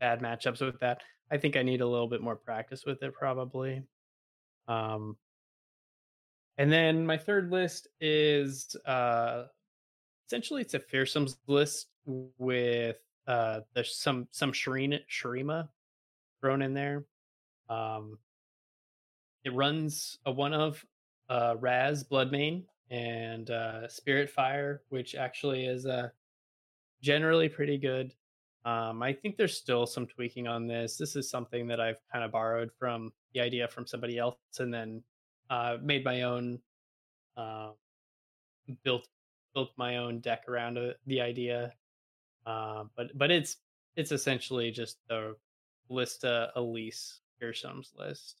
bad 0.00 0.20
matchups 0.20 0.60
with 0.60 0.78
that. 0.80 1.02
I 1.30 1.38
think 1.38 1.56
I 1.56 1.62
need 1.62 1.80
a 1.80 1.86
little 1.86 2.08
bit 2.08 2.20
more 2.20 2.36
practice 2.36 2.84
with 2.84 3.02
it 3.02 3.14
probably. 3.14 3.82
Um, 4.68 5.16
and 6.58 6.70
then 6.70 7.04
my 7.04 7.16
third 7.16 7.50
list 7.50 7.88
is 8.00 8.76
uh 8.86 9.44
essentially 10.26 10.62
it's 10.62 10.74
a 10.74 10.78
fearsomes 10.78 11.36
list 11.46 11.88
with 12.06 12.96
uh 13.26 13.60
there's 13.74 13.96
some 13.96 14.28
some 14.30 14.52
Shireen 14.52 14.98
Shurima 15.10 15.68
thrown 16.44 16.60
in 16.60 16.74
there. 16.74 17.06
Um 17.70 18.18
it 19.44 19.54
runs 19.54 20.18
a 20.26 20.30
one 20.30 20.52
of 20.52 20.84
uh 21.30 21.54
Raz 21.58 22.04
Bloodmane 22.04 22.64
and 22.90 23.50
uh 23.50 23.88
Spirit 23.88 24.28
Fire, 24.28 24.82
which 24.90 25.14
actually 25.14 25.64
is 25.64 25.86
uh 25.86 26.08
generally 27.00 27.48
pretty 27.48 27.78
good. 27.78 28.12
Um 28.66 29.02
I 29.02 29.14
think 29.14 29.38
there's 29.38 29.56
still 29.56 29.86
some 29.86 30.06
tweaking 30.06 30.46
on 30.46 30.66
this. 30.66 30.98
This 30.98 31.16
is 31.16 31.30
something 31.30 31.66
that 31.68 31.80
I've 31.80 32.00
kind 32.12 32.24
of 32.24 32.30
borrowed 32.30 32.70
from 32.78 33.10
the 33.32 33.40
idea 33.40 33.66
from 33.68 33.86
somebody 33.86 34.18
else 34.18 34.36
and 34.58 34.72
then 34.72 35.02
uh 35.48 35.78
made 35.82 36.04
my 36.04 36.22
own 36.22 36.58
uh 37.38 37.70
built 38.82 39.08
built 39.54 39.70
my 39.78 39.96
own 39.96 40.20
deck 40.20 40.46
around 40.46 40.76
it, 40.76 40.98
the 41.06 41.22
idea. 41.22 41.72
Uh, 42.44 42.84
but 42.96 43.16
but 43.16 43.30
it's 43.30 43.56
it's 43.96 44.12
essentially 44.12 44.70
just 44.70 44.98
the 45.08 45.36
list 45.88 46.24
uh, 46.24 46.48
Elise 46.56 47.20
Fearsome's 47.40 47.92
list. 47.96 48.40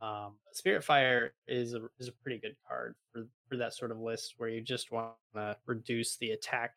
Um, 0.00 0.34
Spirit 0.52 0.84
Fire 0.84 1.32
is 1.48 1.74
a 1.74 1.80
is 1.98 2.08
a 2.08 2.12
pretty 2.12 2.38
good 2.38 2.56
card 2.68 2.94
for 3.12 3.26
for 3.48 3.56
that 3.56 3.74
sort 3.74 3.90
of 3.90 3.98
list 3.98 4.34
where 4.36 4.48
you 4.48 4.60
just 4.60 4.92
want 4.92 5.12
to 5.34 5.56
reduce 5.66 6.16
the 6.16 6.32
attack 6.32 6.74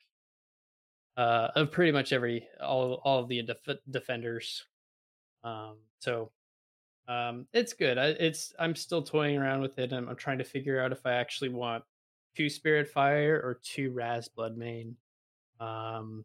uh, 1.18 1.49
of 1.55 1.72
pretty 1.72 1.91
much 1.91 2.14
every 2.14 2.47
all 2.62 3.01
all 3.03 3.20
of 3.20 3.28
the 3.28 3.41
def- 3.41 3.80
defenders. 3.89 4.66
Um, 5.43 5.78
so 5.99 6.32
um, 7.10 7.45
it's 7.53 7.74
good. 7.74 7.97
I, 7.97 8.07
it's 8.07 8.53
I'm 8.57 8.76
still 8.76 9.01
toying 9.01 9.38
around 9.38 9.62
with 9.62 9.78
it. 9.80 9.91
I'm, 9.91 10.07
I'm 10.07 10.16
trying 10.16 10.38
to 10.38 10.43
figure 10.43 10.82
out 10.82 10.91
if 10.91 11.05
I 11.05 11.14
actually 11.14 11.49
want 11.49 11.84
two 12.38 12.49
Spirit 12.49 12.88
Fire 12.88 13.41
or 13.43 13.60
two 13.64 13.91
Raz 13.91 14.30
Bloodmane. 14.30 14.93
Um, 15.60 16.24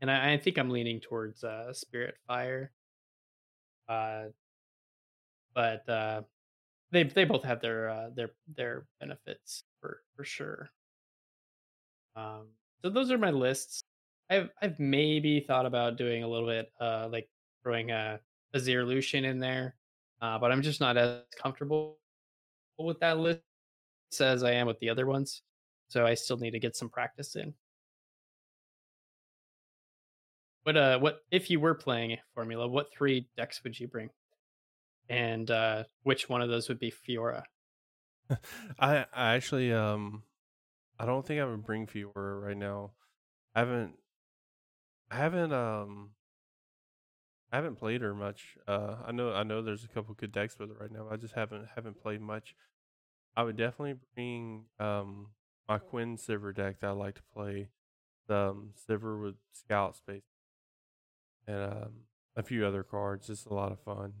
and 0.00 0.10
I, 0.10 0.32
I 0.32 0.38
think 0.38 0.58
I'm 0.58 0.70
leaning 0.70 1.00
towards 1.00 1.44
uh, 1.44 1.72
Spirit 1.72 2.14
Fire. 2.26 2.72
Uh, 3.88 4.24
but 5.54 5.88
uh, 5.88 6.22
they 6.90 7.04
they 7.04 7.24
both 7.24 7.44
have 7.44 7.60
their 7.60 7.90
uh, 7.90 8.10
their 8.14 8.30
their 8.56 8.86
benefits 9.00 9.64
for 9.80 10.02
for 10.16 10.24
sure. 10.24 10.70
Um, 12.16 12.48
so 12.82 12.90
those 12.90 13.10
are 13.10 13.18
my 13.18 13.30
lists. 13.30 13.82
I've 14.30 14.50
I've 14.60 14.78
maybe 14.78 15.40
thought 15.40 15.66
about 15.66 15.96
doing 15.96 16.22
a 16.22 16.28
little 16.28 16.48
bit 16.48 16.72
uh 16.80 17.08
like 17.10 17.28
throwing 17.62 17.90
a 17.90 18.20
a 18.54 18.58
Lucian 18.58 19.24
in 19.24 19.38
there, 19.38 19.76
uh, 20.20 20.38
but 20.38 20.52
I'm 20.52 20.62
just 20.62 20.80
not 20.80 20.96
as 20.96 21.22
comfortable 21.40 21.98
with 22.78 23.00
that 23.00 23.18
list 23.18 23.40
as 24.20 24.44
I 24.44 24.52
am 24.52 24.66
with 24.66 24.78
the 24.80 24.90
other 24.90 25.06
ones. 25.06 25.42
So 25.88 26.06
I 26.06 26.14
still 26.14 26.38
need 26.38 26.52
to 26.52 26.58
get 26.60 26.76
some 26.76 26.88
practice 26.90 27.36
in. 27.36 27.54
What 30.64 30.76
uh 30.76 30.98
what 31.00 31.22
if 31.30 31.50
you 31.50 31.58
were 31.58 31.74
playing 31.74 32.18
Formula, 32.34 32.68
what 32.68 32.92
three 32.92 33.26
decks 33.36 33.62
would 33.64 33.78
you 33.78 33.88
bring? 33.88 34.10
And 35.08 35.50
uh 35.50 35.84
which 36.04 36.28
one 36.28 36.40
of 36.40 36.48
those 36.48 36.68
would 36.68 36.78
be 36.78 36.92
Fiora? 36.92 37.42
I 38.78 39.06
I 39.12 39.34
actually 39.34 39.72
um 39.72 40.22
I 40.98 41.06
don't 41.06 41.26
think 41.26 41.40
I 41.40 41.44
would 41.44 41.64
bring 41.64 41.86
Fiora 41.86 42.40
right 42.40 42.56
now. 42.56 42.92
I 43.54 43.60
haven't 43.60 43.94
I 45.10 45.16
haven't 45.16 45.52
um 45.52 46.10
I 47.50 47.56
haven't 47.56 47.76
played 47.76 48.00
her 48.02 48.14
much. 48.14 48.56
Uh 48.68 48.96
I 49.04 49.10
know 49.10 49.32
I 49.32 49.42
know 49.42 49.62
there's 49.62 49.84
a 49.84 49.88
couple 49.88 50.14
good 50.14 50.32
decks 50.32 50.56
with 50.58 50.68
her 50.68 50.76
right 50.80 50.92
now. 50.92 51.08
I 51.10 51.16
just 51.16 51.34
haven't 51.34 51.66
haven't 51.74 52.00
played 52.00 52.20
much. 52.20 52.54
I 53.36 53.42
would 53.42 53.56
definitely 53.56 53.96
bring 54.14 54.66
um 54.78 55.28
my 55.68 55.78
Quinn 55.78 56.16
Sivir 56.16 56.54
deck 56.54 56.80
that 56.80 56.88
I 56.88 56.92
like 56.92 57.16
to 57.16 57.22
play. 57.34 57.70
The 58.28 58.50
um, 58.50 58.70
Sivir 58.88 59.20
with 59.20 59.34
Scout 59.52 59.96
Space 59.96 60.22
and 61.46 61.62
um 61.72 61.92
a 62.36 62.42
few 62.42 62.64
other 62.66 62.82
cards. 62.82 63.28
It's 63.30 63.44
a 63.46 63.54
lot 63.54 63.72
of 63.72 63.80
fun. 63.80 64.12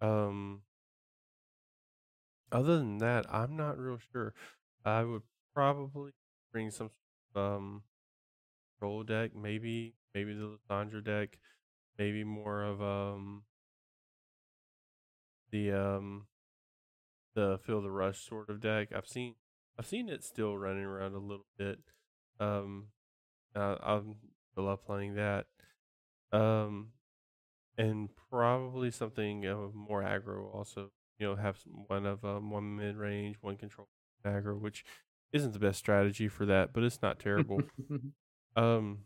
Um 0.00 0.62
other 2.52 2.78
than 2.78 2.98
that, 2.98 3.26
I'm 3.32 3.56
not 3.56 3.78
real 3.78 3.98
sure. 4.12 4.34
I 4.84 5.02
would 5.04 5.22
probably 5.54 6.12
bring 6.52 6.70
some 6.70 6.90
um 7.34 7.82
roll 8.80 9.02
deck, 9.02 9.34
maybe 9.34 9.94
maybe 10.14 10.34
the 10.34 10.56
Lissandra 10.58 11.02
deck, 11.04 11.38
maybe 11.98 12.24
more 12.24 12.62
of 12.62 12.82
um 12.82 13.44
the 15.50 15.72
um 15.72 16.26
the 17.34 17.58
Feel 17.64 17.82
the 17.82 17.90
Rush 17.90 18.20
sort 18.20 18.48
of 18.48 18.60
deck. 18.60 18.88
I've 18.94 19.08
seen 19.08 19.34
I've 19.78 19.86
seen 19.86 20.08
it 20.08 20.22
still 20.22 20.56
running 20.56 20.84
around 20.84 21.14
a 21.14 21.18
little 21.18 21.46
bit. 21.58 21.80
Um 22.38 22.86
uh, 23.54 23.76
I 24.56 24.60
love 24.60 24.84
playing 24.84 25.14
that. 25.14 25.46
Um 26.34 26.88
and 27.78 28.08
probably 28.30 28.90
something 28.90 29.46
uh, 29.46 29.68
more 29.74 30.02
aggro 30.02 30.54
also. 30.54 30.90
You 31.18 31.28
know, 31.28 31.36
have 31.36 31.58
some, 31.58 31.84
one 31.86 32.06
of 32.06 32.24
um, 32.24 32.50
one 32.50 32.76
mid 32.76 32.96
range, 32.96 33.36
one 33.40 33.56
control 33.56 33.88
aggro, 34.24 34.58
which 34.60 34.84
isn't 35.32 35.52
the 35.52 35.58
best 35.58 35.78
strategy 35.78 36.28
for 36.28 36.46
that, 36.46 36.72
but 36.72 36.82
it's 36.82 37.02
not 37.02 37.18
terrible. 37.18 37.72
um, 38.56 39.00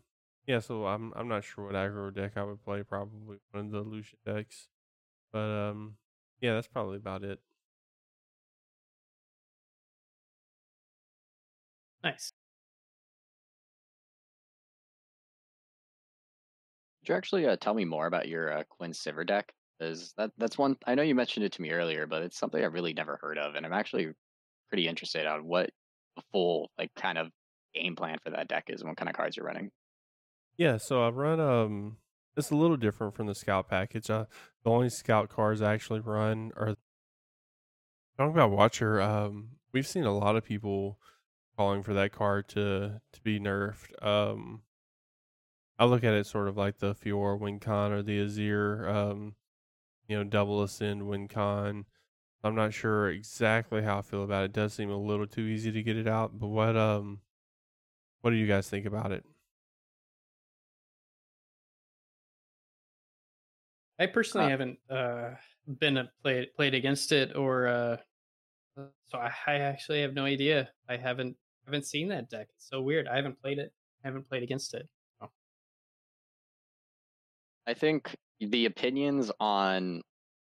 yeah, 0.47 0.59
so 0.59 0.87
I'm 0.87 1.13
I'm 1.15 1.27
not 1.27 1.43
sure 1.43 1.65
what 1.65 1.75
aggro 1.75 2.13
deck 2.13 2.33
I 2.37 2.43
would 2.43 2.63
play. 2.63 2.83
Probably 2.83 3.37
one 3.51 3.67
of 3.67 3.71
the 3.71 3.81
Lucian 3.81 4.19
decks, 4.25 4.67
but 5.33 5.39
um, 5.39 5.95
yeah, 6.41 6.53
that's 6.55 6.67
probably 6.67 6.97
about 6.97 7.23
it. 7.23 7.39
nice. 12.03 12.33
You 17.09 17.15
actually 17.15 17.47
uh, 17.47 17.57
tell 17.57 17.73
me 17.73 17.85
more 17.85 18.07
about 18.07 18.27
your 18.27 18.51
uh, 18.51 18.63
Quinn 18.69 18.91
Sivir 18.91 19.25
deck? 19.25 19.53
Because 19.77 20.13
that 20.17 20.31
that's 20.37 20.57
one 20.57 20.77
I 20.85 20.95
know 20.95 21.03
you 21.03 21.15
mentioned 21.15 21.45
it 21.45 21.53
to 21.53 21.61
me 21.61 21.71
earlier, 21.71 22.05
but 22.05 22.21
it's 22.21 22.37
something 22.37 22.63
I've 22.63 22.73
really 22.73 22.93
never 22.93 23.17
heard 23.21 23.37
of, 23.37 23.55
and 23.55 23.65
I'm 23.65 23.73
actually 23.73 24.09
pretty 24.69 24.87
interested 24.87 25.25
on 25.25 25.45
what 25.45 25.69
the 26.15 26.23
full 26.31 26.69
like 26.77 26.93
kind 26.95 27.17
of 27.17 27.29
game 27.73 27.95
plan 27.95 28.17
for 28.23 28.31
that 28.31 28.47
deck 28.47 28.65
is 28.67 28.81
and 28.81 28.89
what 28.89 28.97
kind 28.97 29.09
of 29.09 29.15
cards 29.15 29.37
you're 29.37 29.45
running. 29.45 29.71
Yeah, 30.57 30.77
so 30.77 31.05
I've 31.05 31.15
run 31.15 31.39
um 31.39 31.97
it's 32.35 32.51
a 32.51 32.55
little 32.55 32.77
different 32.77 33.15
from 33.15 33.27
the 33.27 33.35
scout 33.35 33.69
package. 33.69 34.09
Uh, 34.09 34.25
the 34.63 34.69
only 34.69 34.89
scout 34.89 35.29
cars 35.29 35.61
I 35.61 35.73
actually 35.73 35.99
run 35.99 36.51
are 36.55 36.75
talking 38.17 38.33
about 38.33 38.51
Watcher. 38.51 39.01
Um, 39.01 39.51
we've 39.71 39.87
seen 39.87 40.05
a 40.05 40.17
lot 40.17 40.35
of 40.35 40.43
people 40.43 40.99
calling 41.57 41.83
for 41.83 41.93
that 41.93 42.11
card 42.11 42.47
to 42.49 43.01
to 43.11 43.21
be 43.21 43.39
nerfed. 43.39 44.03
Um, 44.05 44.61
I 45.79 45.85
look 45.85 46.03
at 46.03 46.13
it 46.13 46.27
sort 46.27 46.47
of 46.47 46.57
like 46.57 46.77
the 46.77 46.93
Fiora 46.93 47.39
WinCon 47.39 47.91
or 47.91 48.03
the 48.03 48.19
Azir, 48.23 48.87
um, 48.87 49.35
you 50.07 50.17
know, 50.17 50.23
double 50.25 50.63
ascend 50.63 51.03
WinCon. 51.03 51.85
I'm 52.43 52.55
not 52.55 52.73
sure 52.73 53.09
exactly 53.09 53.83
how 53.83 53.99
I 53.99 54.01
feel 54.03 54.23
about 54.23 54.43
it. 54.43 54.45
It 54.47 54.53
does 54.53 54.73
seem 54.75 54.91
a 54.91 54.97
little 54.97 55.27
too 55.27 55.43
easy 55.43 55.71
to 55.73 55.83
get 55.83 55.97
it 55.97 56.07
out, 56.07 56.39
but 56.39 56.47
what 56.49 56.77
um 56.77 57.21
what 58.21 58.31
do 58.31 58.37
you 58.37 58.47
guys 58.47 58.69
think 58.69 58.85
about 58.85 59.11
it? 59.11 59.25
I 63.99 64.05
personally 64.07 64.45
Uh, 64.45 64.49
haven't 64.49 64.79
uh, 64.89 65.35
been 65.79 65.97
a 65.97 66.11
played 66.21 66.53
played 66.55 66.73
against 66.73 67.11
it, 67.11 67.35
or 67.35 67.67
uh, 67.67 67.97
uh, 68.77 68.87
so 69.07 69.19
I, 69.19 69.33
I 69.47 69.55
actually 69.55 70.01
have 70.01 70.13
no 70.13 70.25
idea. 70.25 70.71
I 70.89 70.97
haven't 70.97 71.37
haven't 71.65 71.85
seen 71.87 72.09
that 72.09 72.29
deck. 72.29 72.49
It's 72.55 72.69
so 72.69 72.81
weird. 72.81 73.07
I 73.07 73.15
haven't 73.17 73.41
played 73.41 73.59
it. 73.59 73.73
I 74.03 74.07
haven't 74.07 74.29
played 74.29 74.43
against 74.43 74.73
it. 74.75 74.89
I 77.69 77.75
think 77.75 78.15
the 78.39 78.65
opinions 78.65 79.31
on 79.39 80.01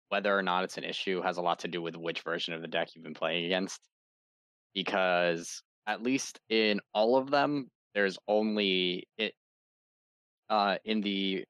whether 0.10 0.38
or 0.38 0.44
not 0.44 0.64
it's 0.66 0.78
an 0.78 0.84
issue 0.84 1.22
has 1.22 1.38
a 1.38 1.42
lot 1.42 1.60
to 1.60 1.68
do 1.68 1.82
with 1.82 1.96
which 1.96 2.22
version 2.22 2.54
of 2.54 2.62
the 2.62 2.68
deck 2.68 2.90
you've 2.94 3.04
been 3.04 3.16
playing 3.16 3.46
against. 3.46 3.82
Because 4.76 5.64
at 5.88 6.04
least 6.04 6.40
in 6.50 6.80
all 6.94 7.18
of 7.18 7.32
them, 7.32 7.72
there's 7.96 8.20
only 8.28 9.08
it 9.18 9.34
uh 10.50 10.78
in 10.86 11.02
the 11.02 11.46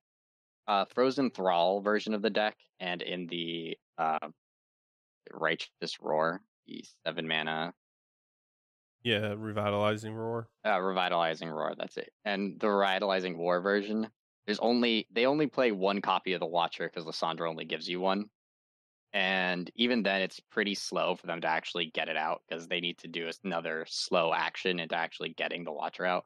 uh 0.68 0.86
Frozen 0.86 1.32
Thrall 1.32 1.82
version 1.82 2.14
of 2.14 2.22
the 2.22 2.30
deck 2.30 2.56
and 2.80 3.02
in 3.02 3.28
the 3.28 3.78
uh 3.98 4.30
Righteous 5.32 6.00
Roar, 6.02 6.42
the 6.68 6.84
seven 7.06 7.28
mana 7.28 7.74
Yeah, 9.04 9.34
revitalizing 9.38 10.14
roar. 10.14 10.50
uh, 10.66 10.80
revitalizing 10.80 11.50
roar 11.50 11.74
that's 11.78 11.98
it 11.98 12.12
and 12.26 12.60
the 12.60 12.70
revitalizing 12.70 13.38
roar 13.38 13.62
version 13.62 14.10
there's 14.48 14.60
only 14.60 15.08
they 15.12 15.26
only 15.26 15.46
play 15.46 15.72
one 15.72 16.02
copy 16.02 16.34
of 16.34 16.40
the 16.40 16.48
watcher 16.48 16.90
because 16.90 17.06
lissandra 17.06 17.48
only 17.50 17.66
gives 17.66 17.88
you 17.88 18.00
one 18.00 18.26
and 19.14 19.70
even 19.76 20.04
then 20.04 20.22
it's 20.22 20.40
pretty 20.52 20.74
slow 20.74 21.16
for 21.16 21.28
them 21.28 21.42
to 21.42 21.48
actually 21.48 21.92
get 21.94 22.10
it 22.10 22.18
out 22.18 22.42
because 22.48 22.68
they 22.68 22.80
need 22.80 22.98
to 22.98 23.08
do 23.08 23.30
another 23.44 23.86
slow 23.88 24.34
action 24.34 24.80
into 24.80 24.96
actually 24.96 25.34
getting 25.38 25.64
the 25.64 25.72
watcher 25.72 26.06
out 26.06 26.26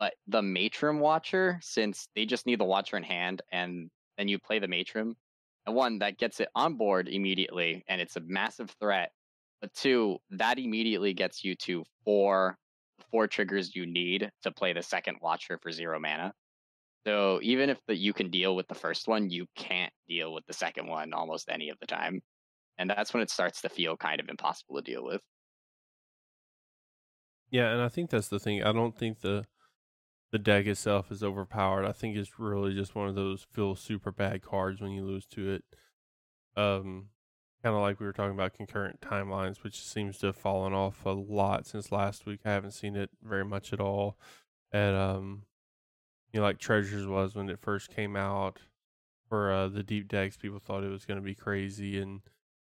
but 0.00 0.14
the 0.26 0.40
matrim 0.40 0.98
watcher 0.98 1.58
since 1.62 2.08
they 2.16 2.26
just 2.26 2.46
need 2.46 2.58
the 2.58 2.64
watcher 2.64 2.96
in 2.96 3.02
hand 3.02 3.42
and 3.52 3.90
then 4.18 4.28
you 4.28 4.38
play 4.38 4.58
the 4.58 4.66
matrim 4.66 5.12
and 5.66 5.76
one 5.76 5.98
that 5.98 6.18
gets 6.18 6.40
it 6.40 6.48
on 6.54 6.74
board 6.74 7.08
immediately 7.08 7.84
and 7.88 8.00
it's 8.00 8.16
a 8.16 8.22
massive 8.26 8.74
threat 8.80 9.12
but 9.60 9.72
two 9.74 10.18
that 10.30 10.58
immediately 10.58 11.14
gets 11.14 11.44
you 11.44 11.54
to 11.54 11.84
four 12.04 12.56
four 13.10 13.26
triggers 13.26 13.74
you 13.76 13.86
need 13.86 14.30
to 14.42 14.50
play 14.50 14.72
the 14.72 14.82
second 14.82 15.16
watcher 15.20 15.58
for 15.62 15.70
zero 15.70 16.00
mana. 16.00 16.32
So 17.06 17.40
even 17.42 17.70
if 17.70 17.80
the, 17.86 17.96
you 17.96 18.12
can 18.12 18.30
deal 18.30 18.54
with 18.56 18.68
the 18.68 18.74
first 18.74 19.08
one, 19.08 19.30
you 19.30 19.46
can't 19.56 19.92
deal 20.08 20.32
with 20.32 20.46
the 20.46 20.52
second 20.52 20.86
one 20.88 21.12
almost 21.12 21.48
any 21.50 21.68
of 21.70 21.78
the 21.80 21.86
time. 21.86 22.22
And 22.78 22.90
that's 22.90 23.14
when 23.14 23.22
it 23.22 23.30
starts 23.30 23.62
to 23.62 23.70
feel 23.70 23.96
kind 23.96 24.20
of 24.20 24.28
impossible 24.28 24.76
to 24.76 24.82
deal 24.82 25.04
with. 25.04 25.22
Yeah, 27.50 27.72
and 27.72 27.82
I 27.82 27.88
think 27.88 28.10
that's 28.10 28.28
the 28.28 28.40
thing. 28.40 28.62
I 28.62 28.72
don't 28.72 28.96
think 28.96 29.20
the 29.20 29.46
the 30.32 30.38
deck 30.38 30.66
itself 30.66 31.12
is 31.12 31.22
overpowered. 31.24 31.86
I 31.86 31.92
think 31.92 32.16
it's 32.16 32.38
really 32.38 32.74
just 32.74 32.94
one 32.94 33.08
of 33.08 33.14
those 33.16 33.44
feel 33.44 33.76
super 33.76 34.12
bad 34.12 34.42
cards 34.42 34.80
when 34.80 34.92
you 34.92 35.04
lose 35.06 35.26
to 35.28 35.50
it. 35.52 35.64
Um 36.56 37.10
kind 37.62 37.76
of 37.76 37.82
like 37.82 38.00
we 38.00 38.06
were 38.06 38.12
talking 38.14 38.34
about 38.34 38.54
concurrent 38.54 39.00
timelines, 39.02 39.62
which 39.64 39.80
seems 39.82 40.18
to 40.18 40.28
have 40.28 40.36
fallen 40.36 40.74
off 40.74 41.06
a 41.06 41.10
lot 41.10 41.66
since 41.66 41.92
last 41.92 42.26
week. 42.26 42.40
I 42.44 42.52
haven't 42.52 42.72
seen 42.72 42.96
it 42.96 43.10
very 43.22 43.44
much 43.44 43.72
at 43.72 43.80
all. 43.80 44.18
And 44.72 44.96
um 44.96 45.46
you 46.32 46.40
know, 46.40 46.46
like 46.46 46.58
Treasures 46.58 47.06
was 47.06 47.34
when 47.34 47.48
it 47.48 47.60
first 47.60 47.90
came 47.94 48.16
out 48.16 48.58
for 49.28 49.52
uh, 49.52 49.68
the 49.68 49.82
deep 49.82 50.08
decks, 50.08 50.36
people 50.36 50.58
thought 50.58 50.84
it 50.84 50.90
was 50.90 51.06
going 51.06 51.18
to 51.18 51.24
be 51.24 51.34
crazy 51.34 51.98
and 51.98 52.20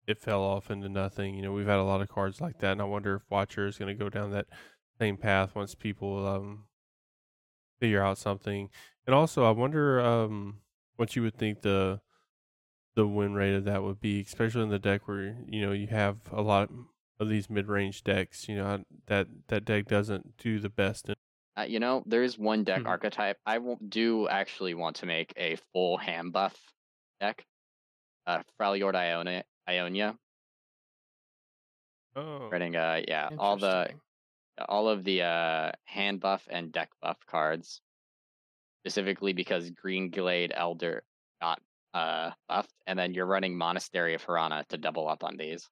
it 0.06 0.18
fell 0.18 0.42
off 0.42 0.70
into 0.70 0.88
nothing. 0.88 1.34
You 1.34 1.42
know, 1.42 1.52
we've 1.52 1.66
had 1.66 1.78
a 1.78 1.84
lot 1.84 2.00
of 2.00 2.08
cards 2.08 2.40
like 2.40 2.58
that, 2.58 2.72
and 2.72 2.80
I 2.80 2.84
wonder 2.84 3.14
if 3.16 3.22
Watcher 3.30 3.66
is 3.66 3.78
going 3.78 3.96
to 3.96 4.04
go 4.04 4.08
down 4.08 4.30
that 4.32 4.46
same 4.98 5.16
path 5.16 5.54
once 5.54 5.74
people 5.74 6.26
um 6.26 6.64
figure 7.80 8.02
out 8.02 8.18
something. 8.18 8.70
And 9.06 9.14
also, 9.14 9.44
I 9.44 9.50
wonder 9.50 10.00
um 10.00 10.60
what 10.96 11.14
you 11.16 11.22
would 11.22 11.36
think 11.36 11.62
the 11.62 12.00
the 12.94 13.06
win 13.06 13.34
rate 13.34 13.54
of 13.54 13.64
that 13.64 13.82
would 13.82 14.00
be, 14.00 14.20
especially 14.22 14.62
in 14.62 14.70
the 14.70 14.78
deck 14.78 15.06
where 15.06 15.36
you 15.48 15.60
know 15.60 15.72
you 15.72 15.88
have 15.88 16.18
a 16.32 16.42
lot 16.42 16.70
of 17.20 17.28
these 17.28 17.50
mid 17.50 17.68
range 17.68 18.04
decks. 18.04 18.48
You 18.48 18.56
know 18.56 18.84
that 19.06 19.28
that 19.48 19.64
deck 19.64 19.86
doesn't 19.86 20.36
do 20.38 20.58
the 20.60 20.70
best. 20.70 21.08
In- 21.08 21.16
Uh, 21.58 21.62
you 21.62 21.80
know, 21.80 22.02
there 22.06 22.22
is 22.22 22.38
one 22.38 22.64
deck 22.64 22.82
Mhm. 22.82 22.86
archetype. 22.86 23.38
I 23.46 23.58
do 23.88 24.28
actually 24.28 24.74
want 24.74 24.96
to 24.96 25.06
make 25.06 25.32
a 25.36 25.56
full 25.72 25.96
ham 25.96 26.30
buff 26.30 26.54
deck. 27.20 27.46
Uh, 28.26 28.42
Freljord 28.58 28.94
Iona, 28.94 29.44
Ionia. 29.68 30.18
oh, 32.14 32.48
Writing, 32.50 32.76
uh, 32.76 33.02
yeah, 33.06 33.30
all 33.38 33.56
the 33.56 33.94
all 34.68 34.88
of 34.88 35.04
the 35.04 35.20
uh 35.22 35.70
hand 35.84 36.18
buff 36.20 36.48
and 36.50 36.72
deck 36.72 36.90
buff 37.02 37.18
cards 37.26 37.82
specifically 38.82 39.34
because 39.34 39.70
green 39.70 40.08
glade 40.10 40.50
elder 40.54 41.04
got 41.42 41.60
uh 41.92 42.30
buffed 42.48 42.72
and 42.86 42.98
then 42.98 43.12
you're 43.12 43.26
running 43.26 43.56
monastery 43.56 44.14
of 44.14 44.24
Hirana 44.24 44.66
to 44.68 44.78
double 44.78 45.08
up 45.08 45.22
on 45.24 45.36
these 45.36 45.68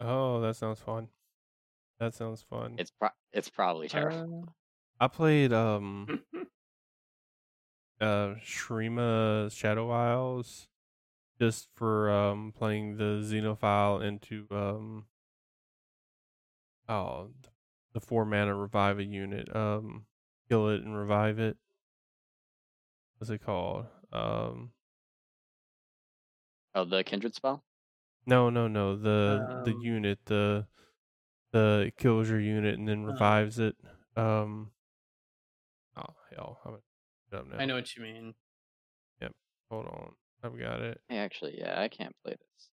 oh, 0.00 0.40
that 0.40 0.56
sounds 0.56 0.80
fun. 0.80 1.08
That 1.98 2.14
sounds 2.14 2.42
fun. 2.42 2.76
it's 2.78 2.90
pro- 2.90 3.10
it's 3.32 3.50
probably 3.50 3.88
terrible 3.88 4.44
Uh, 4.48 4.52
I 5.04 5.08
played 5.08 5.52
um 5.52 6.22
uh 8.00 8.36
Shurima 8.42 9.52
Shadow 9.52 9.90
Isles 9.90 10.66
just 11.38 11.68
for 11.74 12.10
um 12.10 12.52
playing 12.56 12.96
the 12.96 13.20
Xenophile 13.22 14.02
into 14.02 14.46
um 14.50 15.04
oh 16.88 17.28
the 17.92 18.00
four 18.00 18.24
mana 18.24 18.54
revive 18.54 18.98
a 18.98 19.04
unit. 19.04 19.54
Um 19.54 20.06
kill 20.48 20.70
it 20.70 20.80
and 20.80 20.96
revive 20.96 21.38
it. 21.38 21.58
What's 23.18 23.30
it 23.30 23.44
called? 23.44 23.84
Um 24.10 24.70
oh 26.74 26.86
the 26.86 27.04
kindred 27.04 27.34
spell 27.34 27.62
no 28.24 28.48
no 28.48 28.68
no 28.68 28.96
the 28.96 29.62
the 29.66 29.72
Um, 29.72 29.82
unit 29.82 30.18
the 30.24 30.66
the 31.52 31.84
it 31.88 31.98
kills 31.98 32.30
your 32.30 32.40
unit 32.40 32.78
and 32.78 32.88
then 32.88 33.04
Uh. 33.04 33.12
revives 33.12 33.58
it. 33.58 33.76
Um 34.16 34.70
oh 34.70 34.73
hell 36.36 36.60
I'm 36.64 36.72
gonna 36.72 36.76
look 36.76 37.32
it 37.32 37.36
up 37.36 37.46
now. 37.58 37.62
I 37.62 37.64
know 37.66 37.74
what 37.76 37.94
you 37.96 38.02
mean. 38.02 38.34
Yep. 39.20 39.32
Hold 39.70 39.86
on. 39.86 40.12
I've 40.42 40.58
got 40.58 40.80
it. 40.80 41.00
Hey, 41.08 41.18
actually 41.18 41.58
yeah 41.58 41.80
i 41.80 41.88
can't 41.88 42.14
play 42.24 42.32
this 42.32 42.68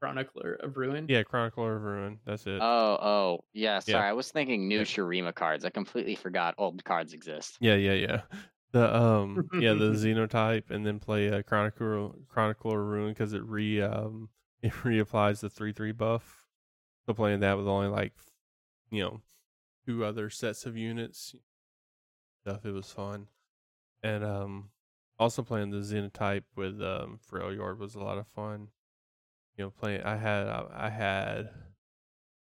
Chronicler 0.00 0.54
of 0.62 0.76
Ruin. 0.78 1.06
Yeah, 1.08 1.22
Chronicler 1.24 1.76
of 1.76 1.82
Ruin. 1.82 2.18
That's 2.24 2.46
it. 2.46 2.58
oh 2.62 2.98
oh 3.02 3.44
yeah 3.52 3.80
sorry 3.80 4.04
Yeah. 4.04 4.08
i 4.08 4.12
was 4.14 4.30
thinking 4.30 4.66
new 4.66 4.78
Yeah. 4.78 4.84
Shurima 4.84 5.34
cards 5.34 5.64
i 5.64 5.70
completely 5.70 6.14
forgot 6.14 6.54
old 6.56 6.82
cards 6.84 7.12
exist 7.12 7.58
yeah, 7.60 7.74
yeah, 7.74 7.92
yeah. 7.92 8.20
The 8.72 8.94
um 8.96 9.48
yeah, 9.54 9.72
the 9.72 9.90
Xenotype 9.94 10.70
and 10.70 10.86
then 10.86 11.00
play 11.00 11.28
uh, 11.28 11.42
Chronicler 11.42 12.10
Chronicler 12.28 12.80
of 12.80 12.86
Ruin 12.86 13.08
because 13.08 13.32
it 13.32 13.42
re 13.42 13.82
um 13.82 14.28
it 14.62 14.70
reapplies 14.84 15.40
the 15.40 15.50
three 15.50 15.72
three 15.72 15.90
buff. 15.90 16.39
Playing 17.14 17.40
that 17.40 17.56
with 17.56 17.66
only 17.66 17.88
like 17.88 18.12
you 18.90 19.02
know 19.02 19.20
two 19.86 20.04
other 20.04 20.30
sets 20.30 20.64
of 20.64 20.76
units 20.76 21.34
stuff 22.42 22.64
it 22.64 22.72
was 22.72 22.90
fun. 22.90 23.26
And 24.02 24.24
um 24.24 24.70
also 25.18 25.42
playing 25.42 25.70
the 25.70 25.78
Xenotype 25.78 26.44
with 26.56 26.80
um 26.80 27.18
Freljord 27.30 27.78
was 27.78 27.94
a 27.94 28.00
lot 28.00 28.18
of 28.18 28.26
fun. 28.28 28.68
You 29.56 29.64
know, 29.64 29.70
playing 29.70 30.02
I 30.02 30.16
had 30.16 30.46
I 30.46 30.90
had 30.90 31.50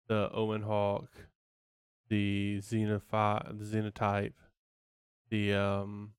the 0.07 0.31
Omen 0.31 0.63
Hawk, 0.63 1.09
the 2.07 2.59
Xenophi 2.59 3.57
the 3.57 3.65
Xenotype, 3.65 4.33
the 5.29 5.53
um 5.53 6.13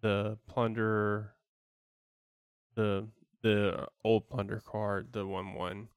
the 0.00 0.38
plunder 0.46 1.34
the 2.74 3.08
the 3.42 3.88
old 4.04 4.28
plunder 4.28 4.60
card, 4.64 5.12
the 5.12 5.26
one 5.26 5.54
one. 5.54 5.88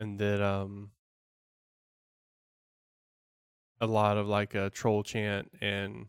And 0.00 0.18
then 0.18 0.42
um 0.42 0.90
a 3.80 3.86
lot 3.86 4.16
of 4.16 4.26
like 4.26 4.54
a 4.54 4.70
troll 4.70 5.02
chant 5.02 5.50
and 5.60 6.06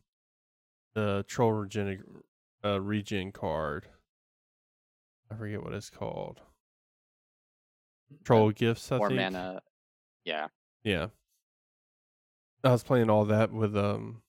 the 0.93 1.25
troll 1.27 1.51
regen 1.51 2.23
uh, 2.63 2.79
regen 2.81 3.31
card. 3.31 3.87
I 5.31 5.35
forget 5.35 5.63
what 5.63 5.73
it's 5.73 5.89
called. 5.89 6.41
Troll 8.23 8.51
gifts, 8.51 8.91
I 8.91 8.97
four 8.97 9.09
think. 9.09 9.19
mana 9.19 9.61
Yeah. 10.23 10.47
Yeah. 10.83 11.07
I 12.63 12.71
was 12.71 12.83
playing 12.83 13.09
all 13.09 13.25
that 13.25 13.51
with 13.51 13.75
um 13.75 14.21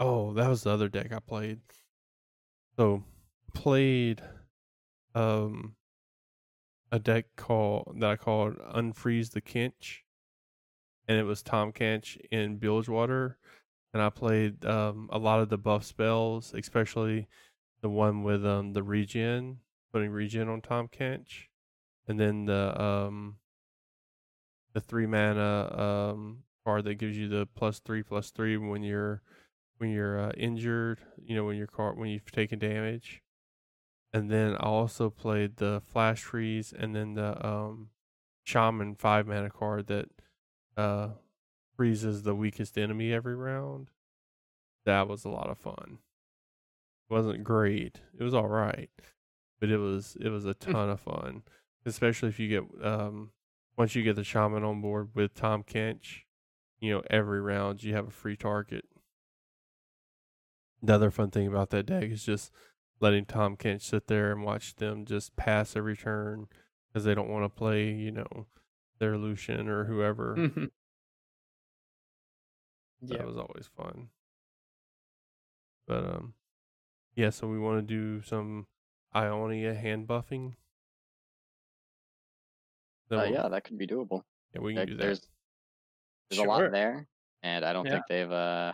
Oh, 0.00 0.32
that 0.32 0.48
was 0.48 0.64
the 0.64 0.70
other 0.70 0.88
deck 0.88 1.12
I 1.12 1.20
played. 1.20 1.60
So 2.76 3.04
played 3.54 4.22
um 5.14 5.76
a 6.90 6.98
deck 6.98 7.26
called 7.36 7.96
that 8.00 8.10
I 8.10 8.16
called 8.16 8.58
Unfreeze 8.58 9.30
the 9.32 9.40
Kinch, 9.40 10.04
And 11.08 11.18
it 11.18 11.24
was 11.24 11.42
Tahm 11.42 11.72
Kench 11.72 12.18
in 12.30 12.56
Bilgewater. 12.58 13.38
And 13.94 14.02
I 14.02 14.10
played 14.10 14.64
um 14.64 15.08
a 15.12 15.18
lot 15.18 15.40
of 15.40 15.48
the 15.48 15.58
buff 15.58 15.84
spells, 15.84 16.54
especially 16.54 17.28
the 17.82 17.88
one 17.90 18.22
with 18.22 18.44
um 18.46 18.72
the 18.72 18.82
regen, 18.82 19.60
putting 19.92 20.10
regen 20.10 20.48
on 20.48 20.60
Tahm 20.60 20.88
Kench. 20.88 21.48
And 22.06 22.18
then 22.20 22.46
the 22.46 22.80
um 22.80 23.36
the 24.74 24.80
three 24.80 25.06
mana 25.06 25.70
um 25.78 26.44
card 26.64 26.84
that 26.84 26.94
gives 26.94 27.16
you 27.16 27.28
the 27.28 27.46
plus 27.54 27.80
three 27.80 28.02
plus 28.02 28.30
three 28.30 28.56
when 28.56 28.82
you're 28.82 29.22
when 29.78 29.90
you're 29.90 30.18
uh, 30.18 30.32
injured, 30.36 31.00
you 31.24 31.34
know, 31.34 31.44
when 31.44 31.56
you're 31.56 31.66
caught 31.66 31.96
when 31.96 32.08
you've 32.08 32.30
taken 32.30 32.58
damage. 32.58 33.22
And 34.12 34.30
then 34.30 34.54
I 34.54 34.66
also 34.66 35.08
played 35.08 35.56
the 35.56 35.82
flash 35.86 36.22
freeze 36.22 36.72
and 36.76 36.94
then 36.94 37.14
the 37.14 37.44
um 37.46 37.88
shaman 38.44 38.94
five 38.94 39.26
mana 39.26 39.50
card 39.50 39.86
that 39.86 40.08
uh 40.76 41.10
freezes 41.76 42.22
the 42.22 42.34
weakest 42.34 42.76
enemy 42.76 43.12
every 43.12 43.34
round. 43.34 43.88
That 44.84 45.08
was 45.08 45.24
a 45.24 45.30
lot 45.30 45.48
of 45.48 45.58
fun. 45.58 45.98
It 47.08 47.14
wasn't 47.14 47.44
great. 47.44 48.00
It 48.18 48.22
was 48.22 48.34
all 48.34 48.48
right. 48.48 48.90
But 49.60 49.70
it 49.70 49.78
was 49.78 50.16
it 50.20 50.28
was 50.28 50.44
a 50.44 50.54
ton 50.54 50.90
of 50.90 51.00
fun. 51.00 51.42
Especially 51.86 52.28
if 52.28 52.38
you 52.38 52.48
get 52.48 52.84
um 52.84 53.30
once 53.76 53.94
you 53.94 54.02
get 54.02 54.16
the 54.16 54.24
shaman 54.24 54.64
on 54.64 54.82
board 54.82 55.08
with 55.14 55.34
Tahm 55.34 55.62
Kench, 55.62 56.24
you 56.80 56.92
know, 56.92 57.02
every 57.08 57.40
round 57.40 57.82
you 57.82 57.94
have 57.94 58.08
a 58.08 58.12
free 58.12 58.36
target. 58.36 58.84
Another 60.82 61.10
fun 61.10 61.30
thing 61.30 61.46
about 61.46 61.70
that 61.70 61.86
deck 61.86 62.04
is 62.10 62.24
just 62.24 62.50
letting 63.02 63.26
Tahm 63.26 63.56
Kench 63.56 63.82
sit 63.82 64.06
there 64.06 64.30
and 64.32 64.42
watch 64.44 64.76
them 64.76 65.04
just 65.04 65.36
pass 65.36 65.76
every 65.76 65.96
turn 65.96 66.46
because 66.88 67.04
they 67.04 67.14
don't 67.14 67.28
want 67.28 67.44
to 67.44 67.48
play, 67.50 67.90
you 67.92 68.12
know, 68.12 68.46
their 68.98 69.18
Lucian 69.18 69.68
or 69.68 69.84
whoever. 69.84 70.36
Mhm. 70.36 70.70
That 73.02 73.18
yeah. 73.18 73.24
was 73.24 73.36
always 73.36 73.68
fun. 73.76 74.10
But 75.88 76.04
um 76.04 76.34
yeah, 77.16 77.30
so 77.30 77.48
we 77.48 77.58
want 77.58 77.78
to 77.80 77.82
do 77.94 78.22
some 78.22 78.66
Ionia 79.14 79.74
hand 79.74 80.06
buffing. 80.06 80.54
Then 83.08 83.18
Uh, 83.18 83.22
we'll- 83.24 83.32
yeah, 83.32 83.48
that 83.48 83.64
could 83.64 83.76
be 83.76 83.86
doable. 83.86 84.22
yeah, 84.54 84.60
we 84.60 84.72
can 84.72 84.78
Like, 84.80 84.88
do 84.88 84.96
that. 84.96 85.02
there's 85.02 85.20
there's 86.30 86.38
a 86.38 86.42
Sure. 86.42 86.46
lot 86.46 86.70
there, 86.72 87.06
and 87.42 87.64
I 87.64 87.72
don't 87.72 87.84
Yeah. 87.86 87.92
think 87.94 88.06
they've 88.08 88.30
uh 88.30 88.72